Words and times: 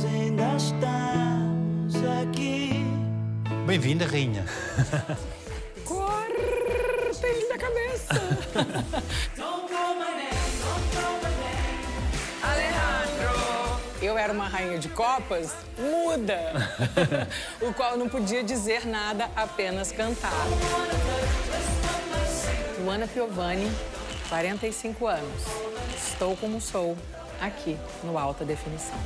nós 0.00 0.04
ainda 0.06 0.56
estamos 0.56 1.94
aqui. 2.22 2.84
Bem-vinda, 3.66 4.06
rainha. 4.06 4.46
Cortem 5.84 7.48
da 7.48 7.58
cabeça. 7.58 8.14
Alejandro. 12.42 13.80
Eu 14.00 14.16
era 14.16 14.32
uma 14.32 14.48
rainha 14.48 14.78
de 14.78 14.88
copas 14.88 15.54
muda, 15.76 16.38
o 17.60 17.74
qual 17.74 17.98
não 17.98 18.08
podia 18.08 18.42
dizer 18.42 18.86
nada, 18.86 19.28
apenas 19.36 19.92
cantar. 19.92 20.32
Luana 22.82 23.06
Piovani, 23.06 23.70
45 24.30 25.06
anos. 25.06 25.42
Estou 25.94 26.34
como 26.36 26.58
sou, 26.60 26.96
aqui 27.40 27.78
no 28.04 28.18
Alta 28.18 28.44
Definição. 28.44 28.98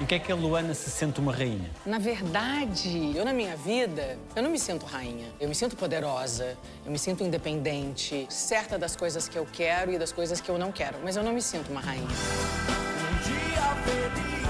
E 0.00 0.04
o 0.04 0.06
que 0.06 0.14
é 0.14 0.18
que 0.20 0.30
a 0.30 0.34
Luana 0.36 0.74
se 0.74 0.90
sente 0.90 1.18
uma 1.18 1.32
rainha? 1.32 1.68
Na 1.84 1.98
verdade, 1.98 3.16
eu 3.16 3.24
na 3.24 3.32
minha 3.32 3.56
vida, 3.56 4.16
eu 4.36 4.42
não 4.44 4.50
me 4.50 4.58
sinto 4.58 4.86
rainha. 4.86 5.26
Eu 5.40 5.48
me 5.48 5.56
sinto 5.56 5.76
poderosa, 5.76 6.56
eu 6.86 6.92
me 6.92 6.98
sinto 6.98 7.24
independente, 7.24 8.24
certa 8.30 8.78
das 8.78 8.94
coisas 8.94 9.28
que 9.28 9.36
eu 9.36 9.44
quero 9.52 9.90
e 9.90 9.98
das 9.98 10.12
coisas 10.12 10.40
que 10.40 10.48
eu 10.48 10.56
não 10.56 10.70
quero. 10.70 10.98
Mas 11.02 11.16
eu 11.16 11.24
não 11.24 11.32
me 11.32 11.42
sinto 11.42 11.72
uma 11.72 11.80
rainha. 11.80 12.06
Um 12.06 13.16
dia 13.24 13.74
feliz, 13.84 14.46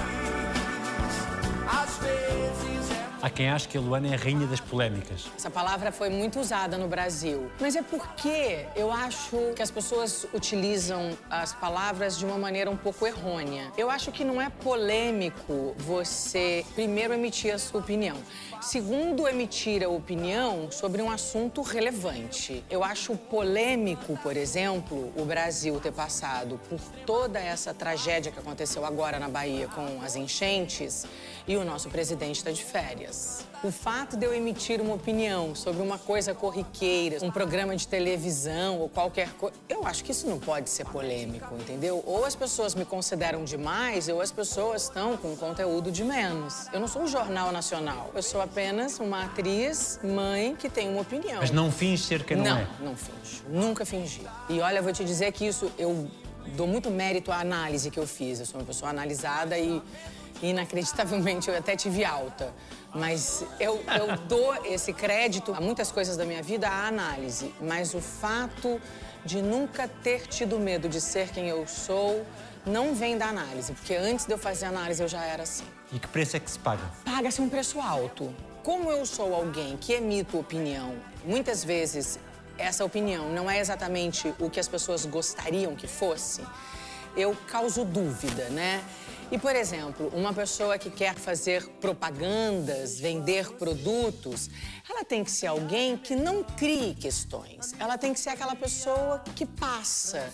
às 1.67 1.97
vezes 1.97 2.38
Há 3.21 3.29
quem 3.29 3.49
ache 3.49 3.67
que 3.67 3.77
a 3.77 3.81
Luana 3.81 4.07
é 4.07 4.13
a 4.13 4.17
rainha 4.17 4.47
das 4.47 4.61
polémicas. 4.61 5.29
Essa 5.35 5.49
palavra 5.49 5.91
foi 5.91 6.09
muito 6.09 6.39
usada 6.39 6.77
no 6.77 6.87
Brasil. 6.87 7.51
Mas 7.59 7.75
é 7.75 7.81
porque 7.81 8.65
eu 8.77 8.89
acho 8.93 9.35
que 9.57 9.61
as 9.61 9.69
pessoas 9.69 10.25
utilizam 10.33 11.17
as 11.29 11.51
palavras 11.51 12.17
de 12.17 12.23
uma 12.23 12.37
maneira 12.37 12.71
um 12.71 12.77
pouco 12.77 13.05
errônea. 13.05 13.73
Eu 13.77 13.91
acho 13.91 14.09
que 14.09 14.23
não 14.23 14.41
é 14.41 14.49
polêmico 14.49 15.75
você, 15.77 16.65
primeiro, 16.73 17.13
emitir 17.13 17.53
a 17.53 17.57
sua 17.57 17.81
opinião. 17.81 18.15
Segundo, 18.61 19.25
emitir 19.25 19.83
a 19.83 19.87
opinião 19.87 20.69
sobre 20.69 21.01
um 21.01 21.09
assunto 21.09 21.61
relevante. 21.61 22.61
Eu 22.69 22.83
acho 22.83 23.15
polêmico, 23.15 24.19
por 24.21 24.35
exemplo, 24.35 25.13
o 25.15 25.23
Brasil 25.23 25.79
ter 25.79 25.93
passado 25.93 26.59
por 26.69 26.79
toda 27.05 27.39
essa 27.39 27.73
tragédia 27.73 28.33
que 28.33 28.37
aconteceu 28.37 28.85
agora 28.85 29.17
na 29.17 29.29
Bahia 29.29 29.69
com 29.69 30.01
as 30.03 30.17
enchentes 30.17 31.05
e 31.47 31.55
o 31.55 31.63
nosso 31.63 31.89
presidente 31.89 32.35
está 32.35 32.51
de 32.51 32.63
férias. 32.63 33.48
O 33.61 33.71
fato 33.71 34.15
de 34.15 34.25
eu 34.25 34.33
emitir 34.33 34.79
uma 34.79 34.93
opinião 34.95 35.53
sobre 35.53 35.81
uma 35.81 35.97
coisa 35.99 36.33
corriqueira, 36.33 37.17
um 37.21 37.29
programa 37.29 37.75
de 37.75 37.85
televisão 37.85 38.79
ou 38.79 38.87
qualquer 38.87 39.33
coisa, 39.33 39.53
eu 39.67 39.85
acho 39.85 40.01
que 40.01 40.13
isso 40.13 40.27
não 40.27 40.39
pode 40.39 40.69
ser 40.69 40.85
polêmico, 40.85 41.53
entendeu? 41.55 42.01
Ou 42.05 42.23
as 42.23 42.35
pessoas 42.35 42.73
me 42.73 42.85
consideram 42.85 43.43
demais, 43.43 44.07
ou 44.07 44.21
as 44.21 44.31
pessoas 44.31 44.83
estão 44.83 45.17
com 45.17 45.35
conteúdo 45.35 45.91
de 45.91 46.05
menos. 46.05 46.67
Eu 46.71 46.79
não 46.79 46.87
sou 46.87 47.01
um 47.01 47.07
jornal 47.07 47.51
nacional, 47.51 48.09
eu 48.15 48.23
sou 48.23 48.41
apenas 48.41 48.97
uma 48.97 49.25
atriz, 49.25 49.99
mãe, 50.01 50.55
que 50.55 50.69
tem 50.69 50.87
uma 50.87 51.01
opinião. 51.01 51.39
Mas 51.41 51.51
não 51.51 51.69
finge 51.69 52.01
ser 52.03 52.23
quem 52.23 52.37
não, 52.37 52.45
Não, 52.45 52.57
é. 52.59 52.67
não 52.79 52.95
finjo. 52.95 53.43
Nunca 53.49 53.85
fingi. 53.85 54.21
E 54.47 54.61
olha, 54.61 54.77
eu 54.77 54.83
vou 54.83 54.93
te 54.93 55.03
dizer 55.03 55.33
que 55.33 55.45
isso 55.45 55.69
eu 55.77 56.07
dou 56.55 56.65
muito 56.65 56.89
mérito 56.89 57.29
à 57.29 57.41
análise 57.41 57.91
que 57.91 57.99
eu 57.99 58.07
fiz. 58.07 58.39
Eu 58.39 58.45
sou 58.45 58.61
uma 58.61 58.65
pessoa 58.65 58.89
analisada 58.89 59.57
e 59.59 59.81
inacreditavelmente 60.41 61.49
eu 61.49 61.57
até 61.57 61.75
tive 61.75 62.03
alta. 62.05 62.53
Mas 62.93 63.43
eu, 63.59 63.83
eu 63.97 64.17
dou 64.27 64.65
esse 64.65 64.93
crédito 64.93 65.53
a 65.53 65.61
muitas 65.61 65.91
coisas 65.91 66.17
da 66.17 66.25
minha 66.25 66.41
vida 66.41 66.67
à 66.67 66.87
análise. 66.87 67.53
Mas 67.61 67.93
o 67.93 68.01
fato 68.01 68.81
de 69.25 69.41
nunca 69.41 69.87
ter 69.87 70.27
tido 70.27 70.57
medo 70.59 70.87
de 70.89 70.99
ser 71.01 71.29
quem 71.29 71.47
eu 71.47 71.67
sou 71.67 72.25
não 72.65 72.93
vem 72.93 73.17
da 73.17 73.27
análise, 73.27 73.71
porque 73.73 73.95
antes 73.95 74.25
de 74.25 74.33
eu 74.33 74.37
fazer 74.37 74.65
análise 74.65 75.01
eu 75.01 75.07
já 75.07 75.23
era 75.25 75.43
assim 75.43 75.63
E 75.93 75.97
que 75.97 76.07
preço 76.07 76.35
é 76.35 76.39
que 76.39 76.51
se 76.51 76.59
paga? 76.59 76.83
paga-se 77.05 77.41
um 77.41 77.49
preço 77.49 77.79
alto. 77.79 78.33
Como 78.63 78.91
eu 78.91 79.05
sou 79.05 79.33
alguém 79.33 79.77
que 79.77 79.93
emito 79.93 80.37
opinião, 80.37 80.93
muitas 81.25 81.63
vezes 81.63 82.19
essa 82.57 82.83
opinião 82.83 83.29
não 83.31 83.49
é 83.49 83.59
exatamente 83.59 84.33
o 84.39 84.49
que 84.49 84.59
as 84.59 84.67
pessoas 84.67 85.05
gostariam 85.05 85.73
que 85.75 85.87
fosse, 85.87 86.41
eu 87.15 87.35
causo 87.47 87.85
dúvida, 87.85 88.49
né? 88.49 88.83
E, 89.31 89.37
por 89.37 89.55
exemplo, 89.55 90.11
uma 90.15 90.33
pessoa 90.33 90.79
que 90.79 90.89
quer 90.89 91.13
fazer 91.13 91.63
propagandas, 91.79 92.99
vender 92.99 93.51
produtos, 93.53 94.49
ela 94.89 95.05
tem 95.05 95.23
que 95.23 95.29
ser 95.29 95.45
alguém 95.45 95.95
que 95.95 96.15
não 96.15 96.43
crie 96.43 96.95
questões. 96.95 97.75
Ela 97.77 97.95
tem 97.95 98.11
que 98.11 98.19
ser 98.19 98.29
aquela 98.29 98.55
pessoa 98.55 99.23
que 99.35 99.45
passa, 99.45 100.33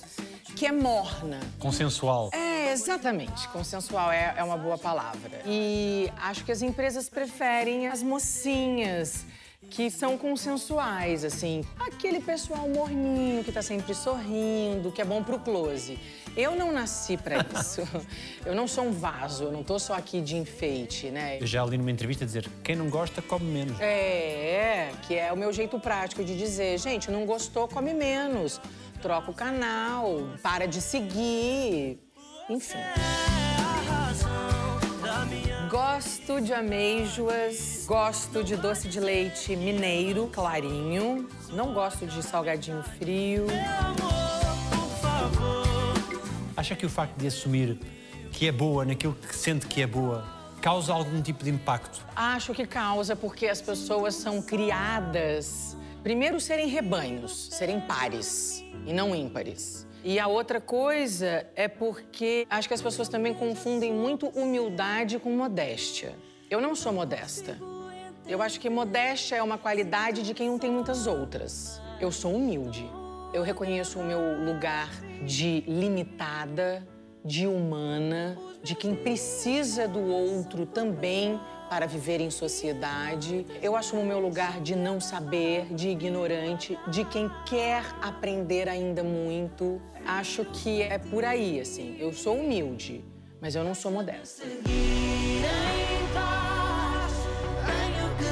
que 0.55 0.65
é 0.65 0.71
morna. 0.71 1.41
Consensual. 1.59 2.29
É, 2.31 2.71
exatamente. 2.71 3.49
Consensual 3.49 4.13
é, 4.13 4.33
é 4.37 4.43
uma 4.43 4.57
boa 4.57 4.77
palavra. 4.77 5.41
E 5.45 6.09
acho 6.15 6.45
que 6.45 6.51
as 6.53 6.61
empresas 6.61 7.09
preferem 7.09 7.87
as 7.87 8.01
mocinhas 8.01 9.25
que 9.69 9.89
são 9.89 10.17
consensuais, 10.17 11.23
assim. 11.23 11.63
Aquele 11.79 12.19
pessoal 12.19 12.67
morninho 12.69 13.43
que 13.43 13.51
tá 13.51 13.61
sempre 13.61 13.93
sorrindo, 13.93 14.91
que 14.91 15.01
é 15.01 15.05
bom 15.05 15.23
pro 15.23 15.39
close. 15.39 15.99
Eu 16.35 16.55
não 16.55 16.71
nasci 16.71 17.17
pra 17.17 17.45
isso. 17.59 17.81
eu 18.45 18.53
não 18.53 18.67
sou 18.67 18.85
um 18.85 18.91
vaso, 18.91 19.45
eu 19.45 19.51
não 19.51 19.63
tô 19.63 19.79
só 19.79 19.93
aqui 19.93 20.21
de 20.21 20.35
enfeite, 20.35 21.09
né? 21.09 21.37
Eu 21.39 21.47
já 21.47 21.63
li 21.65 21.77
numa 21.77 21.91
entrevista 21.91 22.25
dizer 22.25 22.49
quem 22.63 22.75
não 22.75 22.89
gosta, 22.89 23.21
come 23.21 23.45
menos. 23.45 23.79
É, 23.79 24.91
que 25.07 25.15
é 25.15 25.31
o 25.31 25.37
meu 25.37 25.51
jeito 25.51 25.79
prático 25.79 26.23
de 26.23 26.37
dizer, 26.37 26.77
gente, 26.79 27.09
não 27.09 27.25
gostou, 27.25 27.67
come 27.67 27.93
menos. 27.93 28.59
Troca 29.01 29.29
o 29.31 29.33
canal, 29.33 30.29
para 30.41 30.67
de 30.67 30.81
seguir, 30.81 31.99
enfim. 32.49 32.79
Gosto 36.27 36.41
de 36.41 36.53
amêijoas, 36.55 37.85
gosto 37.85 38.43
de 38.43 38.55
doce 38.55 38.87
de 38.87 38.99
leite 38.99 39.55
mineiro, 39.55 40.27
clarinho. 40.33 41.29
Não 41.51 41.71
gosto 41.71 42.07
de 42.07 42.23
salgadinho 42.23 42.81
frio. 42.81 43.45
amor, 43.47 44.71
por 44.71 44.97
favor. 44.97 45.67
Acha 46.57 46.75
que 46.75 46.83
o 46.83 46.89
facto 46.89 47.15
de 47.15 47.27
assumir 47.27 47.77
que 48.31 48.47
é 48.47 48.51
boa 48.51 48.83
naquilo 48.83 49.13
que 49.13 49.35
sente 49.35 49.67
que 49.67 49.83
é 49.83 49.85
boa 49.85 50.25
causa 50.63 50.93
algum 50.93 51.21
tipo 51.21 51.43
de 51.43 51.51
impacto? 51.51 52.03
Acho 52.15 52.55
que 52.55 52.65
causa 52.65 53.15
porque 53.15 53.45
as 53.45 53.61
pessoas 53.61 54.15
são 54.15 54.41
criadas, 54.41 55.77
primeiro, 56.01 56.39
serem 56.39 56.67
rebanhos, 56.67 57.49
serem 57.51 57.79
pares 57.81 58.63
e 58.83 58.91
não 58.91 59.13
ímpares. 59.13 59.85
E 60.07 60.19
a 60.19 60.27
outra 60.27 60.61
coisa 60.61 61.47
é 61.55 61.67
porque 61.67 62.45
acho 62.47 62.67
que 62.67 62.75
as 62.75 62.81
pessoas 62.81 63.09
também 63.09 63.33
confundem 63.33 63.91
muito 63.91 64.27
humildade 64.27 65.17
com 65.17 65.31
modéstia. 65.31 66.15
Eu 66.47 66.61
não 66.61 66.75
sou 66.75 66.93
modesta. 66.93 67.57
Eu 68.27 68.39
acho 68.39 68.59
que 68.59 68.69
modéstia 68.69 69.37
é 69.37 69.41
uma 69.41 69.57
qualidade 69.57 70.21
de 70.21 70.35
quem 70.35 70.47
não 70.47 70.59
tem 70.59 70.69
muitas 70.69 71.07
outras. 71.07 71.81
Eu 71.99 72.11
sou 72.11 72.35
humilde. 72.35 72.87
Eu 73.33 73.41
reconheço 73.41 73.97
o 73.97 74.03
meu 74.03 74.45
lugar 74.45 74.91
de 75.23 75.61
limitada, 75.61 76.87
de 77.23 77.47
humana, 77.47 78.37
de 78.61 78.75
quem 78.75 78.93
precisa 78.95 79.87
do 79.87 80.05
outro 80.05 80.67
também 80.67 81.39
para 81.69 81.85
viver 81.85 82.21
em 82.21 82.29
sociedade. 82.29 83.45
Eu 83.61 83.75
assumo 83.75 84.01
o 84.01 84.05
meu 84.05 84.19
lugar 84.19 84.61
de 84.61 84.75
não 84.75 84.99
saber, 84.99 85.65
de 85.73 85.89
ignorante, 85.89 86.77
de 86.87 87.03
quem 87.05 87.29
quer 87.45 87.83
aprender 88.01 88.69
ainda 88.69 89.03
muito. 89.03 89.81
Acho 90.05 90.45
que 90.45 90.81
é 90.81 90.97
por 90.97 91.25
aí, 91.25 91.59
assim. 91.59 91.95
Eu 91.99 92.13
sou 92.13 92.37
humilde, 92.37 93.03
mas 93.41 93.55
eu 93.55 93.63
não 93.63 93.73
sou 93.73 93.91
modesta. 93.91 94.45
Em 94.45 94.63
paz, 96.13 97.13
tenho 97.65 98.09
que 98.17 98.29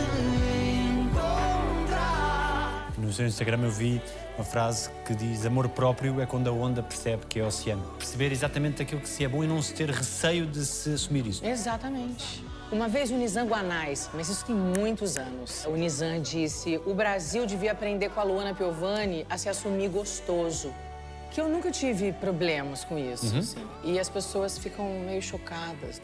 encontrar. 1.09 2.93
No 2.97 3.11
seu 3.11 3.25
Instagram 3.25 3.63
eu 3.63 3.71
vi 3.71 4.01
uma 4.35 4.43
frase 4.43 4.89
que 5.05 5.13
diz 5.13 5.45
amor 5.45 5.69
próprio 5.69 6.19
é 6.21 6.25
quando 6.25 6.47
a 6.47 6.51
onda 6.51 6.81
percebe 6.81 7.25
que 7.27 7.39
é 7.39 7.43
oceano. 7.43 7.83
Perceber 7.97 8.31
exatamente 8.31 8.81
aquilo 8.81 9.01
que 9.01 9.09
se 9.09 9.23
é 9.23 9.27
bom 9.27 9.43
e 9.43 9.47
não 9.47 9.61
se 9.61 9.73
ter 9.73 9.89
receio 9.89 10.45
de 10.45 10.65
se 10.65 10.93
assumir 10.93 11.27
isso. 11.27 11.45
Exatamente. 11.45 12.43
Uma 12.71 12.87
vez 12.87 13.11
o 13.11 13.15
Nizam 13.15 13.47
Guanais, 13.47 14.09
mas 14.13 14.29
isso 14.29 14.45
tem 14.45 14.55
muitos 14.55 15.17
anos, 15.17 15.65
o 15.65 15.75
Nizam 15.75 16.19
disse 16.21 16.81
o 16.85 16.93
Brasil 16.93 17.45
devia 17.45 17.71
aprender 17.71 18.09
com 18.09 18.19
a 18.19 18.23
Luana 18.23 18.53
Piovani 18.55 19.25
a 19.29 19.37
se 19.37 19.47
assumir 19.47 19.89
gostoso. 19.89 20.73
Que 21.31 21.41
eu 21.41 21.49
nunca 21.49 21.71
tive 21.71 22.13
problemas 22.13 22.83
com 22.83 22.97
isso, 22.97 23.35
assim. 23.35 23.67
E 23.83 23.99
as 23.99 24.07
pessoas 24.07 24.55
ficam 24.57 24.87
meio 24.99 25.21
chocadas. 25.21 25.99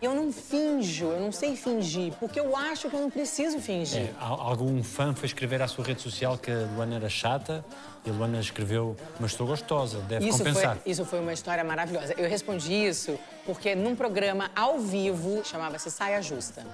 Eu 0.00 0.14
não 0.14 0.32
finjo, 0.32 1.06
eu 1.06 1.20
não 1.20 1.32
sei 1.32 1.56
fingir, 1.56 2.12
porque 2.20 2.38
eu 2.38 2.56
acho 2.56 2.88
que 2.88 2.94
eu 2.94 3.00
não 3.00 3.10
preciso 3.10 3.58
fingir. 3.58 4.02
É, 4.02 4.10
al- 4.20 4.40
algum 4.40 4.80
fã 4.82 5.12
foi 5.12 5.26
escrever 5.26 5.60
à 5.60 5.66
sua 5.66 5.84
rede 5.84 6.00
social 6.00 6.38
que 6.38 6.52
a 6.52 6.68
Luana 6.76 6.94
era 6.96 7.08
chata 7.08 7.64
e 8.06 8.10
a 8.10 8.12
Luana 8.12 8.38
escreveu, 8.38 8.96
mas 9.18 9.32
estou 9.32 9.44
gostosa, 9.46 9.98
deve 10.02 10.28
Isso 10.28 10.38
compensar. 10.38 10.76
foi, 10.76 10.92
isso 10.92 11.04
foi 11.04 11.18
uma 11.18 11.32
história 11.32 11.64
maravilhosa. 11.64 12.14
Eu 12.16 12.28
respondi 12.28 12.72
isso 12.72 13.18
porque 13.44 13.74
num 13.74 13.96
programa 13.96 14.50
ao 14.54 14.78
vivo, 14.78 15.42
chamava-se 15.44 15.90
Saia 15.90 16.22
Justa. 16.22 16.64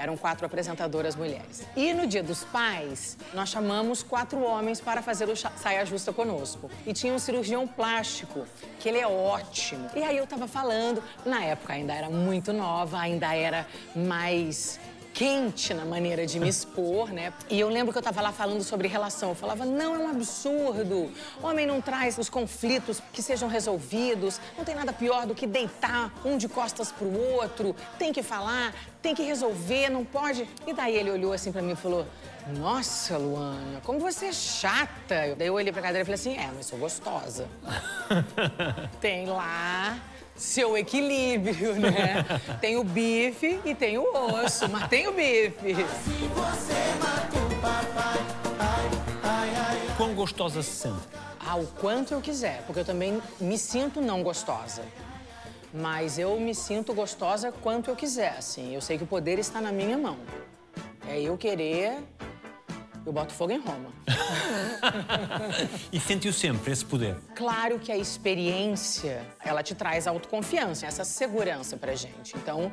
Eram 0.00 0.16
quatro 0.16 0.46
apresentadoras 0.46 1.14
mulheres. 1.14 1.62
E 1.76 1.92
no 1.92 2.06
Dia 2.06 2.22
dos 2.22 2.42
Pais, 2.42 3.18
nós 3.34 3.50
chamamos 3.50 4.02
quatro 4.02 4.42
homens 4.42 4.80
para 4.80 5.02
fazer 5.02 5.28
o 5.28 5.36
saia 5.36 5.84
justa 5.84 6.10
conosco. 6.10 6.70
E 6.86 6.94
tinha 6.94 7.12
um 7.12 7.18
cirurgião 7.18 7.68
plástico, 7.68 8.46
que 8.78 8.88
ele 8.88 8.96
é 8.96 9.06
ótimo. 9.06 9.90
E 9.94 10.02
aí 10.02 10.16
eu 10.16 10.26
tava 10.26 10.48
falando, 10.48 11.02
na 11.26 11.44
época 11.44 11.74
ainda 11.74 11.92
era 11.92 12.08
muito 12.08 12.50
nova, 12.50 12.98
ainda 12.98 13.34
era 13.34 13.66
mais 13.94 14.80
quente 15.12 15.74
na 15.74 15.84
maneira 15.84 16.26
de 16.26 16.38
me 16.38 16.48
expor, 16.50 17.12
né? 17.12 17.32
E 17.48 17.58
eu 17.58 17.68
lembro 17.68 17.92
que 17.92 17.98
eu 17.98 18.02
tava 18.02 18.20
lá 18.20 18.32
falando 18.32 18.62
sobre 18.62 18.88
relação. 18.88 19.30
Eu 19.30 19.34
falava, 19.34 19.64
não, 19.64 19.94
é 19.94 19.98
um 19.98 20.08
absurdo. 20.08 21.10
Homem 21.42 21.66
não 21.66 21.80
traz 21.80 22.18
os 22.18 22.28
conflitos 22.28 23.00
que 23.12 23.22
sejam 23.22 23.48
resolvidos. 23.48 24.40
Não 24.56 24.64
tem 24.64 24.74
nada 24.74 24.92
pior 24.92 25.26
do 25.26 25.34
que 25.34 25.46
deitar 25.46 26.12
um 26.24 26.36
de 26.36 26.48
costas 26.48 26.92
pro 26.92 27.12
outro. 27.34 27.74
Tem 27.98 28.12
que 28.12 28.22
falar, 28.22 28.74
tem 29.02 29.14
que 29.14 29.22
resolver, 29.22 29.88
não 29.88 30.04
pode. 30.04 30.48
E 30.66 30.72
daí 30.72 30.96
ele 30.96 31.10
olhou 31.10 31.32
assim 31.32 31.52
pra 31.52 31.62
mim 31.62 31.72
e 31.72 31.76
falou, 31.76 32.06
nossa, 32.56 33.16
Luana, 33.16 33.80
como 33.84 33.98
você 33.98 34.26
é 34.26 34.32
chata. 34.32 35.34
Daí 35.36 35.46
eu 35.46 35.54
olhei 35.54 35.72
pra 35.72 35.82
cadeira 35.82 36.02
e 36.02 36.04
falei 36.04 36.14
assim, 36.14 36.36
é, 36.36 36.50
mas 36.54 36.66
sou 36.66 36.78
gostosa. 36.78 37.46
Tem 39.00 39.26
lá 39.26 39.98
seu 40.40 40.76
equilíbrio, 40.76 41.74
né? 41.74 42.24
Tem 42.60 42.76
o 42.76 42.82
bife 42.82 43.60
e 43.64 43.74
tem 43.74 43.98
o 43.98 44.04
osso, 44.14 44.68
mas 44.70 44.88
tem 44.88 45.06
o 45.06 45.12
bife. 45.12 45.76
Quão 49.96 50.14
gostosa 50.14 50.62
se 50.62 50.70
sente? 50.70 51.08
Ah, 51.38 51.56
o 51.56 51.66
quanto 51.66 52.14
eu 52.14 52.20
quiser, 52.20 52.62
porque 52.66 52.80
eu 52.80 52.84
também 52.84 53.20
me 53.38 53.58
sinto 53.58 54.00
não 54.00 54.22
gostosa. 54.22 54.82
Mas 55.72 56.18
eu 56.18 56.40
me 56.40 56.54
sinto 56.54 56.94
gostosa 56.94 57.52
quanto 57.52 57.90
eu 57.90 57.96
quiser, 57.96 58.34
assim. 58.38 58.74
Eu 58.74 58.80
sei 58.80 58.96
que 58.96 59.04
o 59.04 59.06
poder 59.06 59.38
está 59.38 59.60
na 59.60 59.70
minha 59.70 59.96
mão. 59.98 60.16
É 61.06 61.20
eu 61.20 61.36
querer, 61.36 61.98
eu 63.10 63.12
boto 63.12 63.34
fogo 63.34 63.52
em 63.52 63.58
Roma. 63.58 63.90
E 65.92 65.98
sentiu 65.98 66.32
sempre 66.32 66.72
esse 66.72 66.84
poder? 66.84 67.16
Claro 67.34 67.78
que 67.78 67.90
a 67.90 67.96
experiência, 67.96 69.26
ela 69.44 69.62
te 69.62 69.74
traz 69.74 70.06
autoconfiança, 70.06 70.86
essa 70.86 71.04
segurança 71.04 71.76
pra 71.76 71.94
gente. 71.96 72.36
Então, 72.36 72.72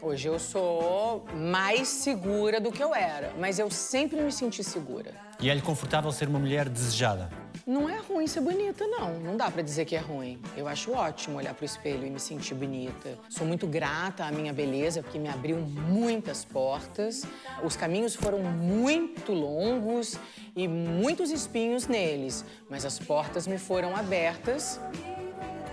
hoje 0.00 0.28
eu 0.28 0.38
sou 0.38 1.24
mais 1.34 1.86
segura 1.86 2.60
do 2.60 2.72
que 2.72 2.82
eu 2.82 2.92
era, 2.94 3.32
mas 3.38 3.58
eu 3.60 3.70
sempre 3.70 4.20
me 4.20 4.32
senti 4.32 4.64
segura. 4.64 5.14
E 5.40 5.48
é-lhe 5.48 5.62
confortável 5.62 6.10
ser 6.10 6.28
uma 6.28 6.40
mulher 6.40 6.68
desejada? 6.68 7.30
Não 7.66 7.88
é 7.88 7.98
ruim 7.98 8.26
ser 8.26 8.40
bonita, 8.40 8.86
não. 8.86 9.20
Não 9.20 9.36
dá 9.36 9.50
pra 9.50 9.62
dizer 9.62 9.84
que 9.84 9.94
é 9.94 9.98
ruim. 10.00 10.40
Eu 10.56 10.66
acho 10.66 10.92
ótimo 10.92 11.38
olhar 11.38 11.54
pro 11.54 11.64
espelho 11.64 12.04
e 12.04 12.10
me 12.10 12.18
sentir 12.18 12.54
bonita. 12.54 13.16
Sou 13.28 13.46
muito 13.46 13.66
grata 13.66 14.24
à 14.24 14.32
minha 14.32 14.52
beleza, 14.52 15.02
porque 15.02 15.18
me 15.18 15.28
abriu 15.28 15.58
muitas 15.58 16.44
portas. 16.44 17.24
Os 17.62 17.76
caminhos 17.76 18.16
foram 18.16 18.40
muito 18.40 19.32
longos 19.32 20.18
e 20.56 20.66
muitos 20.66 21.30
espinhos 21.30 21.86
neles, 21.86 22.44
mas 22.68 22.84
as 22.84 22.98
portas 22.98 23.46
me 23.46 23.58
foram 23.58 23.94
abertas 23.94 24.80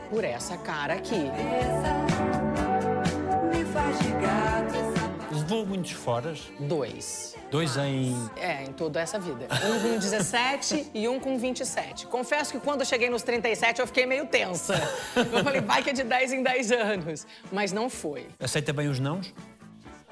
por 0.10 0.24
essa 0.24 0.58
cara 0.58 0.94
aqui. 0.94 1.16
me 3.52 3.66
faz 3.66 4.00
de 4.00 4.12
gato. 4.12 4.99
Levou 5.50 5.66
muitos 5.66 5.94
foras? 5.94 6.44
Dois. 6.60 7.36
Dois 7.50 7.76
em. 7.76 8.16
É, 8.38 8.66
em 8.66 8.72
toda 8.72 9.02
essa 9.02 9.18
vida. 9.18 9.48
Um 9.66 9.80
com 9.80 9.98
17 9.98 10.92
e 10.94 11.08
um 11.08 11.20
com 11.20 11.40
27. 11.40 12.06
Confesso 12.06 12.52
que 12.52 12.60
quando 12.60 12.82
eu 12.82 12.86
cheguei 12.86 13.10
nos 13.10 13.24
37 13.24 13.80
eu 13.80 13.88
fiquei 13.88 14.06
meio 14.06 14.28
tensa. 14.28 14.76
Eu 15.16 15.44
falei, 15.44 15.60
vai 15.60 15.82
que 15.82 15.90
é 15.90 15.94
de 15.94 16.04
10 16.04 16.34
em 16.34 16.44
10 16.44 16.72
anos. 16.72 17.26
Mas 17.52 17.72
não 17.72 17.90
foi. 17.90 18.28
Aceita 18.40 18.72
bem 18.72 18.90
os 18.90 19.00
nãos? 19.00 19.34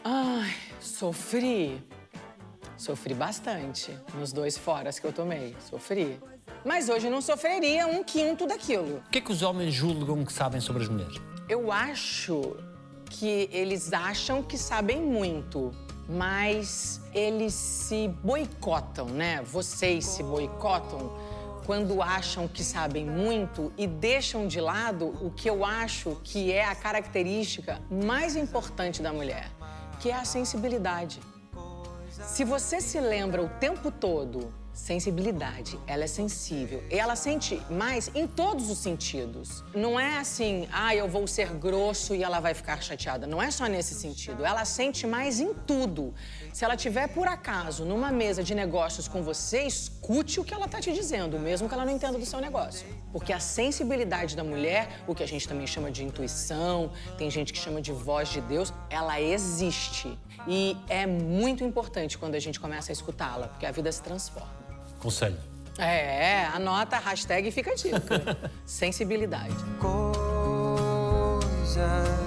Ai, 0.03 0.55
sofri. 0.81 1.83
Sofri 2.75 3.13
bastante 3.13 3.95
nos 4.15 4.33
dois 4.33 4.57
foras 4.57 4.97
que 4.97 5.05
eu 5.05 5.13
tomei. 5.13 5.55
Sofri. 5.69 6.19
Mas 6.65 6.89
hoje 6.89 7.11
não 7.11 7.21
sofreria 7.21 7.85
um 7.85 8.03
quinto 8.03 8.47
daquilo. 8.47 9.03
O 9.05 9.09
que 9.11 9.19
é 9.19 9.21
que 9.21 9.31
os 9.31 9.43
homens 9.43 9.71
julgam 9.71 10.25
que 10.25 10.33
sabem 10.33 10.59
sobre 10.59 10.81
as 10.81 10.89
mulheres? 10.89 11.21
Eu 11.47 11.71
acho 11.71 12.57
que 13.09 13.49
eles 13.51 13.91
acham 13.93 14.43
que 14.43 14.57
sabem 14.57 15.01
muito, 15.01 15.71
mas 16.07 17.01
eles 17.13 17.53
se 17.53 18.07
boicotam, 18.23 19.07
né? 19.07 19.41
Vocês 19.43 20.05
se 20.05 20.23
boicotam 20.23 21.11
quando 21.65 22.01
acham 22.01 22.47
que 22.47 22.63
sabem 22.63 23.05
muito 23.05 23.73
e 23.77 23.85
deixam 23.85 24.47
de 24.47 24.61
lado 24.61 25.07
o 25.21 25.31
que 25.31 25.49
eu 25.49 25.65
acho 25.65 26.17
que 26.23 26.51
é 26.51 26.63
a 26.63 26.73
característica 26.73 27.81
mais 27.91 28.37
importante 28.37 29.01
da 29.01 29.11
mulher, 29.11 29.51
que 29.99 30.09
é 30.09 30.15
a 30.15 30.23
sensibilidade. 30.23 31.19
Se 32.09 32.45
você 32.45 32.79
se 32.79 32.99
lembra 32.99 33.43
o 33.43 33.49
tempo 33.49 33.91
todo, 33.91 34.53
sensibilidade, 34.77 35.77
ela 35.87 36.03
é 36.03 36.07
sensível. 36.07 36.83
E 36.89 36.97
ela 36.97 37.15
sente 37.15 37.59
mais 37.69 38.11
em 38.13 38.27
todos 38.27 38.69
os 38.69 38.77
sentidos. 38.77 39.63
Não 39.73 39.99
é 39.99 40.19
assim, 40.19 40.67
ah, 40.71 40.95
eu 40.95 41.09
vou 41.09 41.25
ser 41.25 41.49
grosso 41.53 42.13
e 42.13 42.23
ela 42.23 42.39
vai 42.39 42.53
ficar 42.53 42.81
chateada. 42.81 43.25
Não 43.25 43.41
é 43.41 43.49
só 43.49 43.65
nesse 43.65 43.95
sentido. 43.95 44.45
Ela 44.45 44.63
sente 44.65 45.07
mais 45.07 45.39
em 45.39 45.53
tudo. 45.53 46.13
Se 46.53 46.63
ela 46.63 46.77
tiver 46.77 47.07
por 47.07 47.27
acaso 47.27 47.83
numa 47.85 48.11
mesa 48.11 48.43
de 48.43 48.53
negócios 48.53 49.07
com 49.07 49.23
você, 49.23 49.63
escute 49.63 50.39
o 50.39 50.43
que 50.43 50.53
ela 50.53 50.67
tá 50.67 50.79
te 50.79 50.93
dizendo, 50.93 51.39
mesmo 51.39 51.67
que 51.67 51.73
ela 51.73 51.83
não 51.83 51.93
entenda 51.93 52.17
do 52.19 52.25
seu 52.25 52.39
negócio. 52.39 52.85
Porque 53.11 53.33
a 53.33 53.39
sensibilidade 53.39 54.35
da 54.35 54.43
mulher, 54.43 55.01
o 55.07 55.15
que 55.15 55.23
a 55.23 55.27
gente 55.27 55.47
também 55.47 55.65
chama 55.65 55.89
de 55.89 56.03
intuição, 56.03 56.91
tem 57.17 57.31
gente 57.31 57.51
que 57.51 57.59
chama 57.59 57.81
de 57.81 57.91
voz 57.91 58.29
de 58.29 58.41
Deus, 58.41 58.71
ela 58.91 59.19
existe. 59.19 60.17
E 60.47 60.77
é 60.87 61.07
muito 61.07 61.63
importante 61.63 62.17
quando 62.17 62.35
a 62.35 62.39
gente 62.39 62.59
começa 62.59 62.91
a 62.91 62.93
escutá-la, 62.93 63.47
porque 63.47 63.65
a 63.65 63.71
vida 63.71 63.91
se 63.91 64.01
transforma. 64.03 64.66
Conselho. 64.99 65.37
É, 65.77 66.45
anota 66.47 66.95
a 66.95 66.99
hashtag 66.99 67.47
e 67.47 67.51
fica 67.51 67.71
a 67.71 67.75
dica. 67.75 68.51
Sensibilidade. 68.65 69.55
Coisa 69.79 70.17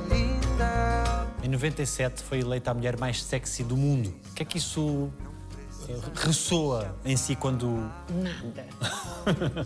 linda. 0.08 1.26
Em 1.42 1.48
97 1.48 2.22
foi 2.22 2.40
eleita 2.40 2.70
a 2.70 2.74
mulher 2.74 2.96
mais 2.96 3.22
sexy 3.22 3.64
do 3.64 3.76
mundo. 3.76 4.14
O 4.30 4.34
que 4.34 4.42
é 4.42 4.46
que 4.46 4.58
isso 4.58 5.10
eh, 5.88 5.98
ressoa 6.14 6.96
em 7.04 7.16
si 7.16 7.34
quando. 7.34 7.90
Nada. 8.08 8.66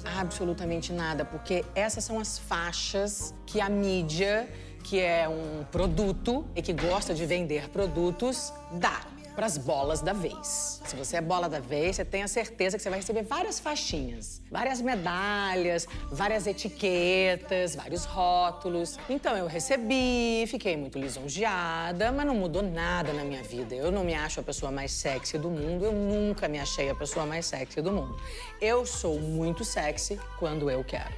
Absolutamente 0.19 0.93
nada, 0.93 1.25
porque 1.25 1.65
essas 1.75 2.05
são 2.05 2.19
as 2.19 2.39
faixas 2.39 3.35
que 3.45 3.61
a 3.61 3.69
mídia, 3.69 4.49
que 4.83 4.99
é 4.99 5.29
um 5.29 5.65
produto 5.71 6.47
e 6.57 6.63
que 6.63 6.73
gosta 6.73 7.13
de 7.15 7.27
vender 7.27 7.69
produtos, 7.69 8.53
dá 8.73 9.01
para 9.35 9.47
as 9.47 9.59
bolas 9.59 10.01
da 10.01 10.13
vez. 10.13 10.81
Se 10.85 10.97
você 10.97 11.17
é 11.17 11.21
bola 11.21 11.49
da 11.49 11.59
vez, 11.59 11.97
você 11.97 12.05
tem 12.05 12.23
a 12.23 12.29
certeza 12.29 12.77
que 12.77 12.83
você 12.83 12.91
vai 12.91 13.01
receber 13.01 13.23
várias 13.23 13.59
faixinhas, 13.59 14.41
várias 14.51 14.81
medalhas, 14.81 15.87
várias 16.11 16.47
etiquetas, 16.47 17.75
vários 17.75 18.05
rótulos. 18.05 18.99
Então 19.09 19.37
eu 19.37 19.47
recebi, 19.47 20.45
fiquei 20.47 20.77
muito 20.77 20.99
lisonjeada, 20.99 22.13
mas 22.13 22.27
não 22.27 22.35
mudou 22.35 22.63
nada 22.63 23.13
na 23.13 23.25
minha 23.25 23.43
vida. 23.43 23.75
Eu 23.75 23.91
não 23.91 24.05
me 24.05 24.15
acho 24.15 24.41
a 24.41 24.43
pessoa 24.43 24.71
mais 24.71 24.93
sexy 24.93 25.37
do 25.37 25.51
mundo, 25.51 25.85
eu 25.85 25.93
nunca 25.93 26.49
me 26.49 26.59
achei 26.59 26.89
a 26.91 26.95
pessoa 26.95 27.27
mais 27.27 27.47
sexy 27.47 27.81
do 27.81 27.93
mundo. 27.93 28.17
Eu 28.61 28.87
sou 28.87 29.19
muito 29.19 29.65
sexy 29.65 30.19
quando 30.39 30.71
eu 30.71 30.85
quero. 30.85 31.15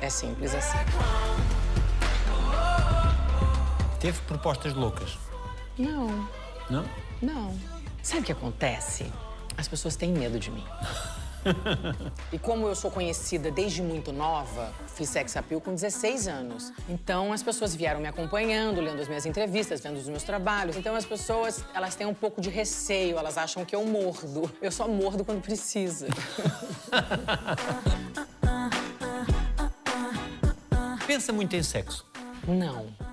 É 0.00 0.10
simples 0.10 0.54
assim. 0.54 0.78
Teve 3.98 4.20
propostas 4.22 4.74
loucas? 4.74 5.18
Não, 5.76 6.28
Não? 6.70 6.84
não. 7.22 7.54
Sabe 8.02 8.22
o 8.22 8.24
que 8.24 8.32
acontece? 8.32 9.12
As 9.56 9.66
pessoas 9.68 9.96
têm 9.96 10.12
medo 10.12 10.38
de 10.38 10.50
mim. 10.50 10.64
E 12.32 12.38
como 12.38 12.66
eu 12.66 12.74
sou 12.74 12.90
conhecida 12.90 13.50
desde 13.50 13.82
muito 13.82 14.12
nova, 14.12 14.72
fiz 14.94 15.08
sex 15.08 15.36
appeal 15.36 15.60
com 15.60 15.74
16 15.74 16.28
anos. 16.28 16.72
Então 16.88 17.32
as 17.32 17.42
pessoas 17.42 17.74
vieram 17.74 18.00
me 18.00 18.08
acompanhando, 18.08 18.80
lendo 18.80 19.00
as 19.00 19.08
minhas 19.08 19.24
entrevistas, 19.24 19.80
vendo 19.80 19.96
os 19.96 20.08
meus 20.08 20.22
trabalhos. 20.22 20.76
Então 20.76 20.94
as 20.94 21.04
pessoas, 21.06 21.64
elas 21.74 21.94
têm 21.94 22.06
um 22.06 22.14
pouco 22.14 22.40
de 22.40 22.50
receio, 22.50 23.18
elas 23.18 23.38
acham 23.38 23.64
que 23.64 23.74
eu 23.74 23.84
mordo. 23.84 24.50
Eu 24.60 24.70
só 24.70 24.86
mordo 24.86 25.24
quando 25.24 25.40
precisa. 25.40 26.08
Pensa 31.06 31.32
muito 31.32 31.56
em 31.56 31.62
sexo. 31.62 32.04
Não. 32.46 33.07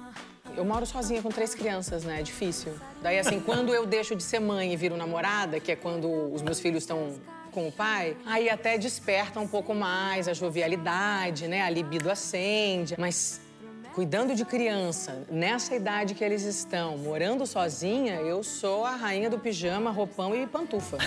Eu 0.56 0.64
moro 0.64 0.86
sozinha 0.86 1.22
com 1.22 1.30
três 1.30 1.54
crianças, 1.54 2.04
né? 2.04 2.20
É 2.20 2.24
difícil. 2.24 2.74
Daí, 3.02 3.20
assim, 3.20 3.40
quando 3.40 3.74
eu 3.74 3.86
deixo 3.86 4.16
de 4.16 4.24
ser 4.24 4.40
mãe 4.40 4.74
e 4.74 4.78
viro 4.78 4.96
namorada, 4.96 5.60
que 5.60 5.72
é 5.72 5.76
quando 5.76 6.10
os 6.34 6.42
meus 6.42 6.60
filhos 6.60 6.84
estão 6.84 7.14
com 7.52 7.68
o 7.68 7.72
pai, 7.72 8.18
aí 8.26 8.50
até 8.50 8.78
desperta 8.78 9.40
um 9.40 9.48
pouco 9.48 9.74
mais 9.74 10.28
a 10.28 10.34
jovialidade, 10.34 11.48
né? 11.48 11.62
A 11.62 11.70
libido 11.70 12.10
acende. 12.10 12.96
Mas 12.98 13.42
cuidando 13.94 14.36
de 14.36 14.44
criança, 14.46 15.24
nessa 15.30 15.76
idade 15.76 16.14
que 16.14 16.24
eles 16.24 16.44
estão, 16.44 16.98
morando 16.98 17.46
sozinha, 17.46 18.16
eu 18.16 18.44
sou 18.44 18.86
a 18.86 18.96
rainha 18.96 19.30
do 19.30 19.40
pijama, 19.40 19.92
roupão 19.92 20.36
e 20.36 20.46
pantufa. 20.48 20.98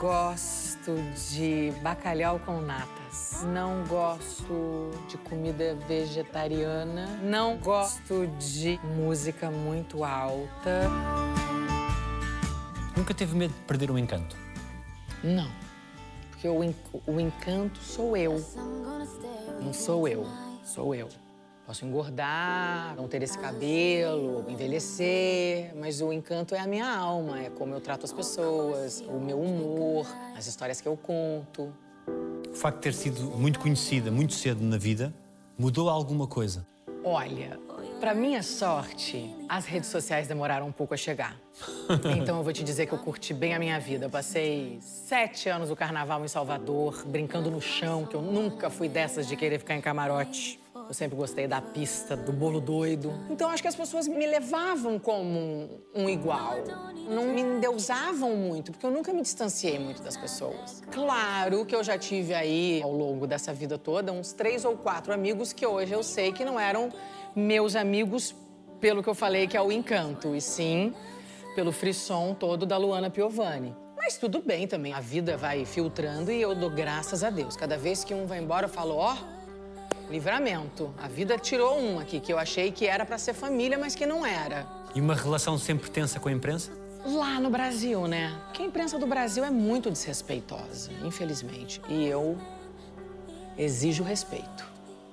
Gosto 0.00 0.57
gosto 0.88 1.34
de 1.34 1.70
bacalhau 1.82 2.38
com 2.40 2.60
natas. 2.60 3.42
Não 3.52 3.84
gosto 3.86 4.90
de 5.08 5.18
comida 5.18 5.74
vegetariana. 5.86 7.06
Não 7.22 7.58
gosto 7.58 8.26
de 8.38 8.78
música 8.96 9.50
muito 9.50 10.02
alta. 10.04 10.88
Nunca 12.96 13.12
teve 13.14 13.36
medo 13.36 13.52
de 13.52 13.60
perder 13.60 13.90
o 13.90 13.98
encanto? 13.98 14.34
Não. 15.22 15.50
Porque 16.30 16.48
o, 16.48 16.62
en- 16.64 16.74
o 17.06 17.20
encanto 17.20 17.78
sou 17.80 18.16
eu. 18.16 18.42
Não 19.60 19.72
sou 19.72 20.08
eu. 20.08 20.26
Sou 20.64 20.94
eu. 20.94 21.08
Posso 21.68 21.84
engordar, 21.84 22.96
não 22.96 23.06
ter 23.06 23.22
esse 23.22 23.38
cabelo, 23.38 24.42
envelhecer, 24.48 25.70
mas 25.76 26.00
o 26.00 26.10
encanto 26.10 26.54
é 26.54 26.60
a 26.60 26.66
minha 26.66 26.90
alma, 26.90 27.42
é 27.42 27.50
como 27.50 27.74
eu 27.74 27.80
trato 27.82 28.06
as 28.06 28.12
pessoas, 28.12 29.04
o 29.06 29.20
meu 29.20 29.38
humor, 29.38 30.06
as 30.34 30.46
histórias 30.46 30.80
que 30.80 30.88
eu 30.88 30.96
conto. 30.96 31.70
O 32.50 32.54
facto 32.54 32.76
de 32.76 32.82
ter 32.84 32.94
sido 32.94 33.20
muito 33.36 33.60
conhecida 33.60 34.10
muito 34.10 34.32
cedo 34.32 34.64
na 34.64 34.78
vida 34.78 35.12
mudou 35.58 35.90
alguma 35.90 36.26
coisa? 36.26 36.66
Olha, 37.04 37.60
pra 38.00 38.14
minha 38.14 38.42
sorte, 38.42 39.30
as 39.46 39.66
redes 39.66 39.90
sociais 39.90 40.26
demoraram 40.26 40.66
um 40.66 40.72
pouco 40.72 40.94
a 40.94 40.96
chegar. 40.96 41.36
Então 42.16 42.38
eu 42.38 42.44
vou 42.44 42.52
te 42.52 42.64
dizer 42.64 42.86
que 42.86 42.92
eu 42.92 42.98
curti 42.98 43.34
bem 43.34 43.54
a 43.54 43.58
minha 43.58 43.78
vida. 43.78 44.06
Eu 44.06 44.10
passei 44.10 44.78
sete 44.80 45.48
anos 45.48 45.68
no 45.68 45.76
carnaval 45.76 46.24
em 46.24 46.28
Salvador, 46.28 47.04
brincando 47.06 47.50
no 47.50 47.60
chão, 47.60 48.06
que 48.06 48.14
eu 48.14 48.22
nunca 48.22 48.70
fui 48.70 48.88
dessas 48.88 49.26
de 49.26 49.36
querer 49.36 49.58
ficar 49.58 49.74
em 49.74 49.80
camarote. 49.80 50.58
Eu 50.88 50.94
sempre 50.94 51.16
gostei 51.18 51.46
da 51.46 51.60
pista, 51.60 52.16
do 52.16 52.32
bolo 52.32 52.62
doido. 52.62 53.12
Então 53.28 53.50
acho 53.50 53.62
que 53.62 53.68
as 53.68 53.76
pessoas 53.76 54.08
me 54.08 54.26
levavam 54.26 54.98
como 54.98 55.68
um, 55.94 56.08
igual. 56.08 56.54
Não 57.06 57.26
me 57.26 57.42
endeusavam 57.42 58.34
muito, 58.34 58.72
porque 58.72 58.86
eu 58.86 58.90
nunca 58.90 59.12
me 59.12 59.20
distanciei 59.20 59.78
muito 59.78 60.02
das 60.02 60.16
pessoas. 60.16 60.82
Claro 60.90 61.66
que 61.66 61.76
eu 61.76 61.84
já 61.84 61.98
tive 61.98 62.32
aí, 62.32 62.80
ao 62.82 62.90
longo 62.90 63.26
dessa 63.26 63.52
vida 63.52 63.76
toda, 63.76 64.12
uns 64.12 64.32
três 64.32 64.64
ou 64.64 64.78
quatro 64.78 65.12
amigos 65.12 65.52
que 65.52 65.66
hoje 65.66 65.92
eu 65.92 66.02
sei 66.02 66.32
que 66.32 66.42
não 66.42 66.58
eram 66.58 66.90
meus 67.36 67.76
amigos 67.76 68.34
pelo 68.80 69.02
que 69.02 69.10
eu 69.10 69.14
falei 69.14 69.46
que 69.46 69.58
é 69.58 69.60
o 69.60 69.70
encanto, 69.70 70.34
e 70.34 70.40
sim 70.40 70.94
pelo 71.54 71.70
frisson 71.70 72.34
todo 72.34 72.64
da 72.64 72.78
Luana 72.78 73.10
Piovani. 73.10 73.76
Mas 73.94 74.16
tudo 74.16 74.40
bem 74.40 74.66
também, 74.66 74.94
a 74.94 75.00
vida 75.00 75.36
vai 75.36 75.66
filtrando 75.66 76.32
e 76.32 76.40
eu 76.40 76.54
dou 76.54 76.70
graças 76.70 77.22
a 77.22 77.28
Deus. 77.28 77.56
Cada 77.56 77.76
vez 77.76 78.04
que 78.04 78.14
um 78.14 78.26
vai 78.26 78.38
embora, 78.38 78.66
eu 78.66 78.70
falo, 78.70 78.94
ó, 78.96 79.16
livramento. 80.10 80.92
A 80.98 81.08
vida 81.08 81.38
tirou 81.38 81.78
um 81.78 81.98
aqui 81.98 82.20
que 82.20 82.32
eu 82.32 82.38
achei 82.38 82.70
que 82.72 82.86
era 82.86 83.04
pra 83.04 83.18
ser 83.18 83.34
família, 83.34 83.78
mas 83.78 83.94
que 83.94 84.06
não 84.06 84.24
era. 84.24 84.66
E 84.94 85.00
uma 85.00 85.14
relação 85.14 85.58
sempre 85.58 85.90
tensa 85.90 86.18
com 86.18 86.28
a 86.28 86.32
imprensa? 86.32 86.70
Lá 87.04 87.38
no 87.38 87.50
Brasil, 87.50 88.06
né? 88.06 88.36
Porque 88.46 88.62
a 88.62 88.66
imprensa 88.66 88.98
do 88.98 89.06
Brasil 89.06 89.44
é 89.44 89.50
muito 89.50 89.90
desrespeitosa, 89.90 90.90
infelizmente. 91.04 91.80
E 91.88 92.06
eu 92.06 92.36
exijo 93.56 94.02
respeito. 94.02 94.66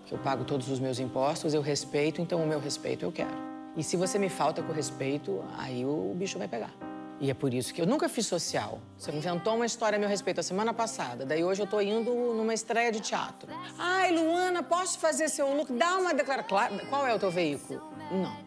Que 0.05 0.13
eu 0.13 0.17
pago 0.17 0.43
todos 0.43 0.69
os 0.69 0.79
meus 0.79 0.99
impostos, 0.99 1.53
eu 1.53 1.61
respeito, 1.61 2.21
então 2.21 2.43
o 2.43 2.47
meu 2.47 2.59
respeito 2.59 3.03
eu 3.03 3.11
quero. 3.11 3.45
E 3.75 3.83
se 3.83 3.97
você 3.97 4.17
me 4.17 4.29
falta 4.29 4.63
com 4.63 4.71
respeito, 4.71 5.43
aí 5.57 5.85
o 5.85 6.13
bicho 6.15 6.37
vai 6.37 6.47
pegar. 6.47 6.73
E 7.19 7.29
é 7.29 7.33
por 7.33 7.53
isso 7.53 7.73
que 7.73 7.81
eu 7.81 7.85
nunca 7.85 8.09
fiz 8.09 8.27
social. 8.27 8.79
Você 8.97 9.11
inventou 9.11 9.55
uma 9.55 9.65
história 9.65 9.95
a 9.95 9.99
meu 9.99 10.09
respeito 10.09 10.39
a 10.39 10.43
semana 10.43 10.73
passada. 10.73 11.25
Daí 11.25 11.43
hoje 11.43 11.61
eu 11.61 11.67
tô 11.67 11.79
indo 11.79 12.13
numa 12.33 12.53
estreia 12.53 12.91
de 12.91 12.99
teatro. 12.99 13.49
Ai, 13.77 14.11
Luana, 14.11 14.61
posso 14.61 14.99
fazer 14.99 15.29
seu 15.29 15.55
look? 15.55 15.71
Dá 15.71 15.97
uma 15.97 16.13
declaração. 16.13 16.77
Qual 16.89 17.07
é 17.07 17.13
o 17.13 17.19
teu 17.19 17.31
veículo? 17.31 17.81
Não. 18.11 18.37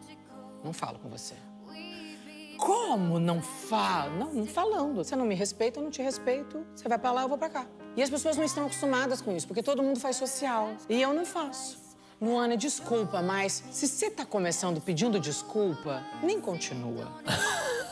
Não 0.63 0.73
falo 0.73 0.99
com 0.99 1.09
você. 1.09 1.35
Como 2.57 3.19
não 3.19 3.41
falo? 3.41 4.17
Não, 4.17 4.33
não 4.33 4.45
falando. 4.45 4.97
Você 4.97 5.15
não 5.15 5.25
me 5.25 5.33
respeita, 5.33 5.79
eu 5.79 5.83
não 5.83 5.89
te 5.89 6.01
respeito. 6.01 6.65
Você 6.75 6.87
vai 6.89 6.99
pra 6.99 7.11
lá, 7.11 7.21
eu 7.21 7.29
vou 7.29 7.37
pra 7.37 7.49
cá. 7.49 7.65
E 7.95 8.03
as 8.03 8.09
pessoas 8.09 8.37
não 8.37 8.43
estão 8.43 8.65
acostumadas 8.65 9.21
com 9.21 9.35
isso, 9.35 9.47
porque 9.47 9.63
todo 9.63 9.81
mundo 9.81 9.99
faz 9.99 10.17
social. 10.17 10.75
E 10.89 11.01
eu 11.01 11.13
não 11.13 11.25
faço. 11.25 11.88
Luana, 12.21 12.57
desculpa, 12.57 13.21
mas 13.21 13.63
se 13.71 13.87
você 13.87 14.09
tá 14.11 14.25
começando 14.25 14.81
pedindo 14.81 15.17
desculpa, 15.21 16.03
nem 16.21 16.41
continua. 16.41 17.09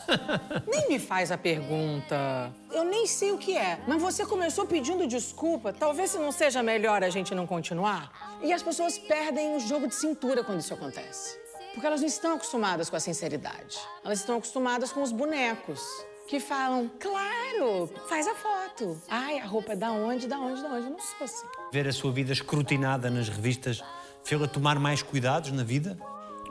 nem 0.67 0.89
me 0.89 0.99
faz 0.99 1.31
a 1.31 1.37
pergunta. 1.37 2.51
Eu 2.69 2.83
nem 2.83 3.07
sei 3.07 3.31
o 3.31 3.37
que 3.37 3.57
é, 3.57 3.79
mas 3.87 4.01
você 4.01 4.25
começou 4.25 4.65
pedindo 4.65 5.07
desculpa. 5.07 5.71
Talvez 5.71 6.11
se 6.11 6.17
não 6.17 6.33
seja 6.33 6.61
melhor 6.61 7.05
a 7.05 7.09
gente 7.09 7.33
não 7.33 7.47
continuar. 7.47 8.39
E 8.43 8.51
as 8.51 8.61
pessoas 8.61 8.97
perdem 8.97 9.55
o 9.55 9.59
jogo 9.61 9.87
de 9.87 9.95
cintura 9.95 10.43
quando 10.43 10.59
isso 10.59 10.73
acontece. 10.73 11.39
Porque 11.73 11.87
elas 11.87 12.01
não 12.01 12.07
estão 12.07 12.35
acostumadas 12.35 12.89
com 12.89 12.97
a 12.97 12.99
sinceridade. 12.99 13.77
Elas 14.03 14.19
estão 14.19 14.37
acostumadas 14.37 14.91
com 14.91 15.01
os 15.01 15.11
bonecos. 15.13 15.81
Que 16.27 16.41
falam, 16.41 16.91
claro, 16.99 17.89
faz 18.09 18.27
a 18.27 18.35
foto. 18.35 19.01
Ai, 19.07 19.39
a 19.39 19.45
roupa 19.45 19.71
é 19.71 19.75
da 19.77 19.93
onde, 19.93 20.27
da 20.27 20.37
onde, 20.37 20.61
da 20.61 20.67
onde? 20.67 20.83
Eu 20.83 20.91
não 20.91 20.99
sou 20.99 21.23
assim. 21.23 21.45
Ver 21.71 21.87
a 21.87 21.93
sua 21.93 22.11
vida 22.11 22.33
escrutinada 22.33 23.09
nas 23.09 23.29
revistas 23.29 23.81
fez-la 24.27 24.45
tomar 24.45 24.77
mais 24.77 25.01
cuidados 25.01 25.53
na 25.53 25.63
vida? 25.63 25.97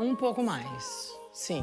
Um 0.01 0.17
pouco 0.17 0.43
mais, 0.43 1.13
sim. 1.31 1.63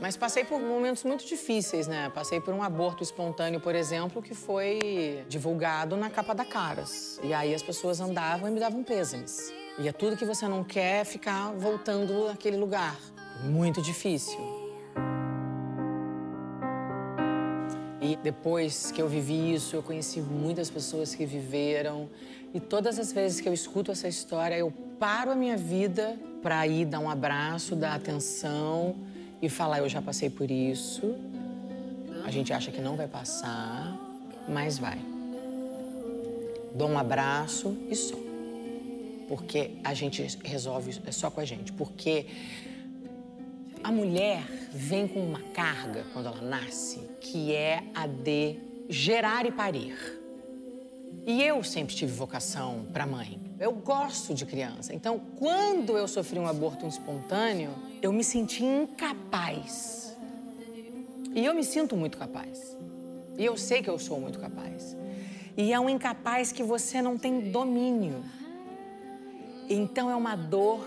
Mas 0.00 0.16
passei 0.16 0.44
por 0.44 0.60
momentos 0.60 1.04
muito 1.04 1.24
difíceis, 1.24 1.86
né? 1.86 2.10
Passei 2.12 2.40
por 2.40 2.52
um 2.52 2.62
aborto 2.62 3.02
espontâneo, 3.02 3.60
por 3.60 3.74
exemplo, 3.74 4.20
que 4.20 4.34
foi 4.34 5.24
divulgado 5.28 5.96
na 5.96 6.10
capa 6.10 6.34
da 6.34 6.44
Caras. 6.44 7.20
E 7.22 7.32
aí 7.32 7.54
as 7.54 7.62
pessoas 7.62 8.00
andavam 8.00 8.48
e 8.48 8.52
me 8.52 8.58
davam 8.58 8.82
pêsames. 8.82 9.54
E 9.78 9.86
é 9.88 9.92
tudo 9.92 10.16
que 10.16 10.24
você 10.24 10.48
não 10.48 10.64
quer 10.64 11.04
ficar 11.04 11.52
voltando 11.52 12.26
naquele 12.26 12.56
lugar. 12.56 12.98
Muito 13.44 13.80
difícil. 13.80 14.66
E 18.00 18.16
depois 18.16 18.90
que 18.92 19.00
eu 19.00 19.08
vivi 19.08 19.54
isso, 19.54 19.74
eu 19.74 19.82
conheci 19.82 20.20
muitas 20.20 20.68
pessoas 20.70 21.14
que 21.14 21.24
viveram. 21.24 22.08
E 22.54 22.60
todas 22.60 22.98
as 22.98 23.12
vezes 23.12 23.40
que 23.40 23.48
eu 23.48 23.52
escuto 23.52 23.92
essa 23.92 24.08
história, 24.08 24.56
eu 24.56 24.72
paro 24.98 25.30
a 25.30 25.34
minha 25.34 25.56
vida 25.56 26.16
para 26.42 26.66
ir 26.66 26.86
dar 26.86 27.00
um 27.00 27.10
abraço, 27.10 27.76
dar 27.76 27.94
atenção 27.94 28.96
e 29.42 29.48
falar: 29.48 29.80
eu 29.80 29.88
já 29.88 30.00
passei 30.00 30.30
por 30.30 30.50
isso. 30.50 31.14
A 32.24 32.30
gente 32.30 32.52
acha 32.52 32.72
que 32.72 32.80
não 32.80 32.96
vai 32.96 33.06
passar, 33.06 33.96
mas 34.48 34.78
vai. 34.78 34.98
Dou 36.74 36.88
um 36.88 36.98
abraço 36.98 37.76
e 37.88 37.94
só. 37.94 38.16
Porque 39.28 39.72
a 39.82 39.94
gente 39.94 40.22
resolve 40.44 41.00
é 41.06 41.12
só 41.12 41.30
com 41.30 41.40
a 41.40 41.44
gente. 41.44 41.72
Porque 41.72 42.26
a 43.82 43.90
mulher 43.90 44.42
vem 44.72 45.06
com 45.06 45.20
uma 45.20 45.40
carga 45.54 46.04
quando 46.12 46.26
ela 46.26 46.42
nasce, 46.42 47.00
que 47.20 47.54
é 47.54 47.82
a 47.94 48.06
de 48.06 48.56
gerar 48.88 49.46
e 49.46 49.52
parir. 49.52 49.96
E 51.26 51.42
eu 51.42 51.64
sempre 51.64 51.92
tive 51.92 52.12
vocação 52.12 52.86
para 52.92 53.04
mãe. 53.04 53.40
Eu 53.58 53.72
gosto 53.72 54.32
de 54.32 54.46
criança. 54.46 54.94
Então, 54.94 55.18
quando 55.36 55.98
eu 55.98 56.06
sofri 56.06 56.38
um 56.38 56.46
aborto 56.46 56.86
espontâneo, 56.86 57.72
eu 58.00 58.12
me 58.12 58.22
senti 58.22 58.64
incapaz. 58.64 60.16
E 61.34 61.44
eu 61.44 61.52
me 61.52 61.64
sinto 61.64 61.96
muito 61.96 62.16
capaz. 62.16 62.76
E 63.36 63.44
eu 63.44 63.56
sei 63.56 63.82
que 63.82 63.90
eu 63.90 63.98
sou 63.98 64.20
muito 64.20 64.38
capaz. 64.38 64.96
E 65.56 65.72
é 65.72 65.80
um 65.80 65.90
incapaz 65.90 66.52
que 66.52 66.62
você 66.62 67.02
não 67.02 67.18
tem 67.18 67.50
domínio. 67.50 68.22
Então 69.68 70.08
é 70.08 70.14
uma 70.14 70.36
dor 70.36 70.86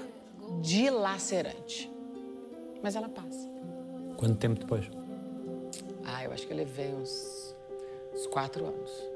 dilacerante. 0.62 1.91
Mas 2.81 2.96
ela 2.96 3.10
passa. 3.10 3.46
Quanto 4.15 4.38
tempo 4.38 4.58
depois? 4.58 4.89
Ah, 6.05 6.24
eu 6.24 6.31
acho 6.31 6.48
que 6.48 6.53
eu 6.53 6.58
levei 6.58 6.93
uns, 6.93 7.53
uns 8.13 8.25
quatro 8.27 8.65
anos. 8.65 9.09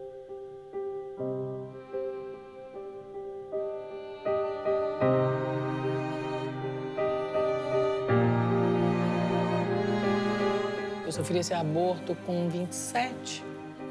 Eu 11.06 11.12
sofri 11.12 11.38
esse 11.38 11.54
aborto 11.54 12.16
com 12.26 12.50
27. 12.50 13.44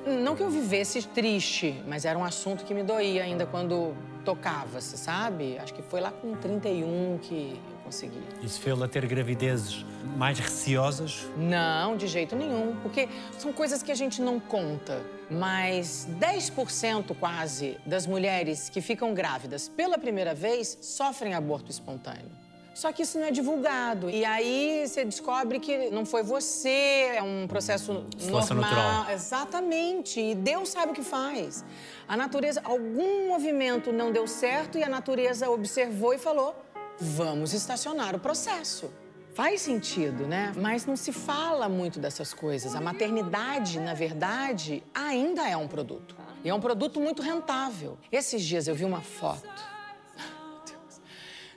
Não 0.04 0.34
que 0.34 0.42
eu 0.42 0.50
vivesse 0.50 1.06
triste, 1.06 1.80
mas 1.86 2.04
era 2.04 2.18
um 2.18 2.24
assunto 2.24 2.64
que 2.64 2.74
me 2.74 2.82
doía 2.82 3.22
ainda 3.22 3.46
quando 3.46 3.94
tocava-se, 4.24 4.98
sabe? 4.98 5.58
Acho 5.58 5.72
que 5.72 5.82
foi 5.82 6.00
lá 6.00 6.10
com 6.10 6.34
31 6.34 7.18
que 7.22 7.60
eu 7.92 8.10
consegui. 8.10 8.22
Isso 8.42 8.60
fez-la 8.60 8.88
ter 8.88 9.06
gravidezes 9.06 9.84
mais 10.16 10.38
receosas? 10.38 11.26
Não, 11.36 11.96
de 11.96 12.06
jeito 12.06 12.34
nenhum, 12.34 12.76
porque 12.82 13.08
são 13.38 13.52
coisas 13.52 13.82
que 13.82 13.92
a 13.92 13.94
gente 13.94 14.20
não 14.20 14.40
conta. 14.40 15.00
Mas 15.30 16.06
10% 16.18 17.16
quase 17.18 17.78
das 17.86 18.06
mulheres 18.06 18.68
que 18.68 18.80
ficam 18.80 19.14
grávidas 19.14 19.68
pela 19.68 19.98
primeira 19.98 20.34
vez 20.34 20.78
sofrem 20.80 21.34
aborto 21.34 21.70
espontâneo. 21.70 22.42
Só 22.74 22.90
que 22.90 23.02
isso 23.02 23.18
não 23.18 23.26
é 23.26 23.30
divulgado. 23.30 24.08
E 24.08 24.24
aí 24.24 24.86
você 24.86 25.04
descobre 25.04 25.60
que 25.60 25.90
não 25.90 26.06
foi 26.06 26.22
você, 26.22 27.12
é 27.14 27.22
um 27.22 27.46
processo 27.46 28.06
Seleção 28.16 28.56
normal. 28.56 28.74
natural. 28.74 29.14
Exatamente. 29.14 30.20
E 30.20 30.34
Deus 30.34 30.70
sabe 30.70 30.92
o 30.92 30.94
que 30.94 31.02
faz. 31.02 31.64
A 32.08 32.16
natureza, 32.16 32.62
algum 32.64 33.28
movimento 33.28 33.92
não 33.92 34.10
deu 34.10 34.26
certo 34.26 34.78
e 34.78 34.82
a 34.82 34.88
natureza 34.88 35.50
observou 35.50 36.14
e 36.14 36.18
falou: 36.18 36.54
vamos 37.02 37.52
estacionar 37.52 38.14
o 38.14 38.20
processo. 38.20 38.92
Faz 39.34 39.62
sentido, 39.62 40.26
né? 40.26 40.52
Mas 40.56 40.86
não 40.86 40.94
se 40.94 41.10
fala 41.10 41.68
muito 41.68 41.98
dessas 41.98 42.32
coisas. 42.32 42.74
A 42.74 42.80
maternidade, 42.80 43.80
na 43.80 43.94
verdade, 43.94 44.84
ainda 44.94 45.48
é 45.48 45.56
um 45.56 45.66
produto. 45.66 46.14
E 46.44 46.48
é 46.48 46.54
um 46.54 46.60
produto 46.60 47.00
muito 47.00 47.22
rentável. 47.22 47.98
Esses 48.10 48.42
dias 48.42 48.68
eu 48.68 48.74
vi 48.74 48.84
uma 48.84 49.00
foto 49.00 49.72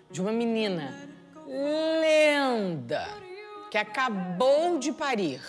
de 0.10 0.22
uma 0.22 0.32
menina 0.32 1.10
linda 1.46 3.08
que 3.70 3.78
acabou 3.78 4.80
de 4.80 4.92
parir, 4.92 5.42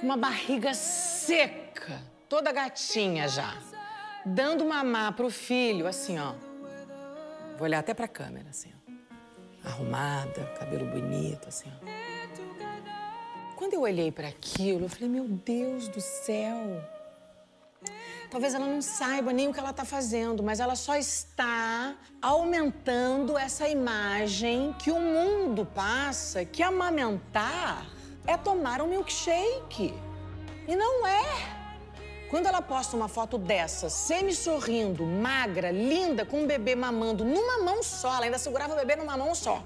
com 0.00 0.06
uma 0.06 0.16
barriga 0.16 0.74
seca, 0.74 2.02
toda 2.28 2.50
gatinha 2.50 3.28
já, 3.28 3.56
dando 4.26 4.64
mamar 4.64 5.12
pro 5.12 5.30
filho, 5.30 5.86
assim, 5.86 6.18
ó. 6.18 6.34
Vou 7.56 7.62
olhar 7.62 7.78
até 7.78 7.94
pra 7.94 8.08
câmera, 8.08 8.48
assim, 8.50 8.72
ó. 8.76 8.81
Arrumada, 9.64 10.44
cabelo 10.58 10.86
bonito, 10.86 11.48
assim, 11.48 11.70
ó. 11.70 12.12
Quando 13.56 13.74
eu 13.74 13.82
olhei 13.82 14.10
para 14.10 14.28
aquilo, 14.28 14.86
eu 14.86 14.88
falei: 14.88 15.08
Meu 15.08 15.28
Deus 15.28 15.88
do 15.88 16.00
céu. 16.00 16.82
Talvez 18.28 18.54
ela 18.54 18.66
não 18.66 18.80
saiba 18.80 19.32
nem 19.32 19.48
o 19.48 19.52
que 19.52 19.60
ela 19.60 19.70
está 19.70 19.84
fazendo, 19.84 20.42
mas 20.42 20.58
ela 20.58 20.74
só 20.74 20.96
está 20.96 21.94
aumentando 22.20 23.36
essa 23.36 23.68
imagem 23.68 24.74
que 24.78 24.90
o 24.90 24.98
mundo 24.98 25.66
passa, 25.66 26.44
que 26.44 26.62
amamentar 26.62 27.86
é 28.26 28.36
tomar 28.36 28.80
um 28.80 28.88
milkshake. 28.88 29.94
E 30.66 30.74
não 30.74 31.06
é. 31.06 31.61
Quando 32.32 32.46
ela 32.46 32.62
posta 32.62 32.96
uma 32.96 33.08
foto 33.08 33.36
dessa, 33.36 33.90
semi-sorrindo, 33.90 35.04
magra, 35.04 35.70
linda, 35.70 36.24
com 36.24 36.44
um 36.44 36.46
bebê 36.46 36.74
mamando 36.74 37.26
numa 37.26 37.58
mão 37.58 37.82
só, 37.82 38.14
ela 38.14 38.24
ainda 38.24 38.38
segurava 38.38 38.72
o 38.72 38.76
bebê 38.76 38.96
numa 38.96 39.18
mão 39.18 39.34
só. 39.34 39.62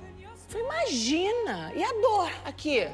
Falei, 0.49 0.67
imagina! 0.67 1.73
E 1.77 1.85
a 1.85 1.93
dor 1.93 2.29
aqui? 2.45 2.89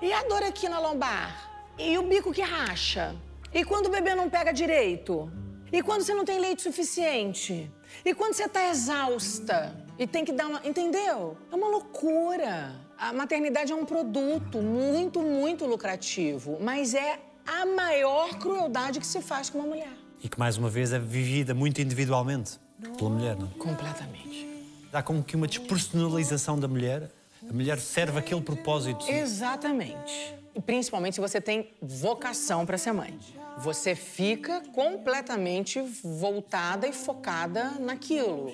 E 0.00 0.12
a 0.12 0.22
dor 0.22 0.44
aqui 0.44 0.68
na 0.68 0.78
lombar? 0.78 1.50
E 1.76 1.98
o 1.98 2.02
bico 2.02 2.32
que 2.32 2.42
racha? 2.42 3.16
E 3.52 3.64
quando 3.64 3.86
o 3.86 3.90
bebê 3.90 4.14
não 4.14 4.30
pega 4.30 4.52
direito? 4.52 5.28
E 5.72 5.82
quando 5.82 6.02
você 6.02 6.14
não 6.14 6.24
tem 6.24 6.38
leite 6.38 6.62
suficiente? 6.62 7.68
E 8.04 8.14
quando 8.14 8.34
você 8.34 8.48
tá 8.48 8.68
exausta 8.68 9.74
e 9.98 10.06
tem 10.06 10.24
que 10.24 10.30
dar 10.30 10.46
uma. 10.46 10.60
Entendeu? 10.64 11.36
É 11.50 11.56
uma 11.56 11.66
loucura. 11.66 12.72
A 12.96 13.12
maternidade 13.12 13.72
é 13.72 13.74
um 13.74 13.84
produto 13.84 14.58
muito, 14.62 15.20
muito 15.20 15.66
lucrativo, 15.66 16.56
mas 16.60 16.94
é 16.94 17.18
a 17.46 17.64
maior 17.64 18.38
crueldade 18.38 19.00
que 19.00 19.06
se 19.06 19.20
faz 19.22 19.48
com 19.48 19.58
uma 19.58 19.68
mulher. 19.68 19.92
E 20.22 20.28
que, 20.28 20.38
mais 20.38 20.56
uma 20.56 20.68
vez, 20.68 20.92
é 20.92 20.98
vivida 20.98 21.54
muito 21.54 21.80
individualmente 21.80 22.58
pela 22.96 23.10
mulher, 23.10 23.36
não 23.36 23.46
é? 23.46 23.58
Completamente. 23.58 24.46
Há 24.92 25.02
como 25.02 25.22
que 25.22 25.36
uma 25.36 25.46
despersonalização 25.46 26.58
da 26.58 26.66
mulher. 26.66 27.10
A 27.48 27.52
mulher 27.52 27.78
serve 27.78 28.18
aquele 28.18 28.40
propósito. 28.40 29.08
Exatamente. 29.08 30.34
E 30.54 30.60
principalmente 30.60 31.14
se 31.14 31.20
você 31.20 31.40
tem 31.40 31.70
vocação 31.82 32.64
para 32.64 32.78
ser 32.78 32.92
mãe. 32.92 33.18
Você 33.58 33.94
fica 33.94 34.62
completamente 34.72 35.80
voltada 36.02 36.86
e 36.88 36.92
focada 36.92 37.72
naquilo. 37.78 38.52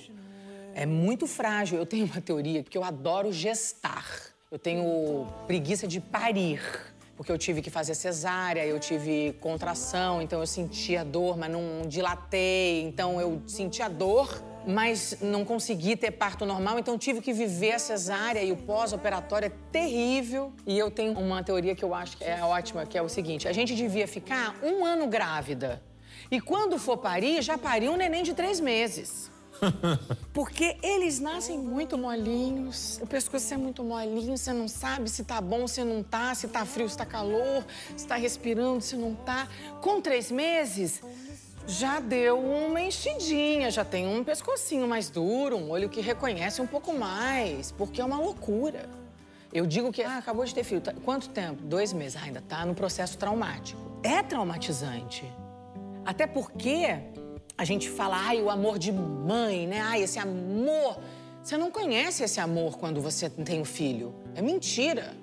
É 0.74 0.84
muito 0.84 1.26
frágil. 1.26 1.78
Eu 1.78 1.86
tenho 1.86 2.06
uma 2.06 2.20
teoria 2.20 2.62
que 2.62 2.76
eu 2.76 2.84
adoro 2.84 3.32
gestar. 3.32 4.04
Eu 4.50 4.58
tenho 4.58 5.26
preguiça 5.46 5.86
de 5.86 6.00
parir. 6.00 6.60
Porque 7.22 7.30
eu 7.30 7.38
tive 7.38 7.62
que 7.62 7.70
fazer 7.70 7.94
cesárea, 7.94 8.66
eu 8.66 8.80
tive 8.80 9.32
contração, 9.40 10.20
então 10.20 10.40
eu 10.40 10.46
sentia 10.46 11.04
dor, 11.04 11.38
mas 11.38 11.52
não 11.52 11.86
dilatei. 11.86 12.82
Então 12.82 13.20
eu 13.20 13.40
sentia 13.46 13.88
dor, 13.88 14.42
mas 14.66 15.18
não 15.20 15.44
consegui 15.44 15.94
ter 15.94 16.10
parto 16.10 16.44
normal, 16.44 16.80
então 16.80 16.98
tive 16.98 17.20
que 17.20 17.32
viver 17.32 17.74
a 17.74 17.78
cesárea 17.78 18.42
e 18.42 18.50
o 18.50 18.56
pós-operatório 18.56 19.46
é 19.46 19.52
terrível. 19.70 20.52
E 20.66 20.76
eu 20.76 20.90
tenho 20.90 21.12
uma 21.12 21.44
teoria 21.44 21.76
que 21.76 21.84
eu 21.84 21.94
acho 21.94 22.16
que 22.16 22.24
é 22.24 22.42
ótima, 22.42 22.84
que 22.86 22.98
é 22.98 23.02
o 23.02 23.08
seguinte: 23.08 23.46
a 23.46 23.52
gente 23.52 23.72
devia 23.76 24.08
ficar 24.08 24.56
um 24.60 24.84
ano 24.84 25.06
grávida. 25.06 25.80
E 26.28 26.40
quando 26.40 26.76
for 26.76 26.96
parir, 26.96 27.40
já 27.40 27.56
pariu 27.56 27.92
um 27.92 27.96
neném 27.96 28.24
de 28.24 28.34
três 28.34 28.58
meses. 28.58 29.30
Porque 30.32 30.76
eles 30.82 31.20
nascem 31.20 31.58
muito 31.58 31.96
molinhos, 31.96 32.98
o 33.02 33.06
pescoço 33.06 33.52
é 33.52 33.56
muito 33.56 33.84
molinho, 33.84 34.36
você 34.36 34.52
não 34.52 34.66
sabe 34.68 35.08
se 35.10 35.24
tá 35.24 35.40
bom, 35.40 35.66
se 35.68 35.84
não 35.84 36.02
tá, 36.02 36.34
se 36.34 36.48
tá 36.48 36.64
frio, 36.64 36.88
se 36.88 36.96
tá 36.96 37.06
calor, 37.06 37.64
se 37.96 38.06
tá 38.06 38.16
respirando, 38.16 38.80
se 38.80 38.96
não 38.96 39.14
tá. 39.14 39.48
Com 39.80 40.00
três 40.00 40.30
meses, 40.30 41.00
já 41.66 42.00
deu 42.00 42.38
uma 42.38 42.80
enchidinha, 42.80 43.70
já 43.70 43.84
tem 43.84 44.06
um 44.06 44.24
pescocinho 44.24 44.88
mais 44.88 45.08
duro, 45.10 45.56
um 45.56 45.70
olho 45.70 45.88
que 45.88 46.00
reconhece 46.00 46.60
um 46.60 46.66
pouco 46.66 46.92
mais, 46.92 47.70
porque 47.72 48.00
é 48.00 48.04
uma 48.04 48.18
loucura. 48.18 48.88
Eu 49.52 49.66
digo 49.66 49.92
que 49.92 50.02
ah, 50.02 50.16
acabou 50.16 50.44
de 50.46 50.54
ter 50.54 50.64
filho. 50.64 50.80
Tá- 50.80 50.94
Quanto 51.04 51.28
tempo? 51.28 51.62
Dois 51.62 51.92
meses. 51.92 52.16
Ah, 52.16 52.24
ainda 52.24 52.40
tá 52.40 52.64
no 52.64 52.74
processo 52.74 53.18
traumático. 53.18 53.78
É 54.02 54.22
traumatizante. 54.22 55.30
Até 56.06 56.26
porque 56.26 56.98
a 57.56 57.64
gente 57.64 57.88
fala, 57.88 58.16
ai, 58.16 58.40
o 58.40 58.50
amor 58.50 58.78
de 58.78 58.90
mãe, 58.92 59.66
né? 59.66 59.80
Ai, 59.80 60.02
esse 60.02 60.18
amor. 60.18 60.98
Você 61.42 61.56
não 61.56 61.70
conhece 61.70 62.22
esse 62.22 62.40
amor 62.40 62.78
quando 62.78 63.00
você 63.00 63.28
tem 63.28 63.60
um 63.60 63.64
filho. 63.64 64.14
É 64.34 64.42
mentira. 64.42 65.14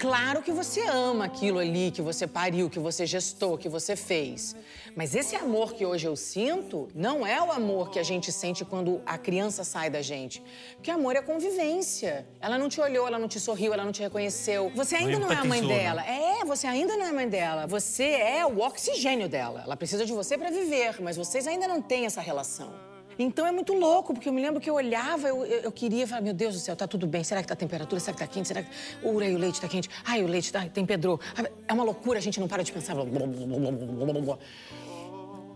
Claro 0.00 0.40
que 0.40 0.50
você 0.50 0.80
ama 0.86 1.26
aquilo 1.26 1.58
ali 1.58 1.90
que 1.90 2.00
você 2.00 2.26
pariu, 2.26 2.70
que 2.70 2.78
você 2.78 3.04
gestou, 3.04 3.58
que 3.58 3.68
você 3.68 3.94
fez. 3.94 4.56
Mas 4.96 5.14
esse 5.14 5.36
amor 5.36 5.74
que 5.74 5.84
hoje 5.84 6.06
eu 6.06 6.16
sinto 6.16 6.88
não 6.94 7.26
é 7.26 7.38
o 7.42 7.52
amor 7.52 7.90
que 7.90 7.98
a 7.98 8.02
gente 8.02 8.32
sente 8.32 8.64
quando 8.64 9.02
a 9.04 9.18
criança 9.18 9.62
sai 9.62 9.90
da 9.90 10.00
gente. 10.00 10.42
Porque 10.74 10.90
amor 10.90 11.16
é 11.16 11.20
convivência. 11.20 12.26
Ela 12.40 12.56
não 12.56 12.66
te 12.66 12.80
olhou, 12.80 13.06
ela 13.06 13.18
não 13.18 13.28
te 13.28 13.38
sorriu, 13.38 13.74
ela 13.74 13.84
não 13.84 13.92
te 13.92 14.00
reconheceu. 14.00 14.72
Você 14.74 14.96
ainda 14.96 15.18
não 15.18 15.30
é 15.30 15.36
a 15.36 15.44
mãe 15.44 15.60
né? 15.60 15.68
dela. 15.68 16.02
É, 16.06 16.46
você 16.46 16.66
ainda 16.66 16.96
não 16.96 17.04
é 17.04 17.12
mãe 17.12 17.28
dela. 17.28 17.66
Você 17.66 18.04
é 18.04 18.46
o 18.46 18.58
oxigênio 18.58 19.28
dela. 19.28 19.60
Ela 19.66 19.76
precisa 19.76 20.06
de 20.06 20.14
você 20.14 20.38
para 20.38 20.48
viver, 20.50 21.02
mas 21.02 21.18
vocês 21.18 21.46
ainda 21.46 21.68
não 21.68 21.82
têm 21.82 22.06
essa 22.06 22.22
relação. 22.22 22.72
Então 23.22 23.46
é 23.46 23.52
muito 23.52 23.74
louco, 23.74 24.14
porque 24.14 24.28
eu 24.28 24.32
me 24.32 24.40
lembro 24.40 24.60
que 24.60 24.70
eu 24.70 24.74
olhava, 24.74 25.28
eu, 25.28 25.44
eu, 25.44 25.60
eu 25.60 25.72
queria 25.72 26.06
falar, 26.06 26.22
meu 26.22 26.32
Deus 26.32 26.54
do 26.54 26.60
céu, 26.60 26.74
tá 26.74 26.86
tudo 26.86 27.06
bem? 27.06 27.22
Será 27.22 27.42
que 27.42 27.48
tá 27.48 27.54
a 27.54 27.56
temperatura? 27.56 28.00
Será 28.00 28.14
que 28.14 28.20
tá 28.20 28.26
quente? 28.26 28.48
Será 28.48 28.62
que 28.62 28.70
o 29.02 29.10
urei, 29.10 29.34
o 29.34 29.38
leite 29.38 29.60
tá 29.60 29.68
quente? 29.68 29.90
Ai, 30.04 30.22
o 30.22 30.26
leite 30.26 30.50
tá, 30.50 30.66
tem 30.66 30.86
pedro. 30.86 31.20
É 31.68 31.72
uma 31.72 31.84
loucura, 31.84 32.18
a 32.18 32.22
gente 32.22 32.40
não 32.40 32.48
para 32.48 32.62
de 32.62 32.72
pensar. 32.72 32.94
Blá, 32.94 33.04
blá, 33.04 33.26
blá, 33.26 34.38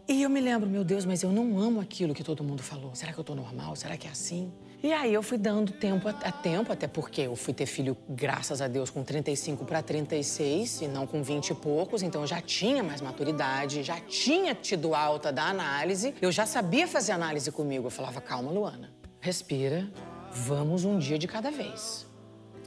E 0.07 0.23
eu 0.23 0.29
me 0.29 0.39
lembro, 0.39 0.69
meu 0.69 0.85
Deus, 0.85 1.07
mas 1.07 1.23
eu 1.23 1.31
não 1.31 1.59
amo 1.59 1.81
aquilo 1.81 2.13
que 2.13 2.23
todo 2.23 2.45
mundo 2.45 2.63
falou. 2.63 2.95
Será 2.95 3.11
que 3.11 3.19
eu 3.19 3.25
tô 3.25 3.35
normal? 3.35 3.75
Será 3.75 3.97
que 3.97 4.07
é 4.07 4.11
assim? 4.11 4.53
E 4.83 4.93
aí 4.93 5.15
eu 5.15 5.23
fui 5.23 5.39
dando 5.39 5.73
tempo 5.73 6.07
a, 6.07 6.11
a 6.11 6.31
tempo, 6.31 6.71
até 6.71 6.87
porque 6.87 7.23
eu 7.23 7.35
fui 7.35 7.55
ter 7.55 7.65
filho, 7.65 7.97
graças 8.07 8.61
a 8.61 8.69
Deus, 8.69 8.91
com 8.91 9.03
35 9.03 9.65
para 9.65 9.83
36 9.83 10.83
e 10.83 10.89
não 10.89 11.07
com 11.07 11.23
20 11.23 11.49
e 11.49 11.55
poucos, 11.55 12.03
então 12.03 12.21
eu 12.21 12.27
já 12.27 12.43
tinha 12.43 12.83
mais 12.83 13.01
maturidade, 13.01 13.83
já 13.83 13.99
tinha 13.99 14.55
tido 14.55 14.95
alta 14.95 15.33
da 15.33 15.45
análise, 15.45 16.15
eu 16.21 16.31
já 16.31 16.45
sabia 16.45 16.87
fazer 16.87 17.13
análise 17.13 17.51
comigo. 17.51 17.87
Eu 17.87 17.91
falava, 17.91 18.21
calma, 18.21 18.51
Luana, 18.51 18.93
respira, 19.21 19.91
vamos 20.31 20.85
um 20.85 20.99
dia 20.99 21.19
de 21.19 21.27
cada 21.27 21.51
vez. 21.51 22.07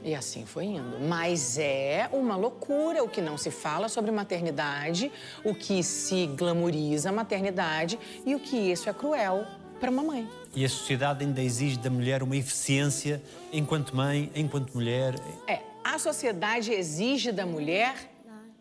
E 0.04 0.14
assim 0.14 0.46
foi 0.46 0.64
indo. 0.64 0.98
Mas 1.00 1.58
é 1.58 2.08
uma 2.12 2.36
loucura 2.36 3.02
o 3.02 3.08
que 3.08 3.20
não 3.20 3.36
se 3.36 3.50
fala 3.50 3.88
sobre 3.88 4.10
maternidade, 4.10 5.10
o 5.44 5.54
que 5.54 5.82
se 5.82 6.26
glamoriza 6.26 7.08
a 7.08 7.12
maternidade 7.12 7.98
e 8.24 8.34
o 8.34 8.40
que 8.40 8.56
isso 8.56 8.88
é 8.88 8.92
cruel 8.92 9.44
para 9.80 9.90
uma 9.90 10.02
mãe. 10.02 10.28
E 10.54 10.64
a 10.64 10.68
sociedade 10.68 11.24
ainda 11.24 11.42
exige 11.42 11.78
da 11.78 11.90
mulher 11.90 12.22
uma 12.22 12.36
eficiência 12.36 13.22
enquanto 13.52 13.94
mãe, 13.94 14.30
enquanto 14.34 14.74
mulher. 14.74 15.14
É, 15.46 15.60
a 15.84 15.98
sociedade 15.98 16.72
exige 16.72 17.32
da 17.32 17.46
mulher, 17.46 17.94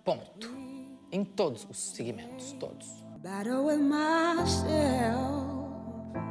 ponto. 0.03 0.55
Em 1.11 1.23
todos 1.23 1.65
os 1.69 1.77
segmentos, 1.77 2.51
todos. 2.59 2.87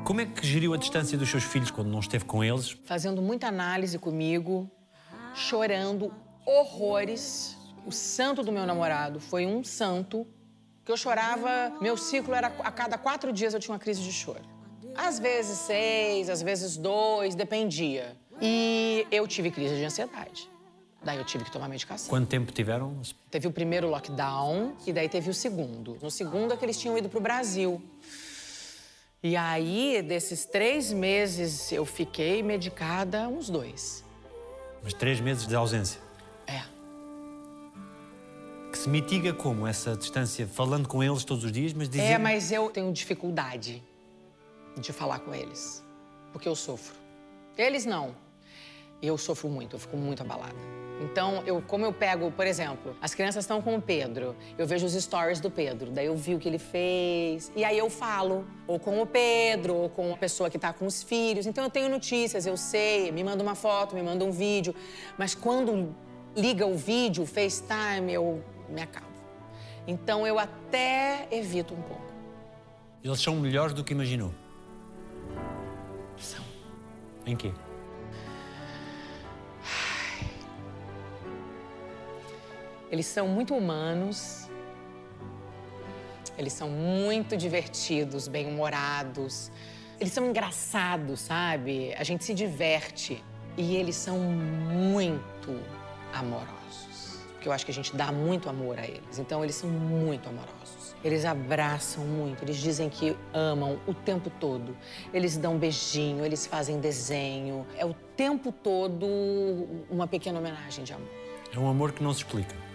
Como 0.05 0.21
é 0.21 0.27
que 0.27 0.47
geriu 0.47 0.75
a 0.75 0.77
distância 0.77 1.17
dos 1.19 1.29
seus 1.29 1.45
filhos 1.45 1.71
quando 1.71 1.89
não 1.89 1.99
esteve 1.99 2.25
com 2.25 2.45
eles? 2.45 2.77
Fazendo 2.85 3.21
muita 3.21 3.49
análise 3.49 3.99
comigo, 3.99 4.71
chorando 5.37 6.13
horrores. 6.45 7.57
O 7.87 7.93
santo 7.93 8.43
do 8.43 8.51
meu 8.51 8.67
namorado 8.67 9.21
foi 9.21 9.47
um 9.47 9.63
santo 9.63 10.27
que 10.85 10.91
eu 10.91 10.97
chorava. 10.97 11.73
Meu 11.81 11.97
ciclo 11.97 12.35
era 12.35 12.49
a 12.49 12.73
cada 12.73 12.99
quatro 12.99 13.33
dias 13.33 13.55
eu 13.55 13.61
tinha 13.61 13.75
uma 13.75 13.79
crise 13.79 14.03
de 14.03 14.13
choro. 14.13 14.43
Às 14.95 15.19
vezes 15.19 15.59
seis, 15.59 16.31
às 16.31 16.43
vezes 16.43 16.77
dois, 16.77 17.35
dependia. 17.35 18.17
E 18.41 19.07
eu 19.11 19.27
tive 19.29 19.51
crise 19.51 19.77
de 19.77 19.85
ansiedade. 19.85 20.51
Daí 21.03 21.19
eu 21.19 21.25
tive 21.25 21.45
que 21.45 21.53
tomar 21.53 21.69
medicação. 21.69 22.09
Quanto 22.09 22.27
tempo 22.27 22.51
tiveram? 22.51 23.01
Teve 23.31 23.47
o 23.47 23.53
primeiro 23.53 23.89
lockdown 23.89 24.75
e 24.87 24.93
daí 24.93 25.09
teve 25.09 25.31
o 25.31 25.35
segundo. 25.35 25.99
No 26.03 26.11
segundo 26.11 26.55
é 26.55 26.57
que 26.57 26.65
eles 26.65 26.79
tinham 26.79 26.97
ido 26.97 27.09
pro 27.09 27.21
Brasil. 27.21 27.81
E 29.23 29.37
aí, 29.37 30.03
desses 30.03 30.45
três 30.45 30.93
meses, 30.93 31.71
eu 31.71 31.85
fiquei 31.85 32.43
medicada 32.43 33.29
uns 33.29 33.49
dois. 33.49 34.06
Mas 34.87 34.95
três 34.95 35.19
meses 35.21 35.49
de 35.49 35.57
ausência. 35.57 36.01
É. 36.47 36.63
Que 38.71 38.79
se 38.79 38.89
mitiga 38.89 39.33
como 39.33 39.67
essa 39.67 39.97
distância? 39.97 40.47
Falando 40.47 40.89
com 40.89 41.03
eles 41.03 41.25
todos 41.25 41.43
os 41.43 41.51
dias, 41.51 41.73
mas 41.73 41.89
dizer... 41.89 42.05
É, 42.05 42.19
mas 42.19 42.53
eu 42.53 42.71
tenho 42.71 42.93
dificuldade 42.93 43.83
de 44.79 44.93
falar 44.93 45.19
com 45.19 45.35
eles. 45.35 45.85
Porque 46.33 46.49
eu 46.49 46.55
sofro. 46.55 46.95
Eles 47.59 47.85
não. 47.85 48.15
Eu 49.03 49.19
sofro 49.19 49.49
muito, 49.49 49.75
eu 49.75 49.81
fico 49.81 49.97
muito 49.97 50.23
abalada. 50.23 50.55
Então, 51.01 51.43
eu, 51.47 51.61
como 51.61 51.85
eu 51.85 51.93
pego, 51.93 52.31
por 52.31 52.47
exemplo, 52.47 52.97
as 53.03 53.15
crianças 53.15 53.45
estão 53.45 53.61
com 53.61 53.77
o 53.77 53.83
Pedro, 53.83 54.35
eu 54.57 54.67
vejo 54.67 54.87
os 54.87 54.95
stories 54.95 55.41
do 55.41 55.51
Pedro, 55.51 55.91
daí 55.91 56.07
eu 56.07 56.17
vi 56.17 56.35
o 56.35 56.39
que 56.39 56.49
ele 56.49 56.59
fez, 56.59 57.53
e 57.55 57.65
aí 57.65 57.77
eu 57.77 57.91
falo, 57.91 58.47
ou 58.67 58.79
com 58.79 59.03
o 59.03 59.07
Pedro, 59.07 59.75
ou 59.75 59.89
com 59.91 60.15
a 60.15 60.17
pessoa 60.17 60.49
que 60.49 60.57
está 60.57 60.73
com 60.73 60.87
os 60.87 61.03
filhos. 61.03 61.47
Então, 61.47 61.65
eu 61.65 61.71
tenho 61.71 61.89
notícias, 61.89 62.47
eu 62.47 62.57
sei, 62.57 63.13
me 63.13 63.23
manda 63.23 63.43
uma 63.43 63.55
foto, 63.55 63.95
me 63.95 64.03
manda 64.03 64.25
um 64.25 64.31
vídeo, 64.31 64.75
mas 65.19 65.35
quando 65.35 65.95
liga 66.35 66.67
o 66.67 66.77
vídeo, 66.77 67.25
o 67.25 67.27
FaceTime, 67.27 68.13
eu 68.13 68.43
me 68.69 68.81
acabo. 68.81 69.07
Então, 69.87 70.27
eu 70.27 70.39
até 70.39 71.29
evito 71.31 71.75
um 71.75 71.83
pouco. 71.83 72.07
Eles 73.05 73.21
são 73.21 73.37
melhores 73.37 73.75
do 73.75 73.85
que 73.85 73.93
imaginou. 73.93 74.33
São. 76.17 76.45
Em 77.25 77.37
quê? 77.37 77.53
Eles 82.97 83.05
são 83.05 83.29
muito 83.29 83.55
humanos. 83.55 84.49
Eles 86.39 86.55
são 86.55 86.71
muito 86.71 87.37
divertidos, 87.37 88.27
bem-humorados. 88.27 89.53
Eles 90.01 90.15
são 90.15 90.25
engraçados, 90.25 91.21
sabe? 91.21 91.93
A 91.99 92.03
gente 92.03 92.25
se 92.25 92.33
diverte. 92.33 93.23
E 93.55 93.77
eles 93.77 93.97
são 93.97 94.19
muito 94.19 95.61
amorosos. 96.11 97.21
Porque 97.35 97.47
eu 97.47 97.53
acho 97.53 97.67
que 97.67 97.71
a 97.71 97.75
gente 97.75 97.95
dá 97.95 98.11
muito 98.11 98.49
amor 98.49 98.79
a 98.79 98.87
eles. 98.87 99.19
Então, 99.19 99.45
eles 99.45 99.57
são 99.57 99.69
muito 99.69 100.31
amorosos. 100.31 100.97
Eles 101.05 101.27
abraçam 101.27 102.03
muito, 102.03 102.43
eles 102.43 102.57
dizem 102.57 102.89
que 102.89 103.15
amam 103.35 103.79
o 103.87 103.93
tempo 103.93 104.31
todo. 104.41 104.75
Eles 105.13 105.37
dão 105.37 105.59
beijinho, 105.59 106.25
eles 106.25 106.47
fazem 106.47 106.81
desenho. 106.81 107.67
É 107.77 107.85
o 107.85 107.93
tempo 108.17 108.51
todo 108.51 109.07
uma 109.91 110.09
pequena 110.09 110.39
homenagem 110.39 110.83
de 110.83 110.95
amor. 110.95 111.11
É 111.55 111.59
um 111.59 111.69
amor 111.69 111.93
que 111.93 112.03
não 112.03 112.15
se 112.15 112.21
explica. 112.21 112.66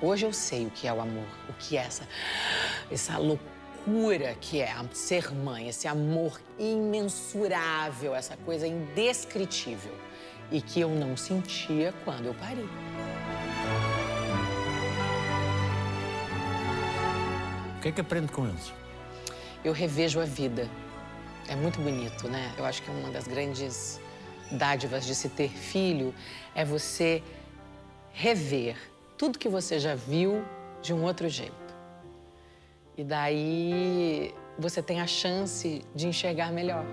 Hoje 0.00 0.26
eu 0.26 0.32
sei 0.32 0.66
o 0.66 0.70
que 0.70 0.86
é 0.86 0.92
o 0.92 1.00
amor, 1.00 1.26
o 1.48 1.54
que 1.54 1.76
é 1.76 1.80
essa, 1.80 2.06
essa 2.90 3.16
loucura 3.16 4.34
que 4.40 4.60
é 4.60 4.74
ser 4.92 5.32
mãe, 5.32 5.68
esse 5.68 5.88
amor 5.88 6.38
imensurável, 6.58 8.14
essa 8.14 8.36
coisa 8.38 8.66
indescritível 8.66 9.94
e 10.50 10.60
que 10.60 10.80
eu 10.80 10.90
não 10.90 11.16
sentia 11.16 11.94
quando 12.04 12.26
eu 12.26 12.34
pari. 12.34 12.68
O 17.78 17.80
que 17.80 17.88
é 17.88 17.92
que 17.92 18.00
aprende 18.00 18.30
com 18.30 18.46
eles? 18.46 18.72
Eu 19.64 19.72
revejo 19.72 20.20
a 20.20 20.24
vida. 20.24 20.68
É 21.48 21.56
muito 21.56 21.80
bonito, 21.80 22.28
né? 22.28 22.52
Eu 22.58 22.66
acho 22.66 22.82
que 22.82 22.90
uma 22.90 23.10
das 23.10 23.26
grandes 23.26 23.98
dádivas 24.50 25.06
de 25.06 25.14
se 25.14 25.28
ter 25.28 25.48
filho 25.48 26.14
é 26.54 26.64
você 26.64 27.22
rever 28.12 28.76
tudo 29.16 29.38
que 29.38 29.48
você 29.48 29.78
já 29.78 29.94
viu 29.94 30.44
de 30.82 30.92
um 30.92 31.02
outro 31.04 31.28
jeito. 31.28 31.54
E 32.96 33.04
daí 33.04 34.34
você 34.58 34.82
tem 34.82 35.00
a 35.00 35.06
chance 35.06 35.82
de 35.94 36.06
enxergar 36.06 36.52
melhor. 36.52 36.84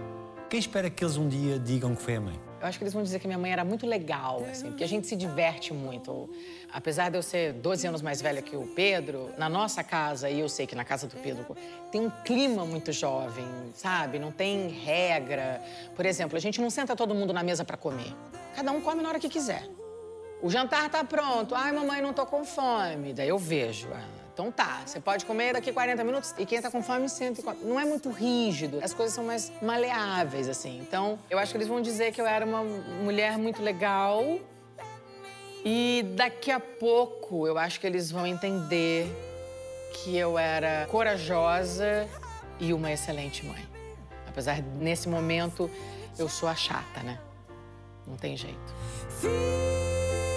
Quem 0.49 0.59
espera 0.59 0.89
que 0.89 1.03
eles 1.03 1.17
um 1.17 1.27
dia 1.27 1.57
digam 1.57 1.95
que 1.95 2.01
foi 2.01 2.15
a 2.15 2.21
mãe? 2.21 2.39
Eu 2.61 2.67
acho 2.67 2.77
que 2.77 2.83
eles 2.83 2.93
vão 2.93 3.03
dizer 3.03 3.19
que 3.19 3.27
minha 3.27 3.37
mãe 3.37 3.51
era 3.51 3.65
muito 3.65 3.85
legal, 3.85 4.41
assim, 4.49 4.67
porque 4.67 4.85
a 4.85 4.87
gente 4.87 5.05
se 5.05 5.17
diverte 5.17 5.73
muito. 5.73 6.29
Apesar 6.71 7.09
de 7.09 7.17
eu 7.17 7.21
ser 7.21 7.51
12 7.53 7.87
anos 7.87 8.01
mais 8.01 8.21
velha 8.21 8.41
que 8.41 8.55
o 8.55 8.67
Pedro, 8.67 9.31
na 9.37 9.49
nossa 9.49 9.83
casa, 9.83 10.29
e 10.29 10.39
eu 10.39 10.47
sei 10.47 10.65
que 10.65 10.73
na 10.73 10.85
casa 10.85 11.07
do 11.07 11.17
Pedro, 11.17 11.57
tem 11.91 11.99
um 11.99 12.09
clima 12.23 12.65
muito 12.65 12.93
jovem, 12.93 13.45
sabe? 13.73 14.17
Não 14.17 14.31
tem 14.31 14.69
regra. 14.69 15.61
Por 15.93 16.05
exemplo, 16.05 16.37
a 16.37 16.39
gente 16.39 16.61
não 16.61 16.69
senta 16.69 16.95
todo 16.95 17.13
mundo 17.13 17.33
na 17.33 17.43
mesa 17.43 17.65
para 17.65 17.75
comer. 17.75 18.15
Cada 18.55 18.71
um 18.71 18.79
come 18.79 19.01
na 19.01 19.09
hora 19.09 19.19
que 19.19 19.27
quiser. 19.27 19.67
O 20.43 20.49
jantar 20.49 20.89
tá 20.89 21.05
pronto. 21.05 21.55
Ai, 21.55 21.71
mamãe, 21.71 22.01
não 22.01 22.11
tô 22.11 22.25
com 22.25 22.43
fome. 22.43 23.13
Daí 23.13 23.29
eu 23.29 23.37
vejo. 23.37 23.87
ah, 23.93 24.03
Então 24.33 24.51
tá, 24.51 24.81
você 24.85 24.99
pode 24.99 25.23
comer 25.25 25.53
daqui 25.53 25.71
40 25.71 26.03
minutos 26.03 26.35
e 26.37 26.45
quem 26.45 26.61
tá 26.61 26.69
com 26.69 26.83
fome 26.83 27.07
senta 27.07 27.39
e 27.39 27.43
come. 27.43 27.59
Não 27.63 27.79
é 27.79 27.85
muito 27.85 28.09
rígido, 28.11 28.79
as 28.83 28.93
coisas 28.93 29.15
são 29.15 29.23
mais 29.23 29.49
maleáveis, 29.61 30.49
assim. 30.49 30.79
Então, 30.81 31.17
eu 31.29 31.39
acho 31.39 31.51
que 31.51 31.57
eles 31.57 31.67
vão 31.69 31.81
dizer 31.81 32.11
que 32.11 32.19
eu 32.19 32.27
era 32.27 32.45
uma 32.45 32.61
mulher 32.61 33.37
muito 33.37 33.61
legal. 33.63 34.37
E 35.63 36.03
daqui 36.17 36.51
a 36.51 36.59
pouco, 36.59 37.47
eu 37.47 37.57
acho 37.57 37.79
que 37.79 37.87
eles 37.87 38.11
vão 38.11 38.27
entender 38.27 39.07
que 39.93 40.17
eu 40.17 40.37
era 40.37 40.85
corajosa 40.87 42.05
e 42.59 42.73
uma 42.73 42.91
excelente 42.91 43.45
mãe. 43.45 43.65
Apesar, 44.27 44.61
nesse 44.61 45.07
momento, 45.07 45.71
eu 46.19 46.27
sou 46.27 46.49
a 46.49 46.55
chata, 46.55 47.01
né? 47.01 47.17
Não 48.05 48.17
tem 48.17 48.35
jeito. 48.35 48.73
Around. 49.23 50.32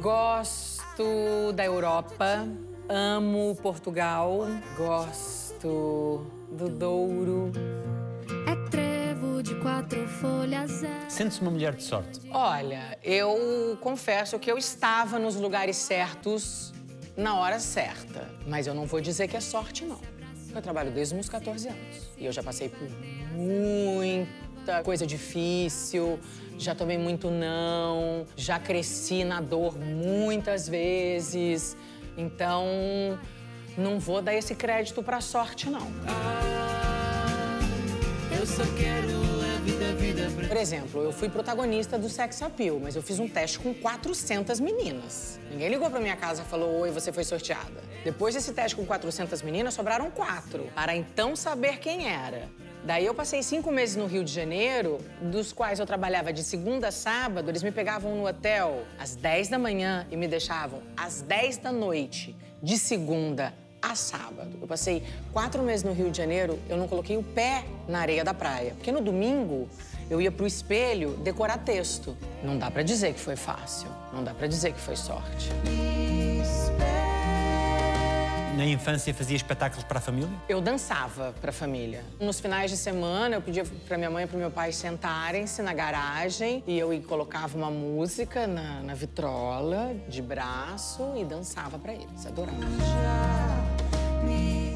Gosto 0.00 1.52
da 1.54 1.64
Europa, 1.64 2.46
amo 2.88 3.54
Portugal, 3.62 4.46
gosto 4.76 6.26
do 6.50 6.68
Douro. 6.68 7.52
É 8.46 8.68
trevo 8.68 9.42
de 9.42 9.54
quatro 9.56 10.06
folhas. 10.08 10.82
É... 10.82 11.08
Sente-se 11.08 11.40
uma 11.40 11.50
mulher 11.52 11.74
de 11.74 11.84
sorte. 11.84 12.20
Olha, 12.32 12.98
eu 13.02 13.78
confesso 13.80 14.38
que 14.38 14.50
eu 14.50 14.58
estava 14.58 15.18
nos 15.18 15.36
lugares 15.36 15.76
certos 15.76 16.72
na 17.16 17.36
hora 17.36 17.60
certa, 17.60 18.28
mas 18.46 18.66
eu 18.66 18.74
não 18.74 18.86
vou 18.86 19.00
dizer 19.00 19.28
que 19.28 19.36
é 19.36 19.40
sorte, 19.40 19.84
não. 19.84 20.00
Eu 20.54 20.60
trabalho 20.60 20.90
desde 20.90 21.14
os 21.14 21.16
meus 21.16 21.28
14 21.28 21.68
anos 21.68 22.10
e 22.18 22.26
eu 22.26 22.32
já 22.32 22.42
passei 22.42 22.68
por 22.68 22.88
muita 24.62 24.82
coisa 24.84 25.04
difícil, 25.04 26.20
já 26.56 26.74
tomei 26.74 26.96
muito 26.96 27.30
não, 27.30 28.24
já 28.36 28.60
cresci 28.60 29.24
na 29.24 29.40
dor 29.40 29.76
muitas 29.76 30.68
vezes. 30.68 31.76
Então, 32.16 33.18
não 33.76 33.98
vou 33.98 34.22
dar 34.22 34.34
esse 34.34 34.54
crédito 34.54 35.02
pra 35.02 35.20
sorte, 35.20 35.68
não. 35.68 35.88
Eu 38.38 38.46
só 38.46 38.62
quero 38.76 39.20
a 39.42 39.60
vida, 39.64 39.92
vida 39.94 40.30
pra 40.36 40.48
Por 40.48 40.56
exemplo, 40.56 41.02
eu 41.02 41.12
fui 41.12 41.28
protagonista 41.28 41.98
do 41.98 42.08
Sex 42.08 42.40
Appeal, 42.42 42.78
mas 42.80 42.94
eu 42.94 43.02
fiz 43.02 43.18
um 43.18 43.28
teste 43.28 43.58
com 43.58 43.74
400 43.74 44.60
meninas. 44.60 45.40
Ninguém 45.50 45.68
ligou 45.70 45.90
pra 45.90 46.00
minha 46.00 46.16
casa 46.16 46.42
e 46.42 46.44
falou: 46.44 46.80
Oi, 46.80 46.90
você 46.90 47.12
foi 47.12 47.24
sorteada. 47.24 47.82
Depois 48.04 48.34
desse 48.34 48.52
teste 48.52 48.76
com 48.76 48.86
400 48.86 49.42
meninas, 49.42 49.74
sobraram 49.74 50.10
quatro, 50.10 50.68
para 50.74 50.94
então 50.94 51.34
saber 51.34 51.78
quem 51.78 52.08
era. 52.08 52.48
Daí 52.84 53.06
eu 53.06 53.14
passei 53.14 53.44
cinco 53.44 53.70
meses 53.70 53.94
no 53.94 54.06
Rio 54.06 54.24
de 54.24 54.32
Janeiro, 54.32 54.98
dos 55.20 55.52
quais 55.52 55.78
eu 55.78 55.86
trabalhava 55.86 56.32
de 56.32 56.42
segunda 56.42 56.88
a 56.88 56.92
sábado. 56.92 57.48
Eles 57.48 57.62
me 57.62 57.70
pegavam 57.70 58.16
no 58.16 58.26
hotel 58.26 58.82
às 58.98 59.14
10 59.14 59.48
da 59.48 59.58
manhã 59.58 60.04
e 60.10 60.16
me 60.16 60.26
deixavam 60.26 60.82
às 60.96 61.22
10 61.22 61.58
da 61.58 61.70
noite, 61.70 62.34
de 62.60 62.76
segunda 62.76 63.54
a 63.80 63.94
sábado. 63.94 64.58
Eu 64.60 64.66
passei 64.66 65.04
quatro 65.32 65.62
meses 65.62 65.84
no 65.84 65.92
Rio 65.92 66.10
de 66.10 66.16
Janeiro, 66.16 66.58
eu 66.68 66.76
não 66.76 66.88
coloquei 66.88 67.16
o 67.16 67.22
pé 67.22 67.64
na 67.86 68.00
areia 68.00 68.24
da 68.24 68.34
praia. 68.34 68.74
Porque 68.74 68.90
no 68.90 69.00
domingo 69.00 69.68
eu 70.10 70.20
ia 70.20 70.32
pro 70.32 70.46
espelho 70.46 71.10
decorar 71.18 71.58
texto. 71.58 72.16
Não 72.42 72.58
dá 72.58 72.68
pra 72.68 72.82
dizer 72.82 73.14
que 73.14 73.20
foi 73.20 73.36
fácil, 73.36 73.88
não 74.12 74.24
dá 74.24 74.34
pra 74.34 74.48
dizer 74.48 74.72
que 74.72 74.80
foi 74.80 74.96
sorte. 74.96 75.50
Na 78.56 78.66
infância 78.66 79.14
fazia 79.14 79.34
espetáculos 79.34 79.82
para 79.82 79.98
a 79.98 80.00
família? 80.00 80.28
Eu 80.46 80.60
dançava 80.60 81.32
pra 81.40 81.50
família. 81.50 82.04
Nos 82.20 82.38
finais 82.38 82.70
de 82.70 82.76
semana, 82.76 83.36
eu 83.36 83.40
pedia 83.42 83.64
pra 83.88 83.96
minha 83.96 84.10
mãe 84.10 84.24
e 84.24 84.26
pro 84.26 84.36
meu 84.36 84.50
pai 84.50 84.72
sentarem-se 84.72 85.62
na 85.62 85.72
garagem 85.72 86.62
e 86.66 86.78
eu 86.78 86.90
colocava 87.08 87.56
uma 87.56 87.70
música 87.70 88.46
na, 88.46 88.82
na 88.82 88.94
vitrola, 88.94 89.96
de 90.06 90.20
braço, 90.20 91.14
e 91.16 91.24
dançava 91.24 91.78
pra 91.78 91.94
eles. 91.94 92.26
Adorava. 92.26 92.58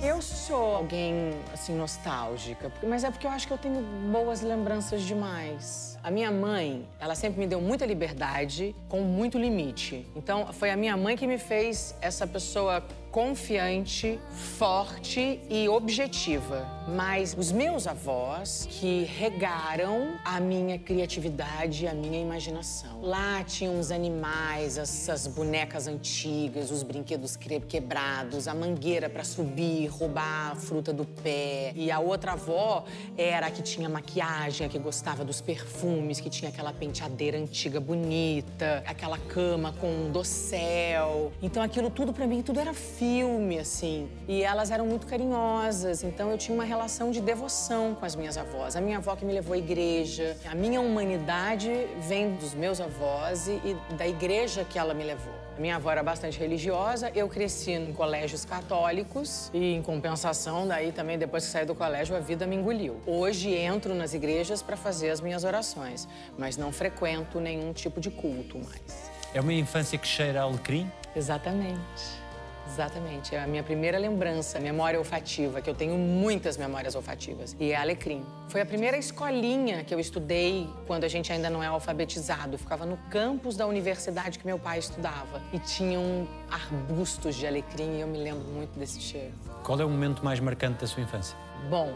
Eu 0.03 0.23
sou 0.23 0.77
alguém, 0.77 1.33
assim, 1.53 1.77
nostálgica, 1.77 2.73
mas 2.83 3.05
é 3.05 3.11
porque 3.11 3.27
eu 3.27 3.31
acho 3.31 3.47
que 3.47 3.53
eu 3.53 3.59
tenho 3.59 3.83
boas 4.11 4.41
lembranças 4.41 5.03
demais. 5.03 5.96
A 6.07 6.11
minha 6.13 6.31
mãe, 6.31 6.87
ela 7.01 7.17
sempre 7.17 7.41
me 7.41 7.49
deu 7.49 7.61
muita 7.61 7.85
liberdade, 7.85 8.77
com 8.89 9.01
muito 9.01 9.37
limite. 9.37 10.07
Então, 10.15 10.53
foi 10.53 10.71
a 10.71 10.77
minha 10.77 10.97
mãe 10.97 11.17
que 11.17 11.27
me 11.27 11.37
fez 11.37 11.97
essa 12.01 12.25
pessoa 12.29 12.81
confiante, 13.17 14.21
forte 14.59 15.41
e 15.49 15.67
objetiva. 15.71 16.67
Mas 16.87 17.35
os 17.37 17.51
meus 17.51 17.87
avós 17.87 18.69
que 18.71 19.05
regaram 19.05 20.19
a 20.23 20.39
minha 20.39 20.79
criatividade 20.79 21.85
e 21.85 21.89
a 21.89 21.95
minha 21.95 22.21
imaginação. 22.21 23.01
Lá 23.01 23.43
tinham 23.43 23.81
os 23.81 23.91
animais, 23.91 24.77
essas 24.77 25.27
bonecas 25.27 25.89
antigas, 25.89 26.71
os 26.71 26.83
brinquedos 26.83 27.37
quebrados, 27.67 28.47
a 28.47 28.55
mangueira 28.55 29.09
para 29.09 29.25
subir, 29.25 29.87
roubar 29.87 30.53
a 30.53 30.55
fruta 30.55 30.93
do 30.93 31.07
pé. 31.07 31.73
E 31.75 31.91
a 31.91 31.99
outra 31.99 32.33
avó 32.33 32.85
era 33.17 33.47
a 33.47 33.51
que 33.51 33.63
tinha 33.63 33.89
maquiagem, 33.89 34.67
a 34.67 34.69
que 34.69 34.79
gostava 34.79 35.25
dos 35.25 35.41
perfumes, 35.41 35.96
que 36.21 36.31
tinha 36.31 36.51
aquela 36.51 36.73
penteadeira 36.73 37.39
antiga 37.39 37.81
bonita, 37.81 38.83
aquela 38.87 39.19
cama 39.19 39.73
com 39.81 39.89
um 39.89 40.11
dossel. 40.11 41.33
Então 41.43 41.63
aquilo 41.63 41.91
tudo 41.91 42.13
para 42.13 42.27
mim, 42.27 42.43
tudo 42.43 42.61
era 42.61 42.73
filme. 42.75 43.59
assim. 43.59 44.09
E 44.29 44.43
elas 44.43 44.71
eram 44.71 44.87
muito 44.87 45.07
carinhosas, 45.07 46.03
então 46.03 46.31
eu 46.31 46.39
tinha 46.39 46.55
uma 46.55 46.65
relação 46.65 47.11
de 47.11 47.21
devoção 47.21 47.95
com 47.95 48.05
as 48.05 48.15
minhas 48.15 48.37
avós. 48.37 48.77
A 48.77 48.81
minha 48.81 48.99
avó 48.99 49.15
que 49.17 49.25
me 49.25 49.33
levou 49.33 49.55
à 49.55 49.59
igreja. 49.59 50.37
A 50.47 50.55
minha 50.55 50.81
humanidade 50.81 51.71
vem 52.09 52.35
dos 52.37 52.55
meus 52.55 52.81
avós 52.81 53.49
e, 53.49 53.61
e 53.65 53.95
da 53.95 54.07
igreja 54.07 54.65
que 54.65 54.79
ela 54.79 54.95
me 54.95 55.05
levou. 55.05 55.36
Minha 55.59 55.77
avó 55.77 55.91
era 55.91 56.03
bastante 56.03 56.39
religiosa, 56.39 57.11
eu 57.15 57.29
cresci 57.29 57.71
em 57.71 57.91
colégios 57.91 58.45
católicos 58.45 59.51
e, 59.55 59.73
em 59.73 59.81
compensação, 59.81 60.69
daí 60.69 60.93
também, 60.93 61.19
depois 61.19 61.47
que 61.47 61.51
saí 61.51 61.65
do 61.65 61.75
colégio, 61.75 62.15
a 62.15 62.21
vida 62.21 62.47
me 62.47 62.57
engoliu. 62.57 63.01
Hoje 63.07 63.55
entro 63.55 63.95
nas 63.95 64.13
igrejas 64.13 64.61
para 64.61 64.77
fazer 64.77 65.09
as 65.09 65.21
minhas 65.21 65.45
orações, 65.45 66.07
mas 66.37 66.59
não 66.59 66.71
frequento 66.71 67.41
nenhum 67.41 67.73
tipo 67.73 68.01
de 68.01 68.11
culto 68.11 68.59
mais. 68.59 69.11
É 69.33 69.41
uma 69.41 69.53
infância 69.53 69.97
que 69.97 70.07
cheira 70.07 70.41
a 70.41 70.43
alecrim? 70.43 70.91
Exatamente. 71.15 72.26
Exatamente. 72.67 73.35
É 73.35 73.43
a 73.43 73.47
minha 73.47 73.63
primeira 73.63 73.99
lembrança, 73.99 74.59
memória 74.59 74.99
olfativa, 74.99 75.61
que 75.61 75.71
eu 75.71 75.75
tenho 75.75 75.97
muitas 75.97 76.57
memórias 76.57 76.95
olfativas, 76.95 77.57
e 77.59 77.73
é 77.73 77.77
Alecrim. 77.77 78.25
Foi 78.49 78.61
a 78.61 78.67
primeira 78.67 78.97
escolinha 78.97 79.85
que 79.85 79.95
eu 79.95 80.01
estudei 80.01 80.69
quando 80.87 81.05
a 81.05 81.09
gente 81.09 81.33
ainda 81.33 81.49
não 81.51 81.63
é 81.63 81.67
alfabetizado. 81.67 82.59
Ficava 82.59 82.85
no 82.85 82.97
campus 83.11 83.57
da 83.57 83.67
universidade 83.67 84.39
que 84.39 84.47
meu 84.47 84.59
pai 84.59 84.79
estudava. 84.79 85.43
E 85.53 85.59
tinham 85.59 86.29
arbustos 86.51 87.35
de 87.37 87.47
alecrim 87.47 87.99
e 87.99 88.01
eu 88.01 88.07
me 88.07 88.19
lembro 88.19 88.45
muito 88.49 88.79
desse 88.79 89.01
cheiro. 89.01 89.33
Qual 89.63 89.81
é 89.81 89.85
o 89.85 89.89
momento 89.89 90.25
mais 90.25 90.39
marcante 90.41 90.81
da 90.81 90.87
sua 90.87 91.03
infância? 91.03 91.37
Bom, 91.69 91.93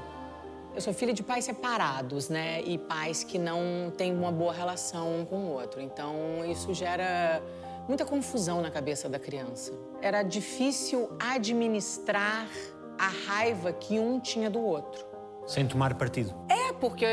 eu 0.75 0.81
sou 0.81 0.93
filha 0.93 1.13
de 1.13 1.23
pais 1.23 1.45
separados, 1.45 2.29
né? 2.29 2.63
E 2.63 2.79
pais 2.79 3.25
que 3.25 3.39
não 3.39 3.93
têm 3.97 4.13
uma 4.13 4.31
boa 4.31 4.53
relação 4.53 5.21
um 5.21 5.25
com 5.25 5.37
o 5.37 5.53
outro. 5.53 5.81
Então, 5.81 6.45
isso 6.45 6.73
gera 6.73 7.43
muita 7.89 8.05
confusão 8.05 8.61
na 8.61 8.71
cabeça 8.71 9.09
da 9.09 9.19
criança. 9.19 9.73
Era 10.01 10.23
difícil 10.23 11.11
administrar 11.19 12.49
a 12.99 13.09
raiva 13.27 13.73
que 13.73 13.99
um 13.99 14.21
tinha 14.21 14.49
do 14.49 14.61
outro. 14.61 15.10
Sem 15.51 15.67
tomar 15.67 15.93
partido? 15.95 16.33
É, 16.49 16.73
porque 16.73 17.05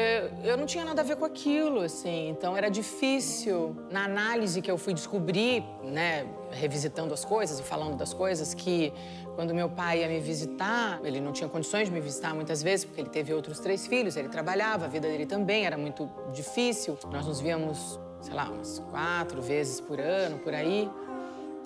eu 0.43 0.55
não 0.55 0.67
tinha 0.67 0.85
nada 0.85 1.01
a 1.01 1.03
ver 1.03 1.15
com 1.15 1.25
aquilo, 1.25 1.79
assim. 1.79 2.29
Então 2.29 2.55
era 2.55 2.69
difícil. 2.69 3.75
Na 3.89 4.05
análise 4.05 4.61
que 4.61 4.69
eu 4.69 4.77
fui 4.77 4.93
descobrir, 4.93 5.63
né, 5.83 6.23
revisitando 6.51 7.15
as 7.15 7.25
coisas 7.25 7.59
e 7.59 7.63
falando 7.63 7.97
das 7.97 8.13
coisas, 8.13 8.53
que 8.53 8.93
quando 9.33 9.55
meu 9.55 9.67
pai 9.67 10.01
ia 10.01 10.07
me 10.07 10.19
visitar, 10.19 10.99
ele 11.03 11.19
não 11.19 11.31
tinha 11.31 11.49
condições 11.49 11.87
de 11.87 11.91
me 11.91 11.99
visitar 11.99 12.35
muitas 12.35 12.61
vezes, 12.61 12.85
porque 12.85 13.01
ele 13.01 13.09
teve 13.09 13.33
outros 13.33 13.59
três 13.59 13.87
filhos, 13.87 14.15
ele 14.15 14.29
trabalhava, 14.29 14.85
a 14.85 14.87
vida 14.87 15.07
dele 15.07 15.25
também 15.25 15.65
era 15.65 15.75
muito 15.75 16.07
difícil. 16.31 16.95
Nós 17.11 17.25
nos 17.25 17.39
víamos, 17.39 17.99
sei 18.21 18.35
lá, 18.35 18.51
umas 18.51 18.77
quatro 18.91 19.41
vezes 19.41 19.81
por 19.81 19.99
ano, 19.99 20.37
por 20.37 20.53
aí. 20.53 20.87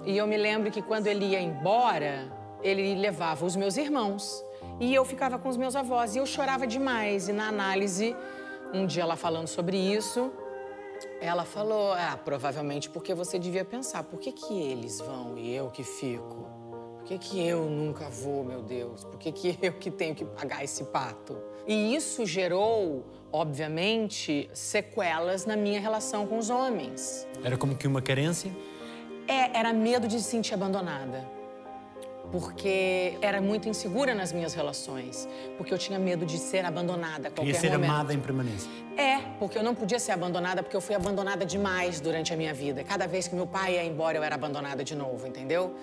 E 0.06 0.18
eu 0.18 0.26
me 0.26 0.38
lembro 0.38 0.72
que 0.72 0.82
quando 0.82 1.08
ele 1.08 1.26
ia 1.26 1.42
embora, 1.42 2.32
ele 2.64 2.96
levava 2.96 3.46
os 3.46 3.58
meus 3.58 3.76
irmãos. 3.76 4.42
E 4.82 4.96
eu 4.96 5.06
ficava 5.06 5.38
com 5.38 5.48
os 5.48 5.58
meus 5.58 5.76
avós 5.76 6.16
e 6.16 6.18
eu 6.18 6.26
chorava 6.26 6.66
demais. 6.66 7.30
E 7.30 7.32
na 7.32 7.48
análise, 7.48 8.16
um 8.74 8.88
dia 8.88 9.04
ela 9.04 9.16
falando 9.16 9.48
sobre 9.48 9.78
isso, 9.78 10.32
ela 11.22 11.46
falou: 11.46 11.94
Ah, 11.94 12.18
provavelmente 12.26 12.90
porque 12.90 13.14
você 13.14 13.38
devia 13.38 13.64
pensar, 13.64 14.04
por 14.04 14.20
que, 14.20 14.32
que 14.32 14.60
eles 14.60 15.00
vão 15.00 15.38
e 15.38 15.54
eu 15.54 15.70
que 15.70 15.84
fico? 15.84 16.50
Por 16.98 17.04
que, 17.04 17.18
que 17.20 17.48
eu 17.48 17.66
nunca 17.66 18.10
vou, 18.10 18.44
meu 18.44 18.64
Deus? 18.64 19.04
Por 19.04 19.20
que, 19.20 19.32
que 19.32 19.56
eu 19.62 19.74
que 19.74 19.92
tenho 19.92 20.16
que 20.16 20.26
pagar 20.26 20.64
esse 20.64 20.84
pato? 20.86 21.38
E 21.68 21.94
isso 21.96 22.26
gerou, 22.26 23.06
obviamente, 23.32 24.50
sequelas 24.52 25.46
na 25.46 25.56
minha 25.56 25.80
relação 25.80 26.26
com 26.26 26.40
os 26.40 26.50
homens. 26.50 27.28
Era 27.44 27.56
como 27.56 27.76
que 27.76 27.86
uma 27.86 28.02
carência? 28.02 28.52
É, 29.28 29.60
era 29.60 29.72
medo 29.72 30.08
de 30.08 30.20
se 30.20 30.24
sentir 30.24 30.56
abandonada. 30.56 31.41
Porque 32.32 33.18
era 33.22 33.42
muito 33.42 33.68
insegura 33.68 34.16
nas 34.16 34.32
minhas 34.32 34.54
relações. 34.54 35.28
Porque 35.58 35.74
eu 35.74 35.78
tinha 35.78 36.00
medo 36.00 36.26
de 36.26 36.38
ser 36.38 36.66
abandonada 36.66 37.28
a 37.28 37.32
qualquer 37.32 37.54
Queria 37.54 37.60
ser 37.60 37.72
momento. 37.72 37.90
amada 37.90 38.14
em 38.14 38.20
permanência. 38.20 38.70
É, 38.98 39.18
porque 39.40 39.58
eu 39.58 39.64
não 39.64 39.76
podia 39.76 40.00
ser 40.00 40.12
abandonada 40.14 40.64
porque 40.64 40.76
eu 40.76 40.82
fui 40.82 40.96
abandonada 40.96 41.46
demais 41.46 42.00
durante 42.00 42.34
a 42.34 42.38
minha 42.38 42.54
vida. 42.54 42.84
Cada 42.84 43.08
vez 43.08 43.28
que 43.28 43.36
meu 43.36 43.48
pai 43.48 43.76
ia 43.76 43.84
embora, 43.84 44.18
eu 44.18 44.24
era 44.24 44.36
abandonada 44.36 44.84
de 44.84 44.96
novo, 44.96 45.28
entendeu? 45.28 45.76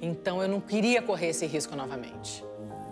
Então 0.00 0.40
eu 0.42 0.48
não 0.48 0.60
queria 0.60 1.02
correr 1.02 1.28
esse 1.28 1.46
risco 1.46 1.74
novamente. 1.74 2.44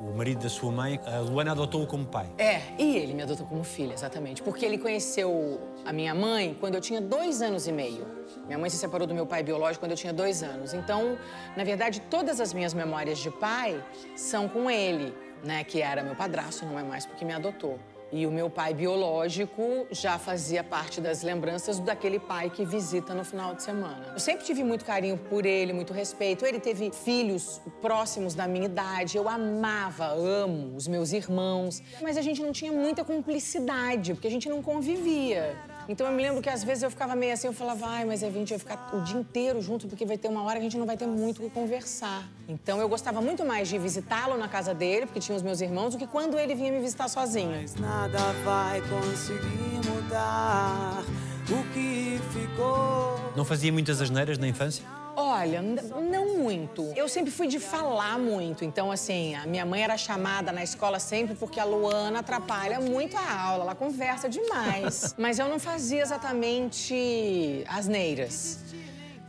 O 0.09 0.17
marido 0.17 0.43
da 0.43 0.49
sua 0.49 0.71
mãe, 0.71 1.01
a 1.05 1.19
Luana 1.19 1.53
adotou-o 1.53 1.87
como 1.87 2.07
pai. 2.07 2.27
É, 2.39 2.63
e 2.79 2.97
ele 2.97 3.13
me 3.13 3.23
adotou 3.23 3.47
como 3.47 3.65
filha, 3.65 3.93
exatamente. 3.93 4.41
Porque 4.41 4.65
ele 4.65 4.79
conheceu 4.79 5.61
a 5.85 5.93
minha 5.93 6.15
mãe 6.15 6.57
quando 6.59 6.77
eu 6.77 6.81
tinha 6.81 7.01
dois 7.01 7.43
anos 7.43 7.67
e 7.67 7.73
meio. 7.73 8.07
Minha 8.47 8.59
mãe 8.59 8.71
se 8.71 8.79
separou 8.79 9.07
do 9.07 9.15
meu 9.15 9.27
pai 9.27 9.43
biológico 9.43 9.85
quando 9.85 9.93
eu 9.93 9.97
tinha 9.97 10.13
dois 10.13 10.43
anos. 10.43 10.73
Então, 10.73 11.19
na 11.57 11.65
verdade, 11.65 12.01
todas 12.09 12.41
as 12.41 12.55
minhas 12.55 12.73
memórias 12.73 13.19
de 13.19 13.31
pai 13.31 13.83
são 14.15 14.49
com 14.49 14.71
ele, 14.71 15.13
né? 15.43 15.65
Que 15.65 15.83
era 15.83 16.03
meu 16.03 16.15
padrasto, 16.15 16.65
não 16.65 16.79
é 16.79 16.83
mais 16.83 17.05
porque 17.05 17.25
me 17.25 17.33
adotou. 17.33 17.79
E 18.13 18.25
o 18.25 18.31
meu 18.31 18.49
pai 18.49 18.73
biológico 18.73 19.87
já 19.91 20.17
fazia 20.17 20.63
parte 20.63 21.01
das 21.01 21.23
lembranças 21.23 21.81
daquele 21.81 22.21
pai 22.21 22.49
que 22.49 22.65
visita 22.65 23.13
no 23.13 23.25
final 23.25 23.55
de 23.55 23.65
semana. 23.65 24.13
Eu 24.13 24.21
sempre 24.21 24.47
tive 24.47 24.63
muito 24.63 24.85
carinho 24.85 25.19
por 25.19 25.45
ele, 25.45 25.73
muito 25.73 25.93
respeito. 25.93 26.47
Ele 26.47 26.61
teve 26.61 26.93
filhos 26.93 27.61
próximos 27.83 28.33
da 28.33 28.47
minha 28.47 28.67
idade. 28.67 29.17
Eu 29.17 29.29
amava, 29.29 30.07
amo 30.07 30.77
os 30.77 30.87
meus 30.87 31.13
irmãos. 31.13 31.83
Mas 32.01 32.17
a 32.17 32.23
gente 32.23 32.41
não 32.41 32.53
tinha 32.53 32.71
muita 32.71 33.05
cumplicidade, 33.05 34.15
porque 34.15 34.29
a 34.29 34.31
gente 34.31 34.49
não 34.49 34.63
convivia. 34.63 35.57
Então 35.89 36.07
eu 36.07 36.13
me 36.13 36.23
lembro 36.23 36.43
que 36.43 36.49
às 36.49 36.65
vezes 36.65 36.83
eu 36.83 36.91
ficava 36.91 37.15
meio 37.15 37.33
assim, 37.33 37.47
eu 37.47 37.53
falava, 37.53 37.87
ai, 37.87 38.05
mas 38.05 38.23
a 38.23 38.31
gente 38.31 38.51
vai 38.51 38.59
ficar 38.59 38.91
o 38.95 39.01
dia 39.03 39.19
inteiro 39.19 39.61
junto, 39.61 39.87
porque 39.87 40.05
vai 40.05 40.19
ter 40.19 40.29
uma 40.29 40.43
hora 40.43 40.55
que 40.55 40.61
a 40.61 40.69
gente 40.69 40.77
não 40.77 40.87
vai 40.87 40.97
ter 40.97 41.07
muito 41.07 41.39
o 41.39 41.43
que 41.43 41.51
conversar. 41.51 42.29
Então 42.49 42.81
eu 42.81 42.89
gostava 42.89 43.21
muito 43.21 43.45
mais 43.45 43.69
de 43.69 43.79
visitá-lo 43.79 44.37
na 44.37 44.49
casa 44.49 44.75
dele, 44.75 45.07
porque 45.07 45.21
tinha 45.21 45.37
os 45.37 45.43
meus 45.43 45.61
irmãos, 45.61 45.93
do 45.93 45.99
que 45.99 46.07
quando 46.07 46.39
ele 46.39 46.55
vinha 46.55 46.73
me 46.73 46.81
visitar 46.81 47.09
sozinho. 47.09 47.51
Mas 47.51 47.77
nada 47.77 48.19
vai 48.45 48.81
conseguir 48.83 49.91
mudar 49.91 51.05
o 51.49 51.73
que 51.73 52.21
ficou. 52.33 53.33
Não 53.37 53.45
fazia 53.45 53.73
muitas 53.73 54.01
asneiras 54.01 54.39
na 54.39 54.49
infância? 54.49 54.85
Olha, 55.17 55.63
não 55.63 56.37
muito. 56.37 56.93
Eu 56.95 57.09
sempre 57.09 57.31
fui 57.31 57.47
de 57.47 57.59
falar 57.59 58.19
muito. 58.19 58.65
Então, 58.65 58.93
assim, 58.93 59.35
a 59.35 59.47
minha 59.47 59.65
mãe 59.65 59.83
era 59.83 59.97
chamada 59.97 60.53
na 60.53 60.63
escola 60.63 60.99
sempre 60.99 61.35
porque 61.35 61.59
a 61.59 61.65
Luana 61.65 62.19
atrapalha 62.19 62.79
muito 62.81 63.17
a 63.17 63.41
aula. 63.41 63.65
Ela 63.65 63.75
conversa 63.75 64.29
demais. 64.29 65.15
Mas 65.19 65.39
eu 65.39 65.49
não 65.49 65.59
fazia 65.59 66.03
exatamente 66.03 67.65
asneiras. 67.67 68.59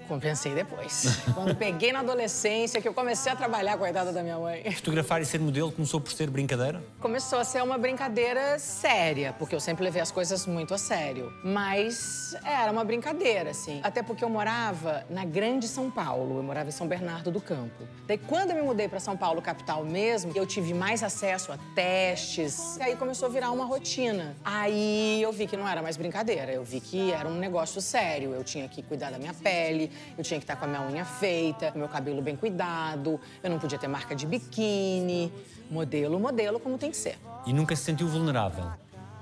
Compensei 0.08 0.56
depois. 0.56 1.20
Quando 1.36 1.56
peguei 1.56 1.92
na 1.92 2.00
adolescência, 2.00 2.82
que 2.82 2.88
eu 2.88 2.94
comecei 2.94 3.32
a 3.32 3.36
trabalhar, 3.36 3.78
coitada 3.78 4.12
da 4.12 4.24
minha 4.24 4.38
mãe. 4.38 4.72
Fotografar 4.72 5.22
e 5.22 5.26
ser 5.26 5.40
modelo 5.40 5.72
começou 5.72 6.00
por 6.00 6.12
ser 6.12 6.30
brincadeira? 6.30 6.82
Começou 7.00 7.40
a 7.40 7.44
ser 7.44 7.62
uma 7.62 7.78
brincadeira 7.78 8.58
séria, 8.60 9.34
porque 9.38 9.54
eu 9.54 9.60
sempre 9.60 9.84
levei 9.84 10.02
as 10.02 10.12
coisas 10.12 10.46
muito 10.46 10.74
a 10.74 10.78
sério. 10.78 11.32
Mas 11.44 12.36
era 12.44 12.72
uma 12.72 12.84
brincadeira, 12.84 13.52
assim. 13.52 13.80
Até 13.84 14.02
porque 14.02 14.24
eu 14.24 14.30
morava 14.30 15.06
na 15.10 15.26
Grande 15.26 15.68
São 15.68 15.92
Paulo, 15.92 16.38
eu 16.38 16.44
morava 16.44 16.70
em 16.70 16.72
São 16.72 16.88
Bernardo 16.88 17.32
do 17.32 17.42
Campo. 17.42 17.88
Daí, 18.08 18.18
quando 18.18 18.52
eu 18.52 18.56
me 18.56 18.62
mudei 18.62 18.88
para 18.88 19.00
São 19.00 19.18
Paulo, 19.18 19.42
capital 19.42 19.84
mesmo, 19.84 20.32
eu 20.36 20.46
tive 20.46 20.74
mais 20.74 21.04
acesso 21.04 21.52
a 21.52 21.58
testes. 21.76 22.78
E 22.78 22.84
aí 22.84 22.96
começou 22.96 23.28
a 23.28 23.32
virar 23.32 23.52
uma 23.52 23.66
rotina. 23.66 24.36
Aí 24.44 25.22
eu 25.22 25.32
vi 25.32 25.48
que 25.48 25.58
não 25.58 25.68
era 25.68 25.82
mais 25.82 25.98
brincadeira, 25.98 26.52
eu 26.52 26.64
vi 26.64 26.80
que 26.80 27.12
era 27.12 27.28
um 27.28 27.36
negócio 27.36 27.82
sério. 27.82 28.34
Eu 28.34 28.44
tinha 28.44 28.68
que 28.68 28.82
cuidar 28.82 29.12
da 29.12 29.20
minha 29.20 29.34
pele, 29.34 29.92
eu 30.18 30.24
tinha 30.24 30.40
que 30.40 30.44
estar 30.44 30.56
com 30.56 30.66
a 30.66 30.68
minha 30.68 30.82
unha 30.82 31.06
feita, 31.06 31.72
meu 31.76 31.88
cabelo 31.88 32.22
bem 32.22 32.36
cuidado, 32.36 33.20
eu 33.42 33.50
não 33.50 33.60
podia 33.60 33.78
ter 33.78 33.88
marca 33.88 34.16
de 34.16 34.26
biquíni. 34.26 35.32
Modelo, 35.70 36.20
modelo, 36.20 36.60
como 36.60 36.78
tem 36.78 36.92
que 36.92 36.98
ser. 36.98 37.18
E 37.46 37.52
nunca 37.54 37.76
se 37.76 37.84
sentiu 37.84 38.08
vulnerável? 38.08 38.66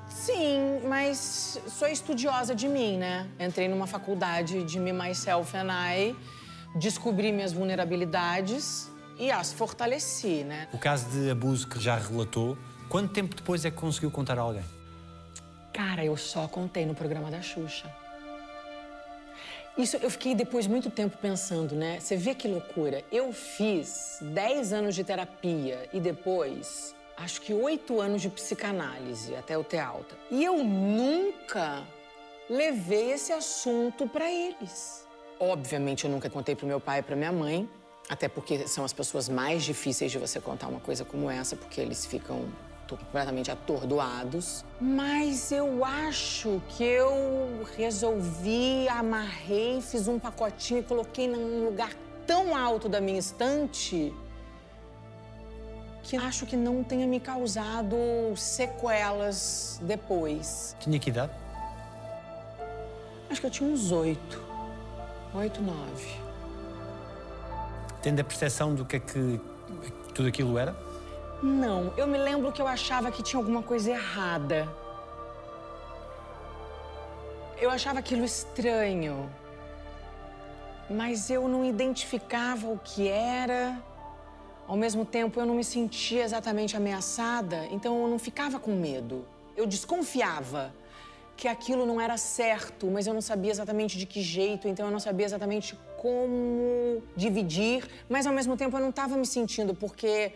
Sim, 0.07 0.81
mas 0.87 1.59
sou 1.67 1.87
estudiosa 1.87 2.53
de 2.53 2.67
mim, 2.67 2.97
né? 2.97 3.27
Entrei 3.39 3.67
numa 3.67 3.87
faculdade 3.87 4.63
de 4.63 4.79
Me, 4.79 4.93
Myself 4.93 5.55
and 5.57 5.69
I, 5.71 6.15
descobri 6.75 7.31
minhas 7.31 7.51
vulnerabilidades 7.51 8.89
e 9.17 9.31
as 9.31 9.51
fortaleci, 9.51 10.43
né? 10.43 10.67
O 10.73 10.77
caso 10.77 11.09
de 11.09 11.29
abuso 11.29 11.67
que 11.67 11.79
já 11.79 11.95
relatou, 11.95 12.57
quanto 12.87 13.13
tempo 13.13 13.35
depois 13.35 13.65
é 13.65 13.71
que 13.71 13.77
conseguiu 13.77 14.11
contar 14.11 14.37
a 14.37 14.41
alguém? 14.41 14.63
Cara, 15.73 16.05
eu 16.05 16.15
só 16.15 16.47
contei 16.47 16.85
no 16.85 16.93
programa 16.93 17.29
da 17.31 17.41
Xuxa. 17.41 17.91
Isso 19.77 19.97
eu 19.97 20.09
fiquei 20.09 20.33
depois 20.33 20.67
muito 20.67 20.89
tempo 20.89 21.17
pensando, 21.17 21.75
né? 21.75 21.99
Você 21.99 22.15
vê 22.15 22.33
que 22.33 22.47
loucura. 22.47 23.03
Eu 23.11 23.33
fiz 23.33 24.19
10 24.21 24.71
anos 24.71 24.95
de 24.95 25.03
terapia 25.03 25.89
e 25.91 25.99
depois, 25.99 26.95
acho 27.17 27.41
que 27.41 27.53
8 27.53 27.99
anos 27.99 28.21
de 28.21 28.29
psicanálise 28.29 29.35
até 29.35 29.57
o 29.57 29.65
ter 29.65 29.79
alta. 29.79 30.15
E 30.31 30.41
eu 30.43 30.63
nunca 30.63 31.83
levei 32.49 33.11
esse 33.11 33.33
assunto 33.33 34.07
para 34.07 34.31
eles. 34.31 35.05
Obviamente, 35.37 36.05
eu 36.05 36.11
nunca 36.11 36.29
contei 36.29 36.55
pro 36.55 36.65
meu 36.65 36.79
pai 36.79 36.99
e 36.99 37.03
pra 37.03 37.15
minha 37.17 37.33
mãe, 37.33 37.69
até 38.07 38.29
porque 38.29 38.69
são 38.69 38.85
as 38.85 38.93
pessoas 38.93 39.27
mais 39.27 39.65
difíceis 39.65 40.09
de 40.09 40.17
você 40.17 40.39
contar 40.39 40.67
uma 40.67 40.79
coisa 40.79 41.03
como 41.03 41.29
essa, 41.29 41.57
porque 41.57 41.81
eles 41.81 42.05
ficam 42.05 42.45
completamente 42.87 43.49
atordoados. 43.49 44.63
Mas 44.79 45.51
eu 45.51 45.83
acho 45.83 46.61
que 46.69 46.83
eu 46.83 47.65
resolvi, 47.75 48.87
amarrei, 48.89 49.81
fiz 49.81 50.07
um 50.07 50.19
pacotinho 50.19 50.81
e 50.81 50.83
coloquei 50.83 51.27
num 51.27 51.65
lugar 51.65 51.91
tão 52.27 52.55
alto 52.55 52.87
da 52.87 53.01
minha 53.01 53.19
estante 53.19 54.13
que 56.03 56.15
acho 56.15 56.45
que 56.45 56.55
não 56.55 56.83
tenha 56.83 57.07
me 57.07 57.19
causado 57.19 57.97
sequelas 58.35 59.79
depois. 59.81 60.75
Tinha 60.79 60.99
que 60.99 61.09
idade? 61.09 61.31
Acho 63.29 63.41
que 63.41 63.47
eu 63.47 63.51
tinha 63.51 63.69
uns 63.69 63.91
oito. 63.91 64.43
Oito, 65.33 65.61
nove. 65.61 66.15
Tendo 68.03 68.19
a 68.19 68.23
percepção 68.23 68.75
do 68.75 68.85
que 68.85 68.97
é 68.97 68.99
que 68.99 69.41
tudo 70.13 70.27
aquilo 70.27 70.57
era? 70.59 70.75
Não, 71.43 71.93
eu 71.97 72.07
me 72.07 72.17
lembro 72.17 72.51
que 72.51 72.61
eu 72.61 72.67
achava 72.67 73.11
que 73.11 73.21
tinha 73.21 73.39
alguma 73.39 73.61
coisa 73.61 73.91
errada. 73.91 74.67
Eu 77.59 77.69
achava 77.69 77.99
aquilo 77.99 78.23
estranho. 78.23 79.29
Mas 80.89 81.29
eu 81.29 81.47
não 81.47 81.65
identificava 81.65 82.67
o 82.67 82.79
que 82.79 83.07
era. 83.07 83.81
Ao 84.67 84.77
mesmo 84.77 85.05
tempo, 85.05 85.39
eu 85.39 85.45
não 85.45 85.55
me 85.55 85.63
sentia 85.63 86.23
exatamente 86.23 86.75
ameaçada, 86.75 87.67
então 87.69 88.01
eu 88.01 88.07
não 88.07 88.17
ficava 88.17 88.59
com 88.59 88.71
medo. 88.71 89.25
Eu 89.55 89.67
desconfiava 89.67 90.73
que 91.37 91.47
aquilo 91.47 91.85
não 91.85 91.99
era 91.99 92.17
certo, 92.17 92.87
mas 92.87 93.05
eu 93.05 93.13
não 93.13 93.21
sabia 93.21 93.51
exatamente 93.51 93.97
de 93.97 94.05
que 94.05 94.21
jeito, 94.21 94.67
então 94.67 94.85
eu 94.85 94.91
não 94.91 94.99
sabia 94.99 95.25
exatamente 95.25 95.77
como 95.97 97.03
dividir, 97.15 97.87
mas 98.09 98.25
ao 98.25 98.33
mesmo 98.33 98.55
tempo 98.55 98.75
eu 98.77 98.81
não 98.81 98.89
estava 98.89 99.17
me 99.17 99.25
sentindo, 99.25 99.75
porque 99.75 100.33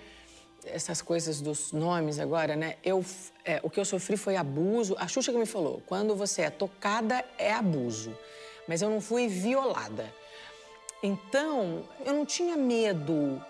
essas 0.66 1.02
coisas 1.02 1.42
dos 1.42 1.72
nomes 1.72 2.20
agora, 2.20 2.56
né? 2.56 2.76
Eu, 2.84 3.04
é, 3.46 3.60
o 3.64 3.70
que 3.70 3.80
eu 3.80 3.86
sofri 3.86 4.18
foi 4.18 4.36
abuso. 4.36 4.96
A 5.00 5.08
Xuxa 5.08 5.32
que 5.32 5.38
me 5.38 5.46
falou, 5.46 5.82
quando 5.86 6.16
você 6.16 6.44
é 6.44 6.50
tocada 6.50 7.24
é 7.38 7.54
abuso, 7.54 8.18
mas 8.68 8.82
eu 8.82 8.90
não 8.90 9.02
fui 9.02 9.28
violada. 9.28 10.14
Então, 11.02 11.84
eu 12.06 12.14
não 12.14 12.26
tinha 12.26 12.58
medo. 12.58 13.42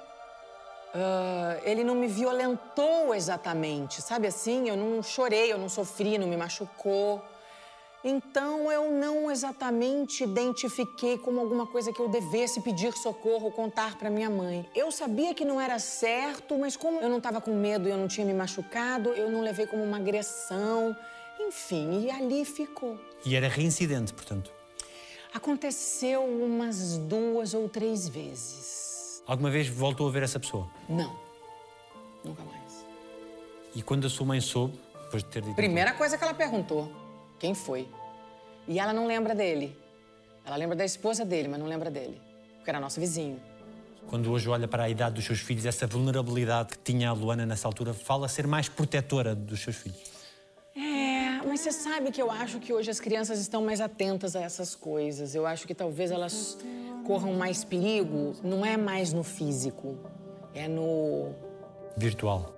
Ah, 0.94 1.60
ele 1.64 1.84
não 1.84 1.96
me 1.96 2.08
violentou 2.08 3.14
exatamente, 3.14 4.02
sabe 4.02 4.28
assim? 4.28 4.70
Eu 4.70 4.78
não 4.78 5.04
chorei, 5.04 5.52
eu 5.52 5.58
não 5.58 5.70
sofri, 5.70 6.18
não 6.18 6.28
me 6.28 6.38
machucou. 6.38 7.24
Então 8.04 8.72
eu 8.72 8.92
não 8.92 9.30
exatamente 9.30 10.24
identifiquei 10.24 11.18
como 11.18 11.40
alguma 11.40 11.68
coisa 11.68 11.92
que 11.92 12.00
eu 12.00 12.08
devesse 12.08 12.62
pedir 12.62 12.94
socorro, 12.94 13.52
contar 13.52 13.98
para 13.98 14.10
minha 14.10 14.30
mãe. 14.30 14.66
Eu 14.74 14.90
sabia 14.90 15.34
que 15.34 15.44
não 15.44 15.60
era 15.60 15.78
certo, 15.80 16.58
mas 16.58 16.78
como 16.78 17.02
eu 17.02 17.10
não 17.10 17.18
estava 17.18 17.42
com 17.42 17.54
medo 17.54 17.90
e 17.90 17.92
eu 17.92 17.98
não 17.98 18.08
tinha 18.08 18.26
me 18.26 18.34
machucado, 18.34 19.10
eu 19.10 19.30
não 19.30 19.42
levei 19.42 19.68
como 19.68 19.84
uma 19.84 19.98
agressão. 19.98 20.96
Enfim, 21.42 22.06
e 22.06 22.12
ali 22.12 22.46
ficou. 22.46 22.98
E 23.26 23.36
era 23.36 23.50
reincidente, 23.50 24.14
portanto. 24.14 24.52
Aconteceu 25.34 26.24
umas 26.24 26.98
duas 26.98 27.54
ou 27.54 27.68
três 27.68 28.08
vezes. 28.08 29.22
Alguma 29.28 29.52
vez 29.52 29.68
voltou 29.68 30.08
a 30.08 30.12
ver 30.12 30.24
essa 30.24 30.40
pessoa? 30.40 30.68
Não, 30.88 31.16
nunca 32.24 32.44
mais. 32.44 32.86
E 33.76 33.84
quando 33.84 34.08
a 34.08 34.10
sua 34.10 34.26
mãe 34.26 34.42
soube, 34.42 34.80
depois 35.04 35.22
de 35.22 35.30
ter 35.30 35.42
dito. 35.42 35.56
Primeira 35.56 35.94
coisa 35.94 36.18
que 36.18 36.24
ela 36.24 36.34
perguntou: 36.34 36.92
quem 37.40 37.56
foi? 37.56 37.88
E 38.68 38.80
ela 38.80 38.94
não 38.94 39.08
lembra 39.08 39.34
dele. 39.34 39.76
Ela 40.46 40.56
lembra 40.56 40.76
da 40.76 40.86
esposa 40.86 41.26
dele, 41.26 41.48
mas 41.48 41.60
não 41.60 41.68
lembra 41.68 41.90
dele. 41.90 42.22
Porque 42.58 42.70
era 42.70 42.80
nosso 42.80 43.00
vizinho. 43.00 43.40
Quando 44.08 44.32
hoje 44.32 44.50
olha 44.50 44.68
para 44.68 44.84
a 44.84 44.90
idade 44.90 45.16
dos 45.16 45.26
seus 45.26 45.40
filhos, 45.40 45.66
essa 45.66 45.86
vulnerabilidade 45.86 46.70
que 46.70 46.78
tinha 46.80 47.10
a 47.10 47.14
Luana 47.14 47.46
nessa 47.46 47.68
altura, 47.68 47.94
fala 47.94 48.28
ser 48.28 48.48
mais 48.48 48.68
protetora 48.68 49.36
dos 49.36 49.62
seus 49.62 49.76
filhos. 49.76 50.00
É, 50.76 51.46
mas 51.46 51.62
você 51.62 51.72
sabe 51.72 52.12
que 52.12 52.22
eu 52.22 52.32
acho 52.32 52.60
que 52.60 52.74
hoje 52.74 52.90
as 52.90 53.00
crianças 53.00 53.40
estão 53.40 53.64
mais 53.64 53.80
atentas 53.80 54.36
a 54.36 54.42
essas 54.42 54.74
coisas. 54.74 55.36
Eu 55.36 55.46
acho 55.46 55.68
que 55.68 55.76
talvez 55.76 56.10
elas 56.10 56.58
corram 57.06 57.34
mais 57.34 57.64
perigo, 57.64 58.36
não 58.44 58.66
é 58.66 58.78
mais 58.78 59.14
no 59.14 59.24
físico, 59.24 59.98
é 60.54 60.68
no. 60.68 61.34
Virtual. 61.96 62.54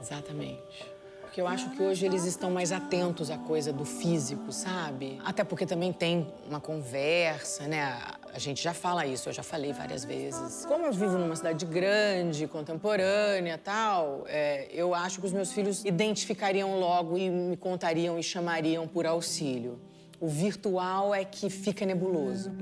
Exatamente. 0.00 0.92
Porque 1.32 1.40
eu 1.40 1.48
acho 1.48 1.70
que 1.70 1.82
hoje 1.82 2.04
eles 2.04 2.26
estão 2.26 2.50
mais 2.50 2.72
atentos 2.72 3.30
à 3.30 3.38
coisa 3.38 3.72
do 3.72 3.86
físico, 3.86 4.52
sabe? 4.52 5.18
Até 5.24 5.42
porque 5.42 5.64
também 5.64 5.90
tem 5.90 6.30
uma 6.46 6.60
conversa, 6.60 7.66
né? 7.66 7.98
A 8.34 8.38
gente 8.38 8.62
já 8.62 8.74
fala 8.74 9.06
isso, 9.06 9.30
eu 9.30 9.32
já 9.32 9.42
falei 9.42 9.72
várias 9.72 10.04
vezes. 10.04 10.66
Como 10.66 10.84
eu 10.84 10.92
vivo 10.92 11.16
numa 11.16 11.34
cidade 11.34 11.64
grande, 11.64 12.46
contemporânea 12.46 13.56
tal, 13.56 14.24
é, 14.26 14.68
eu 14.74 14.94
acho 14.94 15.20
que 15.20 15.26
os 15.26 15.32
meus 15.32 15.50
filhos 15.52 15.82
identificariam 15.86 16.78
logo 16.78 17.16
e 17.16 17.30
me 17.30 17.56
contariam 17.56 18.18
e 18.18 18.22
chamariam 18.22 18.86
por 18.86 19.06
auxílio. 19.06 19.80
O 20.20 20.28
virtual 20.28 21.14
é 21.14 21.24
que 21.24 21.48
fica 21.48 21.86
nebuloso. 21.86 22.52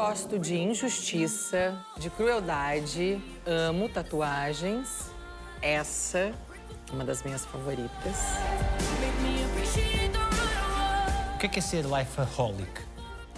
Gosto 0.00 0.38
de 0.38 0.56
injustiça, 0.56 1.76
de 1.98 2.08
crueldade, 2.08 3.22
amo 3.46 3.86
tatuagens. 3.86 5.10
Essa, 5.60 6.32
uma 6.90 7.04
das 7.04 7.22
minhas 7.22 7.44
favoritas. 7.44 8.16
O 11.34 11.38
que 11.38 11.46
é, 11.46 11.50
é 11.54 11.60
ser 11.60 11.84
lifeaholic? 11.84 12.80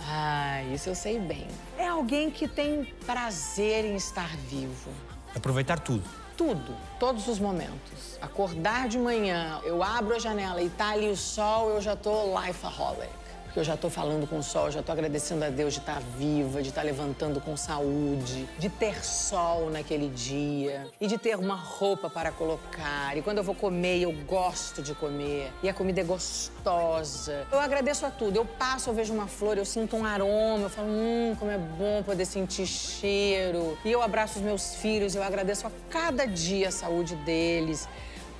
Ah, 0.07 0.62
isso 0.72 0.88
eu 0.88 0.94
sei 0.94 1.18
bem. 1.18 1.48
É 1.77 1.88
alguém 1.88 2.31
que 2.31 2.46
tem 2.46 2.85
prazer 3.05 3.85
em 3.85 3.96
estar 3.96 4.29
vivo. 4.48 4.92
Aproveitar 5.35 5.81
tudo. 5.81 6.05
Tudo, 6.37 6.77
todos 7.01 7.27
os 7.27 7.40
momentos. 7.40 8.20
Acordar 8.22 8.88
de 8.88 9.01
manhã, 9.01 9.61
eu 9.64 9.83
abro 9.83 10.14
a 10.14 10.18
janela 10.20 10.62
e 10.62 10.70
tá 10.70 10.90
ali 10.90 11.11
o 11.11 11.16
sol, 11.16 11.70
eu 11.70 11.81
já 11.81 11.96
tô 11.96 12.38
lifeaholic. 12.38 13.21
Porque 13.52 13.60
eu 13.60 13.64
já 13.64 13.76
tô 13.76 13.90
falando 13.90 14.26
com 14.26 14.38
o 14.38 14.42
sol, 14.42 14.70
já 14.70 14.82
tô 14.82 14.92
agradecendo 14.92 15.44
a 15.44 15.50
Deus 15.50 15.74
de 15.74 15.80
estar 15.80 16.00
viva, 16.16 16.62
de 16.62 16.70
estar 16.70 16.80
levantando 16.80 17.38
com 17.38 17.54
saúde, 17.54 18.48
de 18.58 18.70
ter 18.70 19.04
sol 19.04 19.68
naquele 19.68 20.08
dia 20.08 20.88
e 20.98 21.06
de 21.06 21.18
ter 21.18 21.36
uma 21.36 21.54
roupa 21.54 22.08
para 22.08 22.32
colocar. 22.32 23.14
E 23.14 23.20
quando 23.20 23.36
eu 23.36 23.44
vou 23.44 23.54
comer, 23.54 24.00
eu 24.00 24.10
gosto 24.24 24.80
de 24.80 24.94
comer. 24.94 25.52
E 25.62 25.68
a 25.68 25.74
comida 25.74 26.00
é 26.00 26.04
gostosa. 26.04 27.46
Eu 27.52 27.60
agradeço 27.60 28.06
a 28.06 28.10
tudo. 28.10 28.38
Eu 28.38 28.46
passo, 28.46 28.88
eu 28.88 28.94
vejo 28.94 29.12
uma 29.12 29.26
flor, 29.26 29.58
eu 29.58 29.66
sinto 29.66 29.96
um 29.96 30.06
aroma, 30.06 30.62
eu 30.62 30.70
falo, 30.70 30.88
hum, 30.88 31.36
como 31.38 31.50
é 31.50 31.58
bom 31.58 32.02
poder 32.02 32.24
sentir 32.24 32.66
cheiro. 32.66 33.76
E 33.84 33.92
eu 33.92 34.00
abraço 34.00 34.38
os 34.38 34.42
meus 34.42 34.76
filhos, 34.76 35.14
eu 35.14 35.22
agradeço 35.22 35.66
a 35.66 35.70
cada 35.90 36.24
dia 36.24 36.68
a 36.68 36.72
saúde 36.72 37.16
deles 37.16 37.86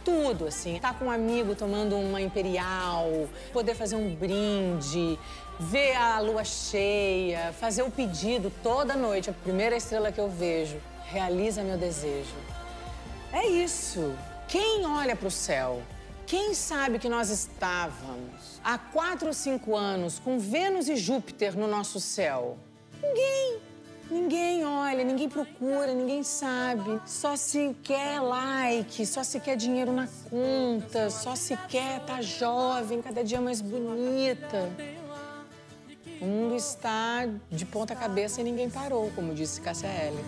tudo, 0.05 0.47
assim. 0.47 0.77
Estar 0.77 0.99
com 0.99 1.07
um 1.07 1.11
amigo 1.11 1.55
tomando 1.55 1.97
uma 1.97 2.21
imperial, 2.21 3.29
poder 3.53 3.75
fazer 3.75 3.97
um 3.97 4.15
brinde, 4.15 5.19
ver 5.59 5.95
a 5.97 6.21
lua 6.21 6.45
cheia, 6.45 7.53
fazer 7.53 7.83
o 7.83 7.91
pedido 7.91 8.53
toda 8.63 8.95
noite, 8.95 9.31
a 9.31 9.33
primeira 9.33 9.77
estrela 9.77 10.13
que 10.13 10.21
eu 10.21 10.29
vejo, 10.29 10.77
realiza 11.05 11.63
meu 11.63 11.79
desejo. 11.79 12.35
É 13.33 13.47
isso. 13.47 14.15
Quem 14.49 14.85
olha 14.87 15.17
para 15.17 15.29
o 15.29 15.31
céu? 15.31 15.83
Quem 16.27 16.55
sabe 16.55 16.99
que 16.99 17.09
nós 17.09 17.31
estávamos 17.31 18.61
há 18.65 18.79
quatro 18.79 19.29
ou 19.29 19.35
cinco 19.35 19.77
anos 19.77 20.19
com 20.19 20.39
Vênus 20.39 20.89
e 20.89 20.97
Júpiter 20.97 21.57
no 21.57 21.67
nosso 21.67 22.01
céu? 22.01 22.57
Ninguém. 23.03 23.72
Ninguém 24.13 24.63
olha, 24.63 25.03
ninguém 25.05 25.27
procura, 25.27 25.95
ninguém 25.95 26.23
sabe. 26.23 27.01
Só 27.07 27.35
se 27.35 27.75
quer 27.83 28.21
like, 28.21 29.07
só 29.07 29.25
se 29.25 29.41
quer 29.41 29.57
dinheiro 29.57 29.91
na 29.91 30.07
conta, 30.29 31.09
só 31.09 31.35
se 31.35 31.57
quer 31.57 32.03
estar 32.03 32.21
jovem, 32.21 33.01
cada 33.01 33.25
dia 33.25 33.41
mais 33.41 33.63
bonita. 33.63 34.69
O 36.21 36.27
mundo 36.27 36.55
está 36.55 37.27
de 37.51 37.65
ponta 37.65 37.97
cabeça 37.97 38.43
e 38.43 38.45
ninguém 38.45 38.69
parou, 38.69 39.11
como 39.15 39.35
disse 39.35 39.63
Cássia 39.63 39.89
Eller. 39.89 40.25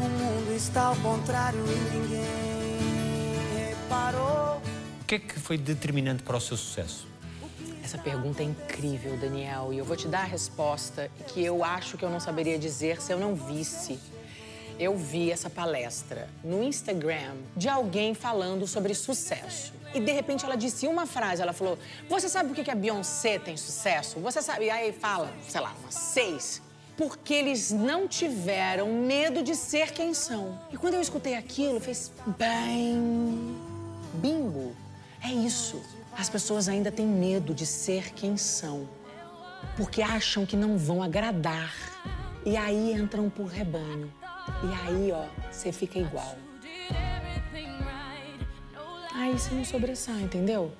O 0.00 0.04
mundo 0.04 0.56
está 0.56 0.84
ao 0.84 0.96
contrário 0.96 1.60
e 1.60 1.96
ninguém 1.96 3.68
reparou. 3.68 4.56
O 5.02 5.04
que 5.06 5.16
é 5.16 5.18
que 5.18 5.38
foi 5.38 5.58
determinante 5.58 6.22
para 6.22 6.38
o 6.38 6.40
seu 6.40 6.56
sucesso? 6.56 7.11
Essa 7.92 8.02
pergunta 8.02 8.42
é 8.42 8.46
incrível, 8.46 9.18
Daniel, 9.18 9.70
e 9.70 9.76
eu 9.76 9.84
vou 9.84 9.94
te 9.94 10.08
dar 10.08 10.20
a 10.20 10.24
resposta 10.24 11.10
que 11.28 11.44
eu 11.44 11.62
acho 11.62 11.98
que 11.98 12.02
eu 12.02 12.08
não 12.08 12.18
saberia 12.18 12.58
dizer 12.58 13.02
se 13.02 13.12
eu 13.12 13.20
não 13.20 13.34
visse. 13.34 13.98
Eu 14.78 14.96
vi 14.96 15.30
essa 15.30 15.50
palestra 15.50 16.26
no 16.42 16.62
Instagram 16.62 17.34
de 17.54 17.68
alguém 17.68 18.14
falando 18.14 18.66
sobre 18.66 18.94
sucesso. 18.94 19.74
E 19.92 20.00
de 20.00 20.10
repente 20.10 20.42
ela 20.42 20.56
disse 20.56 20.86
uma 20.86 21.04
frase, 21.04 21.42
ela 21.42 21.52
falou: 21.52 21.78
"Você 22.08 22.30
sabe 22.30 22.54
por 22.54 22.64
que 22.64 22.70
a 22.70 22.74
Beyoncé 22.74 23.38
tem 23.38 23.58
sucesso? 23.58 24.18
Você 24.20 24.40
sabe?" 24.40 24.64
E 24.64 24.70
aí 24.70 24.90
fala, 24.90 25.30
sei 25.46 25.60
lá, 25.60 25.74
umas 25.82 25.94
seis. 25.94 26.62
Porque 26.96 27.34
eles 27.34 27.72
não 27.72 28.08
tiveram 28.08 28.88
medo 28.90 29.42
de 29.42 29.54
ser 29.54 29.92
quem 29.92 30.14
são. 30.14 30.58
E 30.72 30.78
quando 30.78 30.94
eu 30.94 31.02
escutei 31.02 31.34
aquilo, 31.34 31.78
fez 31.78 32.10
bem. 32.38 33.54
Bingo. 34.14 34.74
É 35.22 35.30
isso. 35.30 35.78
As 36.16 36.28
pessoas 36.28 36.68
ainda 36.68 36.92
têm 36.92 37.06
medo 37.06 37.54
de 37.54 37.66
ser 37.66 38.12
quem 38.12 38.36
são. 38.36 38.88
Porque 39.76 40.02
acham 40.02 40.44
que 40.44 40.56
não 40.56 40.76
vão 40.76 41.02
agradar. 41.02 41.74
E 42.44 42.56
aí 42.56 42.92
entram 42.92 43.30
por 43.30 43.46
rebanho. 43.46 44.12
E 44.62 44.86
aí, 44.86 45.12
ó, 45.12 45.26
você 45.50 45.72
fica 45.72 45.98
igual. 45.98 46.36
Aí 49.14 49.32
você 49.32 49.54
não 49.54 49.64
sobressai, 49.64 50.20
entendeu? 50.20 50.72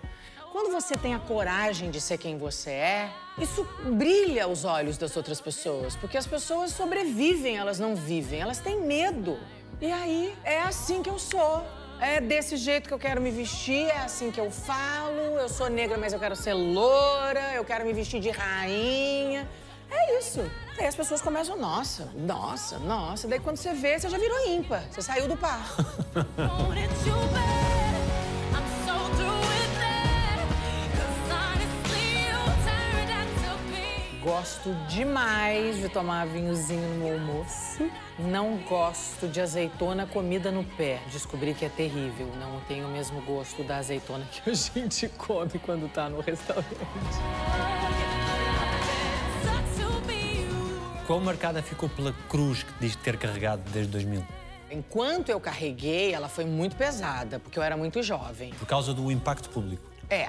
Quando 0.51 0.71
você 0.71 0.95
tem 0.97 1.15
a 1.15 1.19
coragem 1.19 1.91
de 1.91 2.01
ser 2.01 2.19
quem 2.19 2.37
você 2.37 2.71
é, 2.71 3.11
isso 3.39 3.67
brilha 3.95 4.45
aos 4.45 4.65
olhos 4.65 4.99
das 4.99 5.17
outras 5.17 5.41
pessoas, 5.41 5.97
porque 5.97 6.19
as 6.19 6.27
pessoas 6.27 6.73
sobrevivem, 6.73 7.57
elas 7.57 7.79
não 7.79 7.97
vivem, 7.97 8.41
elas 8.41 8.59
têm 8.59 8.81
medo. 8.81 9.39
E 9.81 9.91
aí 9.91 10.37
é 10.45 10.61
assim 10.61 11.03
que 11.03 11.09
eu 11.09 11.19
sou. 11.19 11.65
É 12.03 12.21
desse 12.21 12.57
jeito 12.57 12.89
que 12.89 12.95
eu 12.95 12.99
quero 12.99 13.21
me 13.21 13.31
vestir, 13.31 13.87
é 13.87 13.99
assim 13.99 14.33
que 14.33 14.41
eu 14.41 14.51
falo. 14.51 15.39
Eu 15.39 15.49
sou 15.49 15.71
negra, 15.71 15.97
mas 15.97 16.13
eu 16.13 16.19
quero 16.19 16.35
ser 16.35 16.53
loura, 16.53 17.55
eu 17.55 17.65
quero 17.65 17.87
me 17.87 17.93
vestir 17.93 18.21
de 18.21 18.29
rainha. 18.29 19.49
É 19.89 20.19
isso. 20.19 20.41
Aí 20.77 20.85
as 20.85 20.97
pessoas 20.97 21.23
começam, 21.23 21.57
nossa, 21.57 22.09
nossa, 22.17 22.77
nossa. 22.81 23.29
Daí 23.29 23.39
quando 23.39 23.57
você 23.57 23.73
vê, 23.73 24.01
você 24.01 24.09
já 24.09 24.19
virou 24.19 24.49
ímpar. 24.49 24.83
Você 24.91 25.01
saiu 25.01 25.29
do 25.29 25.37
par. 25.37 25.77
Gosto 34.23 34.73
demais 34.89 35.79
de 35.79 35.89
tomar 35.89 36.29
vinhozinho 36.29 36.89
no 36.91 36.95
meu 36.95 37.15
almoço. 37.15 37.91
Não 38.17 38.57
gosto 38.59 39.27
de 39.27 39.41
azeitona 39.41 40.07
comida 40.07 40.53
no 40.53 40.63
pé. 40.63 41.01
Descobri 41.11 41.55
que 41.55 41.65
é 41.65 41.69
terrível. 41.69 42.29
Não 42.39 42.61
tem 42.61 42.85
o 42.85 42.89
mesmo 42.89 43.21
gosto 43.23 43.65
da 43.65 43.79
azeitona 43.79 44.25
que 44.31 44.49
a 44.49 44.55
gente 44.55 45.09
come 45.09 45.59
quando 45.59 45.93
tá 45.93 46.09
no 46.09 46.21
restaurante. 46.21 46.69
Quão 51.05 51.19
marcada 51.19 51.61
ficou 51.61 51.89
pela 51.89 52.15
cruz 52.29 52.63
que 52.63 52.73
diz 52.79 52.95
ter 52.95 53.17
carregado 53.17 53.69
desde 53.73 53.91
2000? 53.91 54.25
Enquanto 54.71 55.31
eu 55.31 55.41
carreguei, 55.41 56.15
ela 56.15 56.29
foi 56.29 56.45
muito 56.45 56.77
pesada, 56.77 57.41
porque 57.41 57.59
eu 57.59 57.63
era 57.63 57.77
muito 57.77 58.01
jovem. 58.05 58.53
Por 58.53 58.69
causa 58.69 58.95
do 58.95 59.11
impacto 59.11 59.51
público. 59.51 59.83
É. 60.09 60.29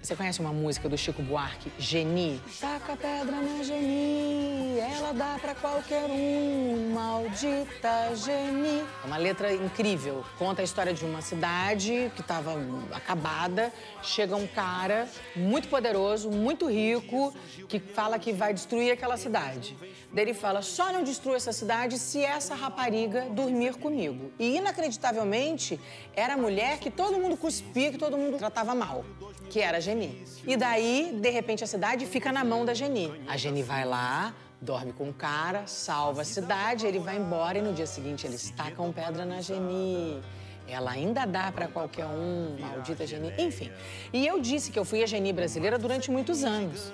Você 0.00 0.14
conhece 0.14 0.40
uma 0.40 0.52
música 0.52 0.88
do 0.88 0.96
Chico 0.96 1.20
Buarque, 1.20 1.72
Geni? 1.76 2.40
Taca 2.60 2.92
a 2.92 2.96
pedra 2.96 3.36
na 3.42 3.62
Geni, 3.64 4.78
ela 4.78 5.12
dá 5.12 5.36
pra 5.40 5.56
qualquer 5.56 6.04
um, 6.08 6.92
maldita 6.94 8.14
Geni. 8.14 8.84
É 9.02 9.06
uma 9.06 9.16
letra 9.16 9.52
incrível. 9.52 10.24
Conta 10.38 10.62
a 10.62 10.64
história 10.64 10.94
de 10.94 11.04
uma 11.04 11.20
cidade 11.20 12.12
que 12.14 12.20
estava 12.20 12.54
acabada. 12.92 13.72
Chega 14.00 14.36
um 14.36 14.46
cara 14.46 15.08
muito 15.34 15.68
poderoso, 15.68 16.30
muito 16.30 16.70
rico, 16.70 17.34
que 17.68 17.80
fala 17.80 18.20
que 18.20 18.32
vai 18.32 18.54
destruir 18.54 18.92
aquela 18.92 19.16
cidade. 19.16 19.76
Daí 20.12 20.24
ele 20.24 20.34
fala: 20.34 20.62
só 20.62 20.92
não 20.92 21.02
destrua 21.02 21.36
essa 21.36 21.52
cidade 21.52 21.98
se 21.98 22.24
essa 22.24 22.54
rapariga 22.54 23.22
dormir 23.30 23.74
comigo. 23.74 24.32
E 24.38 24.56
inacreditavelmente 24.56 25.78
era 26.18 26.34
a 26.34 26.36
mulher 26.36 26.78
que 26.78 26.90
todo 26.90 27.18
mundo 27.18 27.36
cuspia, 27.36 27.92
que 27.92 27.98
todo 27.98 28.18
mundo 28.18 28.36
tratava 28.36 28.74
mal, 28.74 29.04
que 29.48 29.60
era 29.60 29.78
a 29.78 29.80
Geni. 29.80 30.24
E 30.46 30.56
daí, 30.56 31.16
de 31.20 31.30
repente, 31.30 31.62
a 31.62 31.66
cidade 31.66 32.06
fica 32.06 32.32
na 32.32 32.44
mão 32.44 32.64
da 32.64 32.74
Geni. 32.74 33.12
A 33.28 33.36
Geni 33.36 33.62
vai 33.62 33.84
lá, 33.84 34.34
dorme 34.60 34.92
com 34.92 35.08
o 35.08 35.12
cara, 35.12 35.66
salva 35.66 36.22
a 36.22 36.24
cidade, 36.24 36.86
ele 36.86 36.98
vai 36.98 37.16
embora 37.16 37.58
e 37.58 37.62
no 37.62 37.72
dia 37.72 37.86
seguinte 37.86 38.26
eles 38.26 38.50
tacam 38.50 38.92
pedra 38.92 39.24
na 39.24 39.40
Geni. 39.40 40.20
Ela 40.66 40.90
ainda 40.90 41.24
dá 41.24 41.50
pra 41.50 41.68
qualquer 41.68 42.06
um, 42.06 42.56
maldita 42.60 43.06
Geni. 43.06 43.32
Enfim. 43.38 43.70
E 44.12 44.26
eu 44.26 44.40
disse 44.40 44.70
que 44.70 44.78
eu 44.78 44.84
fui 44.84 45.02
a 45.02 45.06
Geni 45.06 45.32
brasileira 45.32 45.78
durante 45.78 46.10
muitos 46.10 46.44
anos. 46.44 46.92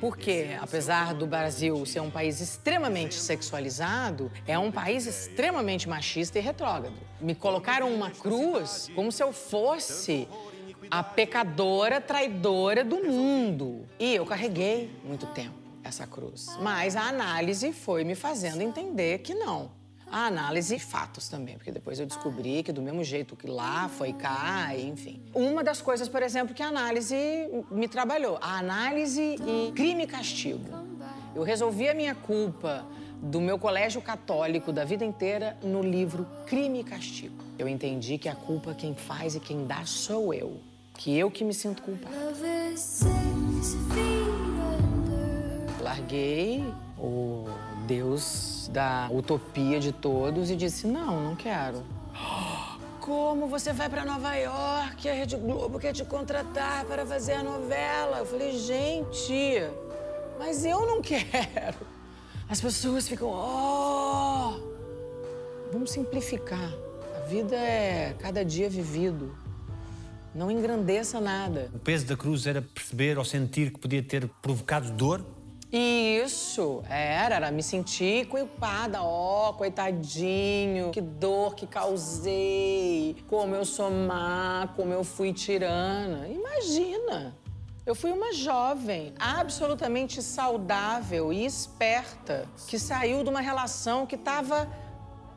Porque, 0.00 0.56
apesar 0.60 1.14
do 1.14 1.26
Brasil 1.26 1.84
ser 1.84 2.00
um 2.00 2.10
país 2.10 2.40
extremamente 2.40 3.14
sexualizado, 3.14 4.32
é 4.46 4.58
um 4.58 4.72
país 4.72 5.06
extremamente 5.06 5.88
machista 5.88 6.38
e 6.38 6.42
retrógrado. 6.42 6.96
Me 7.20 7.34
colocaram 7.34 7.92
uma 7.92 8.10
cruz 8.10 8.90
como 8.94 9.12
se 9.12 9.22
eu 9.22 9.32
fosse 9.32 10.26
a 10.90 11.02
pecadora 11.02 12.00
traidora 12.00 12.82
do 12.82 13.04
mundo. 13.04 13.86
E 13.98 14.14
eu 14.14 14.24
carreguei 14.24 14.90
muito 15.04 15.26
tempo 15.26 15.54
essa 15.84 16.06
cruz. 16.06 16.46
Mas 16.60 16.96
a 16.96 17.02
análise 17.02 17.72
foi 17.72 18.02
me 18.02 18.14
fazendo 18.14 18.62
entender 18.62 19.18
que 19.18 19.34
não. 19.34 19.79
A 20.10 20.26
análise 20.26 20.74
e 20.74 20.78
fatos 20.80 21.28
também, 21.28 21.56
porque 21.56 21.70
depois 21.70 22.00
eu 22.00 22.06
descobri 22.06 22.62
que 22.64 22.72
do 22.72 22.82
mesmo 22.82 23.04
jeito 23.04 23.36
que 23.36 23.46
lá 23.46 23.88
foi 23.88 24.12
cá, 24.12 24.76
enfim. 24.76 25.22
Uma 25.32 25.62
das 25.62 25.80
coisas, 25.80 26.08
por 26.08 26.22
exemplo, 26.22 26.52
que 26.54 26.62
a 26.62 26.66
análise 26.66 27.14
me 27.70 27.86
trabalhou, 27.86 28.36
a 28.40 28.58
análise 28.58 29.36
e 29.46 29.72
crime 29.72 30.04
e 30.04 30.06
castigo. 30.08 30.68
Eu 31.34 31.44
resolvi 31.44 31.88
a 31.88 31.94
minha 31.94 32.14
culpa 32.14 32.84
do 33.22 33.40
meu 33.40 33.58
colégio 33.58 34.00
católico 34.00 34.72
da 34.72 34.84
vida 34.84 35.04
inteira 35.04 35.56
no 35.62 35.82
livro 35.82 36.26
Crime 36.46 36.80
e 36.80 36.84
Castigo. 36.84 37.44
Eu 37.58 37.68
entendi 37.68 38.18
que 38.18 38.28
a 38.28 38.34
culpa 38.34 38.74
quem 38.74 38.94
faz 38.94 39.34
e 39.34 39.40
quem 39.40 39.66
dá 39.66 39.84
sou 39.84 40.32
eu, 40.32 40.58
que 40.94 41.16
eu 41.16 41.30
que 41.30 41.44
me 41.44 41.52
sinto 41.52 41.82
under. 41.86 42.08
Larguei 45.82 46.64
o 46.98 47.46
Deus 47.90 48.70
da 48.72 49.08
utopia 49.10 49.80
de 49.80 49.90
todos 49.90 50.48
e 50.48 50.54
disse: 50.54 50.86
Não, 50.86 51.20
não 51.20 51.34
quero. 51.34 51.82
Como 53.00 53.48
você 53.48 53.72
vai 53.72 53.88
para 53.88 54.04
Nova 54.04 54.32
York? 54.36 55.08
A 55.08 55.12
Rede 55.12 55.36
Globo 55.36 55.76
quer 55.76 55.92
te 55.92 56.04
contratar 56.04 56.84
para 56.84 57.04
fazer 57.04 57.32
a 57.32 57.42
novela. 57.42 58.18
Eu 58.18 58.26
falei: 58.26 58.56
Gente, 58.56 59.60
mas 60.38 60.64
eu 60.64 60.86
não 60.86 61.02
quero. 61.02 61.78
As 62.48 62.60
pessoas 62.60 63.08
ficam: 63.08 63.28
Oh, 63.28 64.60
vamos 65.72 65.90
simplificar. 65.90 66.72
A 67.16 67.26
vida 67.26 67.56
é 67.56 68.14
cada 68.20 68.44
dia 68.44 68.70
vivido. 68.70 69.36
Não 70.32 70.48
engrandeça 70.48 71.20
nada. 71.20 71.68
O 71.74 71.78
peso 71.80 72.06
da 72.06 72.16
cruz 72.16 72.46
era 72.46 72.62
perceber 72.62 73.18
ou 73.18 73.24
sentir 73.24 73.72
que 73.72 73.80
podia 73.80 74.00
ter 74.00 74.28
provocado 74.40 74.92
dor? 74.92 75.24
Isso, 75.72 76.82
era, 76.88 77.36
era 77.36 77.50
me 77.52 77.62
sentir 77.62 78.26
culpada. 78.26 79.02
Ó, 79.02 79.52
coitadinho, 79.52 80.90
que 80.90 81.00
dor 81.00 81.54
que 81.54 81.66
causei, 81.66 83.16
como 83.28 83.54
eu 83.54 83.64
sou 83.64 83.90
má, 83.90 84.68
como 84.74 84.92
eu 84.92 85.04
fui 85.04 85.32
tirana. 85.32 86.26
Imagina! 86.28 87.34
Eu 87.86 87.94
fui 87.94 88.12
uma 88.12 88.32
jovem 88.32 89.14
absolutamente 89.18 90.22
saudável 90.22 91.32
e 91.32 91.44
esperta 91.44 92.46
que 92.66 92.78
saiu 92.78 93.22
de 93.22 93.30
uma 93.30 93.40
relação 93.40 94.06
que 94.06 94.16
estava 94.16 94.68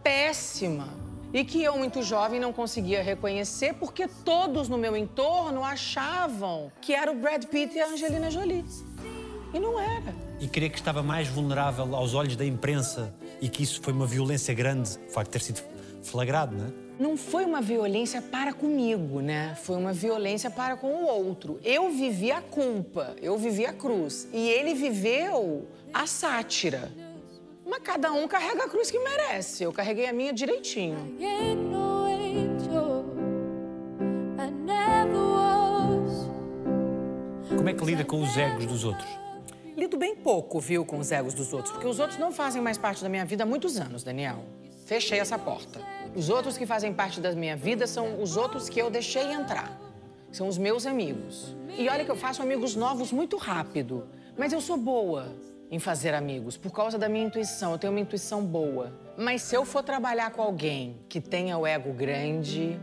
péssima 0.03 0.89
e 1.33 1.43
que 1.43 1.63
eu, 1.63 1.77
muito 1.77 2.03
jovem, 2.03 2.39
não 2.39 2.53
conseguia 2.53 3.01
reconhecer 3.01 3.73
porque 3.73 4.07
todos 4.07 4.69
no 4.69 4.77
meu 4.77 4.95
entorno 4.95 5.63
achavam 5.63 6.71
que 6.79 6.93
era 6.93 7.11
o 7.11 7.15
Brad 7.15 7.45
Pitt 7.45 7.75
e 7.75 7.81
a 7.81 7.87
Angelina 7.87 8.29
Jolie. 8.29 8.63
E 9.53 9.59
não 9.59 9.79
era. 9.79 10.13
E 10.39 10.47
queria 10.47 10.69
que 10.69 10.77
estava 10.77 11.03
mais 11.03 11.27
vulnerável 11.27 11.95
aos 11.95 12.13
olhos 12.13 12.35
da 12.35 12.45
imprensa 12.45 13.13
e 13.39 13.47
que 13.47 13.63
isso 13.63 13.81
foi 13.81 13.93
uma 13.93 14.07
violência 14.07 14.53
grande, 14.53 14.97
o 15.07 15.11
facto 15.11 15.27
de 15.27 15.33
ter 15.33 15.41
sido 15.43 15.61
flagrado, 16.01 16.55
não 16.55 16.65
é? 16.65 16.83
Não 16.99 17.17
foi 17.17 17.43
uma 17.43 17.61
violência 17.61 18.21
para 18.21 18.53
comigo, 18.53 19.19
né? 19.19 19.55
Foi 19.63 19.77
uma 19.77 19.91
violência 19.91 20.49
para 20.49 20.77
com 20.77 20.87
o 20.87 21.07
outro. 21.07 21.59
Eu 21.63 21.89
vivi 21.91 22.31
a 22.31 22.41
culpa, 22.41 23.15
eu 23.21 23.37
vivi 23.37 23.65
a 23.65 23.73
cruz. 23.73 24.27
E 24.31 24.49
ele 24.49 24.75
viveu 24.75 25.67
a 25.93 26.05
sátira. 26.05 26.91
Mas 27.65 27.79
cada 27.79 28.11
um 28.11 28.27
carrega 28.27 28.65
a 28.65 28.69
cruz 28.69 28.91
que 28.91 28.99
merece. 28.99 29.63
Eu 29.63 29.71
carreguei 29.71 30.07
a 30.07 30.13
minha 30.13 30.31
direitinho. 30.31 31.17
Como 37.55 37.69
é 37.69 37.73
que 37.73 37.85
lida 37.85 38.03
com 38.03 38.21
os 38.21 38.37
egos 38.37 38.65
dos 38.65 38.83
outros? 38.83 39.07
Lido 39.75 39.97
bem 39.97 40.15
pouco, 40.15 40.59
viu, 40.59 40.85
com 40.85 40.99
os 40.99 41.11
egos 41.11 41.33
dos 41.33 41.51
outros, 41.51 41.71
porque 41.71 41.87
os 41.87 41.99
outros 41.99 42.19
não 42.19 42.31
fazem 42.31 42.61
mais 42.61 42.77
parte 42.77 43.01
da 43.01 43.09
minha 43.09 43.25
vida 43.25 43.43
há 43.43 43.45
muitos 43.45 43.77
anos, 43.77 44.03
Daniel. 44.03 44.43
Fechei 44.85 45.19
essa 45.19 45.37
porta. 45.37 45.81
Os 46.15 46.29
outros 46.29 46.57
que 46.57 46.65
fazem 46.65 46.93
parte 46.93 47.19
da 47.19 47.31
minha 47.31 47.55
vida 47.55 47.87
são 47.87 48.21
os 48.21 48.37
outros 48.37 48.69
que 48.69 48.79
eu 48.79 48.91
deixei 48.91 49.31
entrar. 49.31 49.79
São 50.31 50.47
os 50.47 50.57
meus 50.57 50.85
amigos. 50.85 51.55
E 51.75 51.89
olha 51.89 52.05
que 52.05 52.11
eu 52.11 52.15
faço 52.15 52.41
amigos 52.43 52.75
novos 52.75 53.11
muito 53.11 53.35
rápido. 53.37 54.07
Mas 54.37 54.53
eu 54.53 54.61
sou 54.61 54.77
boa 54.77 55.27
em 55.71 55.79
fazer 55.79 56.13
amigos 56.13 56.55
por 56.55 56.71
causa 56.71 56.97
da 56.99 57.09
minha 57.09 57.25
intuição. 57.25 57.71
Eu 57.71 57.77
tenho 57.79 57.93
uma 57.93 57.99
intuição 57.99 58.45
boa. 58.45 58.93
Mas 59.17 59.41
se 59.41 59.55
eu 59.55 59.65
for 59.65 59.81
trabalhar 59.81 60.31
com 60.31 60.41
alguém 60.41 60.97
que 61.09 61.19
tenha 61.19 61.57
o 61.57 61.65
ego 61.65 61.91
grande, 61.93 62.79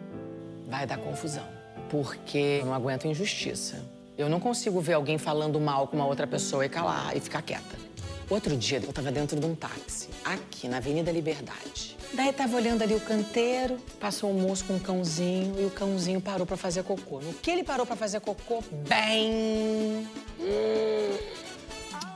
vai 0.67 0.87
dar 0.87 0.99
confusão. 0.99 1.47
Porque 1.89 2.61
eu 2.61 2.67
não 2.67 2.75
aguento 2.75 3.07
injustiça. 3.07 4.00
Eu 4.21 4.29
não 4.29 4.39
consigo 4.39 4.83
ver 4.83 4.93
alguém 4.93 5.17
falando 5.17 5.59
mal 5.59 5.89
com 5.89 5.97
uma 5.97 6.07
outra 6.07 6.27
pessoa 6.27 6.67
e 6.67 6.69
calar 6.69 7.17
e 7.17 7.21
ficar 7.21 7.41
quieta. 7.41 7.75
Outro 8.29 8.55
dia 8.55 8.79
eu 8.79 8.93
tava 8.93 9.11
dentro 9.11 9.41
de 9.41 9.47
um 9.47 9.55
táxi, 9.55 10.11
aqui 10.23 10.69
na 10.69 10.77
Avenida 10.77 11.11
Liberdade. 11.11 11.97
Daí 12.13 12.31
tava 12.31 12.55
olhando 12.57 12.83
ali 12.83 12.95
o 12.95 13.01
canteiro, 13.01 13.79
passou 13.99 14.31
um 14.31 14.35
moço 14.35 14.67
com 14.67 14.75
um 14.75 14.79
cãozinho 14.79 15.59
e 15.59 15.65
o 15.65 15.71
cãozinho 15.71 16.21
parou 16.21 16.47
pra 16.47 16.59
fazer 16.59 16.83
cocô. 16.83 17.21
No 17.21 17.33
que 17.33 17.51
ele 17.51 17.65
parou 17.65 17.87
pra 17.87 17.97
fazer 17.97 18.21
cocô, 18.21 18.63
bem. 18.87 20.07
Hum, 20.39 21.17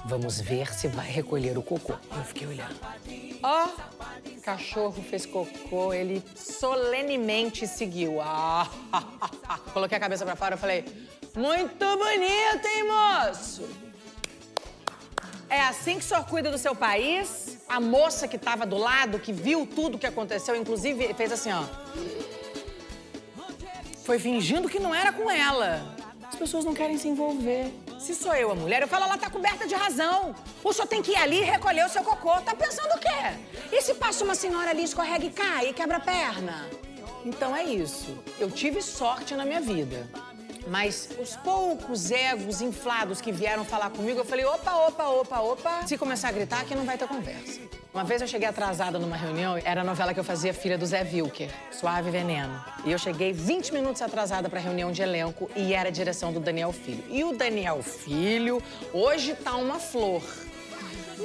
Vamos 0.05 0.39
ver 0.39 0.75
se 0.75 0.87
vai 0.87 1.11
recolher 1.11 1.57
o 1.57 1.63
cocô. 1.63 1.95
Eu 2.15 2.25
fiquei 2.25 2.47
olhando. 2.47 2.77
Ó, 3.43 3.69
cachorro 4.43 5.03
fez 5.03 5.25
cocô, 5.25 5.95
ele 5.95 6.23
solenemente 6.37 7.67
seguiu. 7.67 8.21
Ah, 8.21 8.69
coloquei 9.73 9.97
a 9.97 10.01
cabeça 10.01 10.27
pra 10.27 10.37
fora 10.37 10.57
e 10.57 10.59
falei: 10.59 10.85
Muito 11.37 11.85
bonito, 11.97 12.65
hein, 12.65 12.85
moço? 12.85 13.69
É 15.51 15.61
assim 15.63 15.99
que 15.99 16.05
o 16.05 16.09
senhor 16.09 16.25
cuida 16.27 16.49
do 16.49 16.59
seu 16.59 16.77
país? 16.77 17.59
A 17.69 17.81
moça 17.81 18.29
que 18.29 18.37
estava 18.37 18.65
do 18.65 18.77
lado, 18.77 19.19
que 19.19 19.33
viu 19.33 19.67
tudo 19.67 19.99
que 19.99 20.07
aconteceu, 20.07 20.55
inclusive 20.55 21.13
fez 21.15 21.33
assim, 21.33 21.51
ó. 21.53 21.65
Foi 24.05 24.19
fingindo 24.19 24.69
que 24.69 24.79
não 24.79 24.95
era 24.95 25.13
com 25.13 25.29
ela. 25.29 25.97
As 26.23 26.37
pessoas 26.37 26.65
não 26.65 26.73
querem 26.73 26.99
se 26.99 27.09
envolver. 27.09 27.73
Se 27.99 28.15
sou 28.15 28.35
eu 28.35 28.53
a 28.53 28.55
mulher, 28.55 28.83
eu 28.83 28.89
falo, 28.89 29.05
ela 29.05 29.19
tá 29.19 29.29
coberta 29.29 29.67
de 29.67 29.75
razão. 29.75 30.37
O 30.63 30.73
senhor 30.73 30.87
tem 30.87 31.03
que 31.03 31.13
ir 31.13 31.17
ali 31.17 31.41
e 31.41 31.45
recolher 31.45 31.85
o 31.85 31.89
seu 31.89 32.05
cocô. 32.05 32.41
Tá 32.43 32.55
pensando 32.55 32.93
o 32.95 32.99
quê? 32.99 33.73
E 33.73 33.83
se 33.83 33.95
passa 33.95 34.23
uma 34.23 34.37
senhora 34.37 34.71
ali, 34.71 34.85
escorrega 34.85 35.25
e 35.25 35.31
cai 35.31 35.71
e 35.71 35.73
quebra 35.73 35.97
a 35.97 36.01
perna? 36.01 36.69
Então 37.25 37.57
é 37.57 37.65
isso. 37.65 38.17
Eu 38.39 38.51
tive 38.51 38.81
sorte 38.83 39.35
na 39.35 39.45
minha 39.45 39.61
vida. 39.61 40.09
Mas 40.67 41.09
os 41.21 41.37
poucos 41.37 42.11
egos 42.11 42.61
inflados 42.61 43.21
que 43.21 43.31
vieram 43.31 43.65
falar 43.65 43.91
comigo, 43.91 44.21
eu 44.21 44.25
falei: 44.25 44.45
opa, 44.45 44.75
opa, 44.87 45.09
opa, 45.09 45.41
opa. 45.41 45.87
Se 45.87 45.99
começar 45.99 46.29
a 46.29 46.33
gritar, 46.33 46.61
aqui 46.61 46.75
não 46.75 46.85
vai 46.85 46.97
ter 46.97 47.07
conversa. 47.07 47.61
Uma 47.93 48.03
vez 48.03 48.21
eu 48.21 48.27
cheguei 48.27 48.49
atrasada 48.49 48.99
numa 48.99 49.17
reunião, 49.17 49.57
era 49.65 49.83
a 49.83 49.85
novela 49.85 50.13
que 50.13 50.19
eu 50.19 50.25
fazia 50.25 50.53
filha 50.53 50.77
do 50.77 50.85
Zé 50.85 51.03
Wilker, 51.03 51.49
Suave 51.71 52.11
Veneno. 52.11 52.61
E 52.85 52.91
eu 52.91 52.99
cheguei 52.99 53.33
20 53.33 53.73
minutos 53.73 54.03
atrasada 54.03 54.49
pra 54.49 54.59
reunião 54.59 54.91
de 54.91 55.01
elenco 55.01 55.49
e 55.55 55.73
era 55.73 55.91
a 55.91 55.93
direção 55.93 56.33
do 56.33 56.41
Daniel 56.41 56.73
Filho. 56.73 57.05
E 57.09 57.23
o 57.23 57.37
Daniel 57.37 57.83
Filho 57.85 58.61
hoje 58.93 59.35
tá 59.35 59.55
uma 59.55 59.79
flor. 59.79 60.23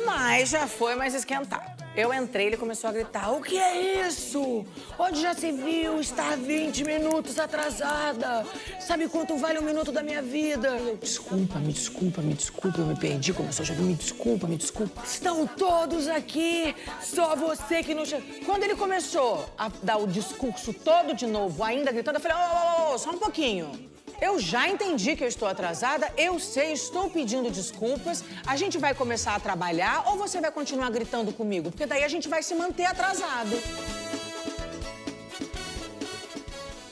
Mas 0.06 0.50
já 0.50 0.68
foi 0.68 0.96
mais 0.96 1.16
esquentado. 1.16 1.79
Eu 2.00 2.14
entrei, 2.14 2.47
ele 2.47 2.56
começou 2.56 2.89
a 2.89 2.93
gritar: 2.93 3.30
O 3.34 3.41
que 3.41 3.58
é 3.58 4.08
isso? 4.08 4.66
Onde 4.97 5.22
já 5.22 5.34
se 5.34 5.52
viu 5.52 6.00
estar 6.00 6.38
20 6.38 6.86
minutos 6.86 7.38
atrasada? 7.38 8.45
Sabe 8.80 9.10
quanto 9.10 9.36
vale 9.38 9.60
um 9.60 9.64
minuto 9.64 9.91
da 9.91 10.02
minha 10.02 10.22
vida? 10.22 10.78
Desculpa, 11.02 11.60
me 11.60 11.74
desculpa, 11.74 12.22
me 12.22 12.34
desculpa, 12.34 12.80
eu 12.80 12.86
me 12.86 12.97
perdi. 12.97 13.34
Começou 13.34 13.64
a 13.64 13.66
chover, 13.66 13.82
me 13.82 13.95
desculpa, 13.95 14.47
me 14.47 14.56
desculpa. 14.56 15.02
Estão 15.04 15.45
todos 15.45 16.08
aqui, 16.08 16.74
só 17.02 17.36
você 17.36 17.84
que 17.84 17.93
não 17.93 18.06
chegou. 18.06 18.26
Quando 18.45 18.64
ele 18.64 18.78
começou 18.78 19.45
a 19.58 19.70
dar 19.84 19.97
o 19.97 20.08
discurso 20.08 20.72
todo 20.72 21.14
de 21.14 21.28
novo, 21.28 21.62
ainda 21.66 21.91
gritando, 21.91 22.16
eu 22.16 22.22
falei: 22.22 22.38
Ô, 22.38 22.91
ô, 22.91 22.93
ô, 22.93 22.97
só 22.97 23.10
um 23.10 23.18
pouquinho. 23.18 23.89
Eu 24.22 24.39
já 24.39 24.67
entendi 24.67 25.15
que 25.15 25.24
eu 25.24 25.28
estou 25.28 25.47
atrasada, 25.47 26.11
eu 26.17 26.39
sei, 26.39 26.74
estou 26.74 27.09
pedindo 27.09 27.49
desculpas. 27.49 28.24
A 28.45 28.55
gente 28.57 28.78
vai 28.78 28.93
começar 28.93 29.36
a 29.36 29.39
trabalhar 29.39 30.03
ou 30.07 30.17
você 30.17 30.41
vai 30.41 30.51
continuar 30.51 30.89
gritando 30.89 31.32
comigo? 31.32 31.72
Porque 31.72 31.86
daí 31.86 32.03
a 32.03 32.07
gente 32.07 32.28
vai 32.28 32.43
se 32.43 32.53
manter 32.53 32.86
atrasado. 32.86 33.55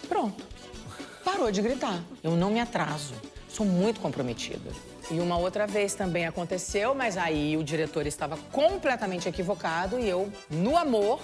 Pronto. 0.07 0.45
Parou 1.23 1.51
de 1.51 1.61
gritar. 1.61 2.01
Eu 2.23 2.32
não 2.32 2.49
me 2.49 2.61
atraso. 2.61 3.13
Sou 3.49 3.65
muito 3.65 3.99
comprometida. 3.99 4.71
E 5.09 5.19
uma 5.19 5.38
outra 5.38 5.65
vez 5.65 5.93
também 5.93 6.25
aconteceu, 6.25 6.93
mas 6.93 7.17
aí 7.17 7.55
o 7.57 7.63
diretor 7.63 8.05
estava 8.07 8.38
completamente 8.51 9.28
equivocado 9.28 9.99
e 9.99 10.07
eu, 10.07 10.32
no 10.49 10.78
amor, 10.78 11.19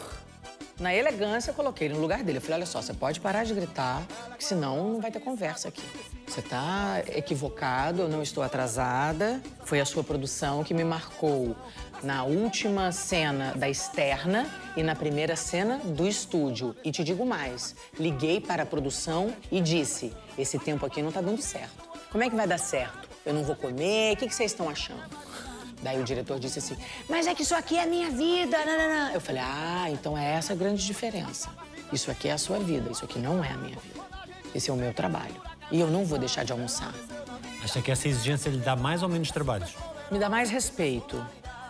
na 0.79 0.93
elegância, 0.93 1.53
coloquei 1.53 1.87
ele 1.87 1.95
no 1.95 2.01
lugar 2.01 2.23
dele. 2.23 2.37
Eu 2.39 2.41
falei, 2.41 2.57
olha 2.57 2.65
só, 2.65 2.81
você 2.81 2.93
pode 2.93 3.19
parar 3.19 3.43
de 3.43 3.53
gritar, 3.53 4.01
porque 4.27 4.43
senão 4.43 4.93
não 4.93 5.01
vai 5.01 5.11
ter 5.11 5.19
conversa 5.19 5.67
aqui. 5.67 5.83
Você 6.27 6.41
tá 6.41 7.03
equivocado, 7.15 8.01
eu 8.01 8.09
não 8.09 8.21
estou 8.21 8.43
atrasada. 8.43 9.41
Foi 9.65 9.79
a 9.79 9.85
sua 9.85 10.03
produção 10.03 10.63
que 10.63 10.73
me 10.73 10.83
marcou 10.83 11.55
na 12.01 12.23
última 12.23 12.91
cena 12.91 13.53
da 13.55 13.69
externa 13.69 14.49
e 14.75 14.83
na 14.83 14.95
primeira 14.95 15.35
cena 15.35 15.77
do 15.77 16.07
estúdio. 16.07 16.75
E 16.83 16.91
te 16.91 17.03
digo 17.03 17.25
mais, 17.25 17.75
liguei 17.99 18.41
para 18.41 18.63
a 18.63 18.65
produção 18.65 19.33
e 19.51 19.61
disse, 19.61 20.11
esse 20.37 20.57
tempo 20.59 20.85
aqui 20.85 21.01
não 21.01 21.11
tá 21.11 21.21
dando 21.21 21.41
certo. 21.41 21.89
Como 22.11 22.23
é 22.23 22.29
que 22.29 22.35
vai 22.35 22.47
dar 22.47 22.57
certo? 22.57 23.09
Eu 23.25 23.33
não 23.33 23.43
vou 23.43 23.55
comer, 23.55 24.13
o 24.13 24.17
que, 24.17 24.27
que 24.27 24.35
vocês 24.35 24.51
estão 24.51 24.69
achando? 24.69 25.01
Daí 25.83 25.99
o 25.99 26.03
diretor 26.03 26.39
disse 26.39 26.59
assim: 26.59 26.77
Mas 27.09 27.27
é 27.27 27.35
que 27.35 27.43
isso 27.43 27.53
aqui 27.53 27.77
é 27.77 27.83
a 27.83 27.85
minha 27.85 28.09
vida. 28.09 28.57
Nananã. 28.57 29.11
Eu 29.13 29.21
falei: 29.21 29.41
Ah, 29.45 29.87
então 29.89 30.17
é 30.17 30.33
essa 30.33 30.53
a 30.53 30.55
grande 30.55 30.85
diferença. 30.85 31.49
Isso 31.91 32.09
aqui 32.09 32.29
é 32.29 32.31
a 32.31 32.37
sua 32.37 32.57
vida, 32.57 32.89
isso 32.91 33.05
aqui 33.05 33.19
não 33.19 33.43
é 33.43 33.51
a 33.51 33.57
minha 33.57 33.77
vida. 33.77 33.99
Esse 34.55 34.69
é 34.69 34.73
o 34.73 34.77
meu 34.77 34.93
trabalho. 34.93 35.35
E 35.71 35.79
eu 35.79 35.87
não 35.87 36.05
vou 36.05 36.17
deixar 36.17 36.43
de 36.43 36.51
almoçar. 36.51 36.93
Acha 37.63 37.81
que 37.81 37.91
essa 37.91 38.07
exigência 38.07 38.49
lhe 38.49 38.57
dá 38.57 38.75
mais 38.75 39.03
ou 39.03 39.09
menos 39.09 39.29
trabalhos? 39.29 39.75
Me 40.09 40.17
dá 40.17 40.29
mais 40.29 40.49
respeito, 40.49 41.23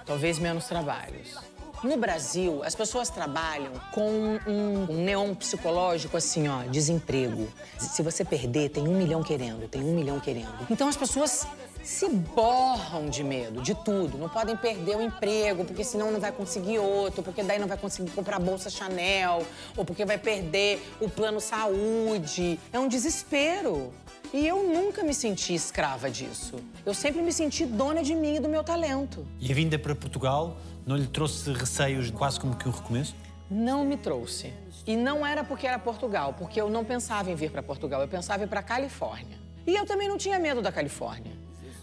talvez 0.06 0.40
menos 0.40 0.66
trabalhos. 0.66 1.38
No 1.84 1.98
Brasil, 1.98 2.64
as 2.64 2.74
pessoas 2.74 3.10
trabalham 3.10 3.74
com 3.92 4.40
um, 4.48 4.88
um 4.90 5.04
neon 5.04 5.36
psicológico 5.36 6.16
assim, 6.16 6.48
ó, 6.48 6.64
desemprego. 6.64 7.50
Se 7.78 8.02
você 8.02 8.24
perder, 8.24 8.70
tem 8.70 8.88
um 8.88 8.96
milhão 8.96 9.22
querendo, 9.22 9.68
tem 9.68 9.84
um 9.84 9.94
milhão 9.94 10.18
querendo. 10.18 10.66
Então 10.70 10.88
as 10.88 10.96
pessoas 10.96 11.46
se 11.84 12.08
borram 12.08 13.10
de 13.10 13.22
medo, 13.22 13.62
de 13.62 13.76
tudo. 13.76 14.18
Não 14.18 14.30
podem 14.30 14.56
perder 14.56 14.96
o 14.96 15.02
emprego, 15.02 15.66
porque 15.66 15.84
senão 15.84 16.10
não 16.10 16.22
vai 16.22 16.32
conseguir 16.32 16.80
outro, 16.80 17.22
porque 17.22 17.44
daí 17.44 17.60
não 17.60 17.68
vai 17.68 17.78
conseguir 17.78 18.12
comprar 18.12 18.40
bolsa 18.40 18.70
Chanel, 18.70 19.46
ou 19.76 19.84
porque 19.84 20.06
vai 20.06 20.18
perder 20.18 20.82
o 21.02 21.10
plano 21.10 21.42
saúde. 21.42 22.58
É 22.72 22.80
um 22.80 22.88
desespero. 22.88 23.92
E 24.34 24.48
eu 24.48 24.64
nunca 24.64 25.04
me 25.04 25.14
senti 25.14 25.54
escrava 25.54 26.10
disso. 26.10 26.56
Eu 26.84 26.94
sempre 26.94 27.22
me 27.22 27.32
senti 27.32 27.66
dona 27.66 28.02
de 28.02 28.16
mim 28.16 28.38
e 28.38 28.40
do 28.40 28.50
meu 28.50 28.64
talento. 28.64 29.28
E 29.40 29.52
a 29.52 29.54
vinda 29.54 29.78
para 29.78 29.94
Portugal 29.94 30.58
não 30.86 30.98
lhe 30.98 31.08
trouxe 31.08 31.52
receios 31.54 32.12
quase 32.12 32.40
como 32.40 32.56
que 32.56 32.68
um 32.68 32.72
recomeço? 32.72 33.16
Não 33.50 33.86
me 33.86 33.98
trouxe. 33.98 34.54
E 34.86 34.96
não 34.96 35.26
era 35.26 35.44
porque 35.44 35.66
era 35.66 35.80
Portugal, 35.80 36.34
porque 36.38 36.60
eu 36.60 36.70
não 36.70 36.84
pensava 36.84 37.32
em 37.32 37.36
vir 37.36 37.52
para 37.52 37.64
Portugal, 37.64 38.02
eu 38.02 38.08
pensava 38.08 38.44
em 38.44 38.46
ir 38.46 38.50
para 38.50 38.62
Califórnia. 38.62 39.38
E 39.66 39.76
eu 39.76 39.86
também 39.86 40.10
não 40.10 40.18
tinha 40.18 40.38
medo 40.40 40.62
da 40.62 40.72
Califórnia. 40.72 41.32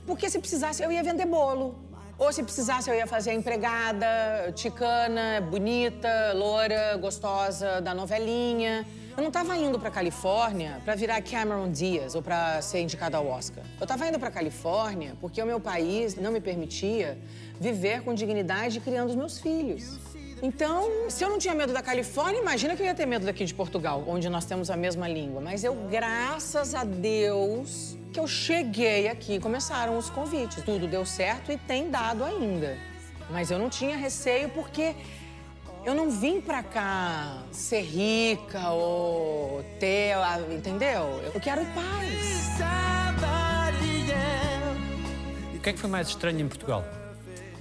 Porque 0.07 0.29
se 0.29 0.39
precisasse, 0.39 0.83
eu 0.83 0.93
ia 0.93 1.03
vender 1.03 1.25
bolo. 1.25 1.79
Ou 2.19 2.31
se 2.31 2.43
precisasse, 2.43 2.91
eu 2.91 2.95
ia 2.95 3.07
fazer 3.07 3.31
a 3.31 3.35
empregada, 3.35 4.53
ticana, 4.55 5.41
bonita, 5.41 6.33
loura, 6.35 6.99
gostosa, 6.99 7.81
da 7.81 7.95
novelinha. 7.95 8.87
Eu 9.17 9.23
não 9.23 9.29
estava 9.29 9.57
indo 9.57 9.79
para 9.79 9.91
Califórnia 9.91 10.81
para 10.85 10.95
virar 10.95 11.21
Cameron 11.23 11.71
Diaz 11.71 12.15
ou 12.15 12.23
para 12.23 12.63
ser 12.63 12.81
indicada 12.81 13.17
ao 13.17 13.27
Oscar. 13.27 13.65
Eu 13.79 13.85
estava 13.85 14.07
indo 14.07 14.19
para 14.19 14.31
Califórnia 14.31 15.17
porque 15.21 15.43
o 15.43 15.47
meu 15.47 15.61
país 15.61 16.15
não 16.15 16.31
me 16.31 16.41
permitia 16.41 17.19
viver 17.59 18.03
com 18.03 18.15
dignidade 18.15 18.79
criando 18.81 19.11
os 19.11 19.17
meus 19.17 19.39
filhos. 19.39 19.99
Então, 20.43 21.11
se 21.11 21.23
eu 21.23 21.29
não 21.29 21.39
tinha 21.39 21.55
medo 21.55 21.73
da 21.73 21.83
Califórnia, 21.83 22.41
imagina 22.41 22.75
que 22.75 22.83
eu 22.83 22.87
ia 22.87 22.95
ter 22.95 23.05
medo 23.05 23.27
daqui 23.27 23.45
de 23.45 23.53
Portugal, 23.53 24.05
onde 24.07 24.29
nós 24.31 24.47
temos 24.47 24.71
a 24.71 24.77
mesma 24.77 25.07
língua. 25.07 25.41
Mas 25.41 25.65
eu, 25.65 25.75
graças 25.91 26.75
a 26.75 26.83
Deus, 26.83 27.99
que 28.13 28.19
eu 28.19 28.27
cheguei 28.27 29.09
aqui 29.09 29.39
começaram 29.39 29.99
os 29.99 30.09
convites. 30.09 30.63
Tudo 30.65 30.87
deu 30.87 31.05
certo 31.05 31.53
e 31.53 31.59
tem 31.59 31.91
dado 31.91 32.25
ainda. 32.25 32.79
Mas 33.29 33.51
eu 33.51 33.59
não 33.59 33.69
tinha 33.69 33.97
receio 33.97 34.49
porque 34.49 34.95
eu 35.85 35.95
não 35.95 36.11
vim 36.11 36.41
pra 36.41 36.63
cá 36.63 37.43
ser 37.53 37.83
rica 37.83 38.71
ou 38.71 39.65
ter, 39.79 40.15
entendeu? 40.53 41.21
Eu 41.35 41.41
quero 41.41 41.65
paz. 41.67 42.41
O 45.55 45.63
que 45.63 45.69
é 45.69 45.73
que 45.75 45.79
foi 45.79 45.91
mais 45.91 46.09
estranho 46.09 46.41
em 46.41 46.49
Portugal? 46.49 46.83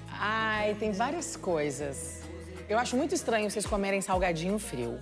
Ai, 0.09 0.73
tem 0.75 0.93
várias 0.93 1.35
coisas. 1.35 2.21
Eu 2.69 2.77
acho 2.77 2.95
muito 2.95 3.13
estranho 3.13 3.51
vocês 3.51 3.65
comerem 3.65 3.99
salgadinho 4.01 4.57
frio. 4.57 4.99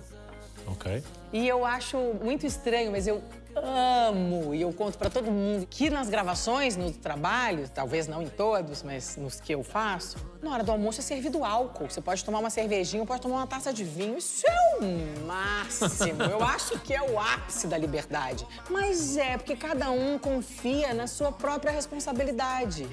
Ok. 0.72 1.02
E 1.32 1.46
eu 1.46 1.64
acho 1.64 1.96
muito 2.22 2.46
estranho, 2.46 2.90
mas 2.90 3.06
eu 3.06 3.22
amo 3.56 4.54
e 4.54 4.62
eu 4.62 4.72
conto 4.72 4.96
pra 4.96 5.10
todo 5.10 5.30
mundo 5.30 5.66
que 5.66 5.90
nas 5.90 6.08
gravações, 6.08 6.76
nos 6.76 6.96
trabalhos, 6.96 7.70
talvez 7.70 8.06
não 8.06 8.22
em 8.22 8.28
todos, 8.28 8.82
mas 8.82 9.16
nos 9.16 9.40
que 9.40 9.52
eu 9.52 9.62
faço, 9.62 10.16
na 10.42 10.52
hora 10.52 10.62
do 10.62 10.70
almoço 10.70 11.00
é 11.00 11.02
servido 11.02 11.44
álcool. 11.44 11.90
Você 11.90 12.00
pode 12.00 12.24
tomar 12.24 12.38
uma 12.38 12.50
cervejinha, 12.50 13.04
pode 13.04 13.20
tomar 13.20 13.36
uma 13.36 13.46
taça 13.46 13.72
de 13.72 13.84
vinho. 13.84 14.18
Isso 14.18 14.46
é 14.46 14.78
o 14.78 15.26
máximo. 15.26 16.22
Eu 16.22 16.42
acho 16.42 16.78
que 16.80 16.94
é 16.94 17.02
o 17.02 17.18
ápice 17.18 17.66
da 17.66 17.76
liberdade. 17.76 18.46
Mas 18.70 19.16
é 19.16 19.36
porque 19.36 19.56
cada 19.56 19.90
um 19.90 20.18
confia 20.18 20.94
na 20.94 21.06
sua 21.06 21.32
própria 21.32 21.72
responsabilidade. 21.72 22.88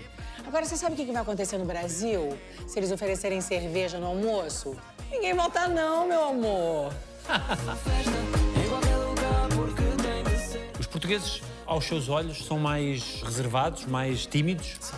Agora, 0.46 0.66
você 0.66 0.76
sabe 0.76 0.94
o 0.94 0.98
que 0.98 1.12
vai 1.12 1.22
acontecer 1.22 1.58
no 1.58 1.66
Brasil 1.66 2.38
se 2.68 2.78
eles 2.80 2.92
oferecerem 2.92 3.42
cerveja 3.42 4.00
no 4.00 4.08
almoço? 4.08 4.76
Ninguém 5.12 5.34
volta 5.34 5.68
não, 5.68 6.08
meu 6.08 6.24
amor. 6.26 6.94
Os 10.80 10.88
portugueses, 10.88 11.42
aos 11.66 11.86
seus 11.86 12.10
olhos, 12.10 12.46
são 12.46 12.60
mais 12.60 13.22
reservados, 13.24 13.86
mais 13.86 14.26
tímidos. 14.26 14.92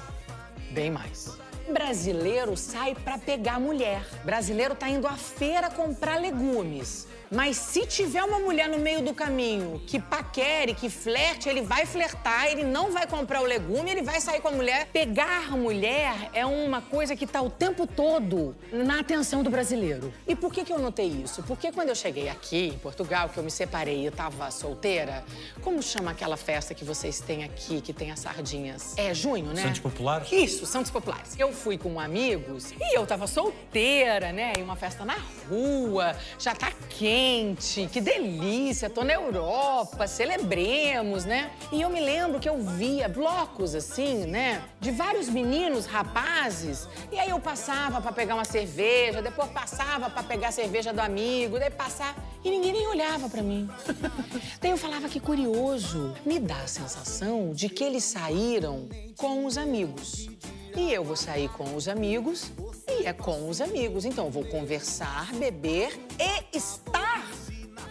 Bem 0.72 0.92
mais. 0.92 1.38
Brasileiro 1.72 2.56
sai 2.56 2.96
pra 2.96 3.18
pegar 3.18 3.60
mulher. 3.60 4.02
Brasileiro 4.24 4.76
tá 4.76 4.90
indo 4.90 5.08
à 5.08 5.16
feira 5.16 5.70
comprar 5.70 6.20
legumes. 6.20 7.08
Mas 7.30 7.58
se 7.58 7.86
tiver 7.86 8.24
uma 8.24 8.40
mulher 8.40 8.70
no 8.70 8.80
meio 8.80 9.02
do 9.02 9.14
caminho 9.14 9.82
que 9.86 10.00
paquere, 10.00 10.74
que 10.74 10.90
flerte, 10.90 11.50
ele 11.50 11.62
vai 11.62 11.86
flertar, 11.86 12.48
ele 12.48 12.64
não 12.64 12.92
vai 12.92 13.06
comprar 13.06 13.42
o 13.42 13.46
legume, 13.46 13.92
ele 13.92 14.02
vai 14.02 14.22
sair 14.22 14.40
com 14.40 14.48
a 14.48 14.52
mulher. 14.52 14.88
Pegar 14.94 15.52
mulher 15.58 16.30
é 16.34 16.46
uma 16.46 16.82
coisa 16.82 17.16
que 17.16 17.28
tá 17.28 17.42
o 17.42 17.50
tempo 17.50 17.86
todo 17.86 18.56
na 18.72 19.00
atenção 19.02 19.44
do 19.44 19.50
brasileiro. 19.50 20.14
E 20.26 20.36
por 20.36 20.54
que, 20.54 20.64
que 20.64 20.72
eu 20.72 20.80
notei 20.80 21.08
isso? 21.08 21.44
Porque 21.44 21.72
quando 21.72 21.90
eu 21.90 21.96
cheguei 21.96 22.30
aqui, 22.30 22.70
em 22.70 22.80
Portugal, 22.80 23.28
que 23.28 23.38
eu 23.38 23.44
me 23.44 23.52
separei 23.52 24.08
e 24.08 24.12
tava 24.12 24.50
solteira, 24.50 25.26
como 25.62 25.84
chama 25.84 26.12
aquela 26.12 26.38
festa 26.38 26.74
que 26.74 26.86
vocês 26.86 27.20
têm 27.20 27.44
aqui, 27.44 27.82
que 27.82 27.92
tem 27.92 28.10
as 28.10 28.22
sardinhas? 28.22 28.98
É 28.98 29.14
junho, 29.14 29.48
né? 29.48 29.64
Santos 29.64 29.80
Populares? 29.82 30.32
Isso, 30.32 30.66
Santos 30.66 30.92
Populares. 30.92 31.38
Eu 31.38 31.52
fui 31.58 31.78
com 31.78 32.00
amigos 32.00 32.72
e 32.72 32.98
eu 32.98 33.06
tava 33.06 33.26
solteira, 33.26 34.32
né? 34.32 34.54
Em 34.58 34.64
uma 34.64 34.76
festa 34.76 35.04
na 35.04 35.18
rua, 35.50 36.16
já 36.40 36.54
tá 36.54 36.72
quente, 36.90 37.90
que 37.92 38.00
delícia, 38.00 38.90
tô 38.90 39.04
na 39.04 39.14
Europa, 39.14 40.08
celebremos, 40.08 41.26
né? 41.26 41.52
E 41.72 41.82
eu 41.82 41.90
me 41.90 42.00
lembro 42.00 42.40
que 42.40 42.48
eu 42.48 42.62
via 42.62 43.10
blocos 43.10 43.74
assim, 43.74 44.26
né? 44.26 44.64
De 44.80 44.92
vários 44.92 45.28
meninos, 45.28 45.86
rapazes. 45.86 46.88
E 47.12 47.20
aí 47.20 47.30
eu 47.30 47.40
passava 47.40 48.00
pra 48.00 48.12
pegar 48.12 48.36
uma 48.36 48.46
cerveja, 48.46 49.22
depois 49.22 49.50
passava 49.50 50.10
pra 50.10 50.22
pegar 50.22 50.50
a 50.50 50.52
cerveja 50.52 50.94
do 50.94 51.00
amigo, 51.00 51.60
daí 51.60 51.72
passar 51.72 52.16
e 52.44 52.52
ninguém 52.52 52.72
nem 52.72 52.88
olhava 52.88 53.28
pra 53.28 53.42
mim. 53.42 53.68
daí 54.62 54.72
eu 54.72 54.78
falava 54.78 55.10
que 55.10 55.20
curioso, 55.20 56.14
me 56.24 56.40
dá 56.40 56.62
a 56.62 56.68
sensação 56.68 57.52
de 57.52 57.68
que 57.68 57.84
eles 57.84 58.04
saíram 58.04 58.88
com 59.18 59.46
os 59.46 59.58
amigos. 59.58 60.30
E 60.76 60.94
eu 60.94 61.04
vou 61.04 61.16
sair 61.16 61.50
com 61.50 61.76
os 61.76 61.88
amigos 61.88 62.52
e 62.88 63.06
é 63.06 63.14
com 63.14 63.50
os 63.50 63.62
amigos. 63.62 64.06
Então 64.06 64.26
eu 64.26 64.32
vou 64.32 64.46
conversar, 64.46 65.32
beber 65.34 66.00
e 66.20 66.58
estar 66.58 67.26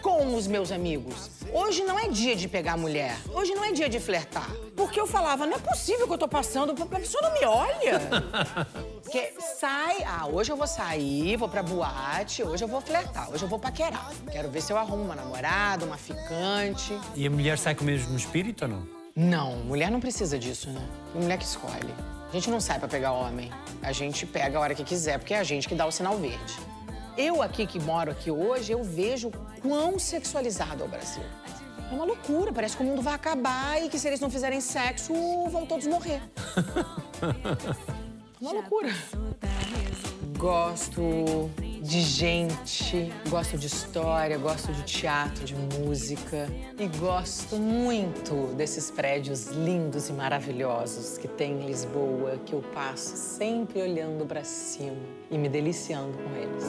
com 0.01 0.35
os 0.35 0.47
meus 0.47 0.71
amigos. 0.71 1.29
Hoje 1.51 1.83
não 1.83 1.97
é 1.99 2.07
dia 2.07 2.35
de 2.35 2.47
pegar 2.47 2.77
mulher. 2.77 3.17
Hoje 3.33 3.53
não 3.53 3.63
é 3.63 3.71
dia 3.71 3.89
de 3.89 3.99
flertar. 3.99 4.49
Porque 4.75 4.99
eu 4.99 5.07
falava, 5.07 5.45
não 5.45 5.55
é 5.55 5.59
possível 5.59 6.07
que 6.07 6.13
eu 6.13 6.17
tô 6.17 6.27
passando, 6.27 6.71
a 6.71 6.85
pessoa 6.85 7.21
não 7.23 7.33
me 7.33 7.45
olha. 7.45 7.99
Porque 9.03 9.33
sai, 9.57 10.03
ah, 10.05 10.27
hoje 10.27 10.51
eu 10.51 10.57
vou 10.57 10.67
sair, 10.67 11.37
vou 11.37 11.47
pra 11.47 11.63
boate, 11.63 12.43
hoje 12.43 12.63
eu 12.63 12.67
vou 12.67 12.81
flertar, 12.81 13.31
hoje 13.31 13.43
eu 13.43 13.49
vou 13.49 13.57
paquerar. 13.57 14.11
Quero 14.31 14.49
ver 14.49 14.61
se 14.61 14.71
eu 14.71 14.77
arrumo 14.77 15.03
uma 15.03 15.15
namorada, 15.15 15.85
uma 15.85 15.97
ficante. 15.97 16.97
E 17.15 17.25
a 17.25 17.29
mulher 17.29 17.57
sai 17.57 17.73
com 17.73 17.83
o 17.83 17.85
mesmo 17.85 18.15
espírito 18.17 18.63
ou 18.63 18.71
não? 18.71 18.87
Não, 19.15 19.55
mulher 19.57 19.89
não 19.89 19.99
precisa 19.99 20.37
disso, 20.37 20.69
né? 20.69 20.87
É 21.15 21.19
mulher 21.19 21.37
que 21.37 21.45
escolhe. 21.45 22.16
A 22.29 22.31
gente 22.33 22.49
não 22.49 22.59
sai 22.59 22.77
pra 22.77 22.87
pegar 22.87 23.13
homem. 23.13 23.51
A 23.81 23.91
gente 23.91 24.25
pega 24.25 24.57
a 24.57 24.61
hora 24.61 24.75
que 24.75 24.83
quiser, 24.83 25.17
porque 25.17 25.33
é 25.33 25.39
a 25.39 25.43
gente 25.43 25.67
que 25.67 25.75
dá 25.75 25.85
o 25.85 25.91
sinal 25.91 26.17
verde. 26.17 26.55
Eu 27.17 27.41
aqui 27.41 27.65
que 27.65 27.79
moro 27.79 28.11
aqui 28.11 28.29
hoje, 28.29 28.71
eu 28.71 28.83
vejo 28.83 29.31
quão 29.61 29.97
sexualizado 29.97 30.83
é 30.83 30.85
o 30.85 30.89
Brasil. 30.89 31.23
É 31.89 31.93
uma 31.95 32.03
loucura, 32.03 32.51
parece 32.51 32.75
que 32.75 32.83
o 32.83 32.85
mundo 32.85 33.01
vai 33.01 33.13
acabar 33.13 33.81
e 33.81 33.89
que 33.89 33.97
se 33.97 34.07
eles 34.07 34.19
não 34.19 34.29
fizerem 34.29 34.59
sexo, 34.59 35.13
vão 35.49 35.65
todos 35.65 35.87
morrer. 35.87 36.21
É 37.21 38.41
uma 38.41 38.51
loucura. 38.51 38.89
Gosto 40.37 41.49
de 41.81 42.01
gente, 42.01 43.11
gosto 43.29 43.57
de 43.57 43.67
história, 43.67 44.37
gosto 44.37 44.71
de 44.73 44.83
teatro, 44.83 45.45
de 45.45 45.55
música 45.55 46.47
e 46.79 46.87
gosto 46.97 47.55
muito 47.57 48.53
desses 48.55 48.89
prédios 48.91 49.47
lindos 49.47 50.09
e 50.09 50.13
maravilhosos 50.13 51.17
que 51.17 51.27
tem 51.27 51.53
em 51.61 51.65
Lisboa, 51.67 52.37
que 52.45 52.53
eu 52.53 52.61
passo 52.73 53.15
sempre 53.15 53.81
olhando 53.81 54.25
para 54.25 54.43
cima 54.43 54.97
e 55.29 55.37
me 55.37 55.47
deliciando 55.49 56.17
com 56.17 56.35
eles. 56.35 56.65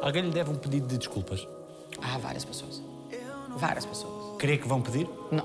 Alguém 0.00 0.22
lhe 0.22 0.30
deve 0.30 0.50
um 0.50 0.54
pedido 0.56 0.86
de 0.86 0.96
desculpas. 0.98 1.46
Ah, 2.00 2.18
várias 2.18 2.44
pessoas. 2.44 2.82
Várias 3.56 3.84
pessoas. 3.84 4.36
Crê 4.38 4.56
que 4.56 4.66
vão 4.68 4.80
pedir? 4.80 5.08
Não, 5.30 5.44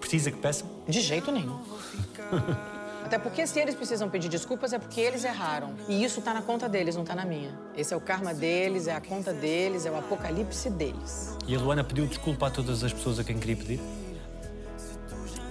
Precisa 0.00 0.30
que 0.30 0.36
peçam? 0.38 0.68
de 0.86 1.00
jeito 1.00 1.32
nenhum. 1.32 1.58
Até 3.06 3.20
porque 3.20 3.46
se 3.46 3.60
eles 3.60 3.76
precisam 3.76 4.10
pedir 4.10 4.28
desculpas 4.28 4.72
é 4.72 4.80
porque 4.80 5.00
eles 5.00 5.22
erraram. 5.22 5.76
E 5.88 6.02
isso 6.02 6.20
tá 6.20 6.34
na 6.34 6.42
conta 6.42 6.68
deles, 6.68 6.96
não 6.96 7.04
tá 7.04 7.14
na 7.14 7.24
minha. 7.24 7.56
Esse 7.76 7.94
é 7.94 7.96
o 7.96 8.00
karma 8.00 8.34
deles, 8.34 8.88
é 8.88 8.96
a 8.96 9.00
conta 9.00 9.32
deles, 9.32 9.86
é 9.86 9.90
o 9.92 9.96
apocalipse 9.96 10.68
deles. 10.70 11.36
E 11.46 11.54
a 11.54 11.58
Luana 11.60 11.84
pediu 11.84 12.04
desculpa 12.04 12.48
a 12.48 12.50
todas 12.50 12.82
as 12.82 12.92
pessoas 12.92 13.20
a 13.20 13.24
quem 13.24 13.38
queria 13.38 13.56
pedir? 13.56 13.80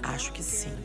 Acho 0.04 0.34
que 0.34 0.44
sim. 0.44 0.76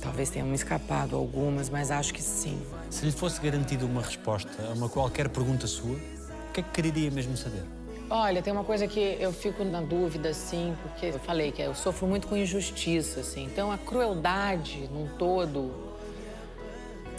Talvez 0.00 0.30
tenham 0.30 0.54
escapado 0.54 1.16
algumas, 1.16 1.68
mas 1.68 1.90
acho 1.90 2.14
que 2.14 2.22
sim. 2.22 2.64
Se 2.88 3.04
lhe 3.04 3.10
fosse 3.10 3.40
garantida 3.40 3.84
uma 3.84 4.00
resposta 4.00 4.62
a 4.62 4.74
uma 4.74 4.88
qualquer 4.88 5.28
pergunta 5.28 5.66
sua, 5.66 5.96
o 5.96 6.52
que 6.54 6.60
é 6.60 6.62
que 6.62 6.70
quereria 6.70 7.10
mesmo 7.10 7.36
saber? 7.36 7.79
Olha, 8.12 8.42
tem 8.42 8.52
uma 8.52 8.64
coisa 8.64 8.88
que 8.88 9.16
eu 9.20 9.32
fico 9.32 9.62
na 9.62 9.80
dúvida, 9.80 10.30
assim, 10.30 10.76
porque 10.82 11.06
eu 11.06 11.20
falei 11.20 11.52
que 11.52 11.62
eu 11.62 11.72
sofro 11.76 12.08
muito 12.08 12.26
com 12.26 12.36
injustiça, 12.36 13.20
assim. 13.20 13.44
Então, 13.44 13.70
a 13.70 13.78
crueldade 13.78 14.90
num 14.92 15.06
todo, 15.16 15.70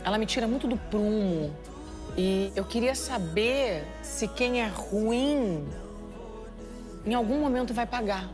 ela 0.04 0.18
me 0.18 0.26
tira 0.26 0.46
muito 0.48 0.68
do 0.68 0.76
prumo. 0.76 1.56
E 2.18 2.52
eu 2.58 2.66
queria 2.66 2.94
saber 2.94 3.88
se 4.02 4.28
quem 4.28 4.62
é 4.62 4.68
ruim, 4.68 5.66
em 7.06 7.14
algum 7.14 7.40
momento 7.40 7.74
vai 7.74 7.88
pagar 7.88 8.30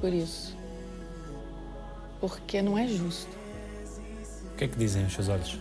por 0.00 0.14
isso. 0.14 0.56
Porque 2.22 2.62
não 2.62 2.78
é 2.78 2.86
justo. 2.86 3.36
O 4.52 4.56
que 4.56 4.64
é 4.64 4.68
que 4.68 4.78
dizem 4.78 5.04
os 5.04 5.12
seus 5.12 5.28
olhos? 5.28 5.58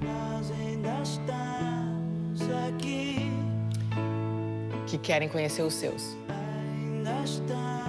Nós 0.00 0.48
ainda 0.52 1.02
estamos 1.02 2.42
aqui, 2.68 3.31
Que 4.92 4.98
querem 4.98 5.26
conhecer 5.26 5.62
os 5.62 5.72
seus. 5.72 6.14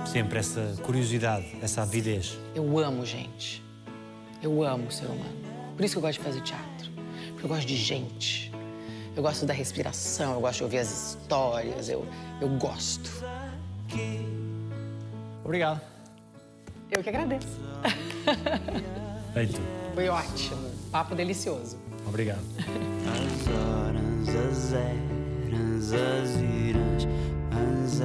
Sempre 0.05 0.39
essa 0.39 0.77
curiosidade, 0.83 1.53
essa 1.61 1.81
avidez. 1.81 2.39
Eu 2.55 2.79
amo 2.79 3.05
gente. 3.05 3.61
Eu 4.41 4.63
amo 4.63 4.87
o 4.87 4.91
ser 4.91 5.07
humano. 5.07 5.35
Por 5.75 5.83
isso 5.83 5.95
que 5.95 5.97
eu 5.97 6.01
gosto 6.01 6.19
de 6.19 6.23
fazer 6.23 6.39
teatro. 6.39 6.89
Porque 7.31 7.43
eu 7.43 7.49
gosto 7.49 7.67
de 7.67 7.75
gente. 7.75 8.53
Eu 9.17 9.21
gosto 9.21 9.45
da 9.45 9.53
respiração, 9.53 10.35
eu 10.35 10.39
gosto 10.39 10.59
de 10.59 10.63
ouvir 10.63 10.77
as 10.77 11.09
histórias, 11.09 11.89
eu, 11.89 12.07
eu 12.39 12.47
gosto. 12.57 13.11
Obrigado. 15.43 15.81
Eu 16.89 17.03
que 17.03 17.09
agradeço. 17.09 17.59
Feito. 19.33 19.59
Foi 19.93 20.07
ótimo. 20.07 20.71
Papo 20.89 21.15
delicioso. 21.15 21.77
Obrigado. 22.07 22.39
As 23.11 24.33
horas, 24.37 24.73
nas 25.53 25.93
aziras, 25.93 27.07
as 27.51 28.01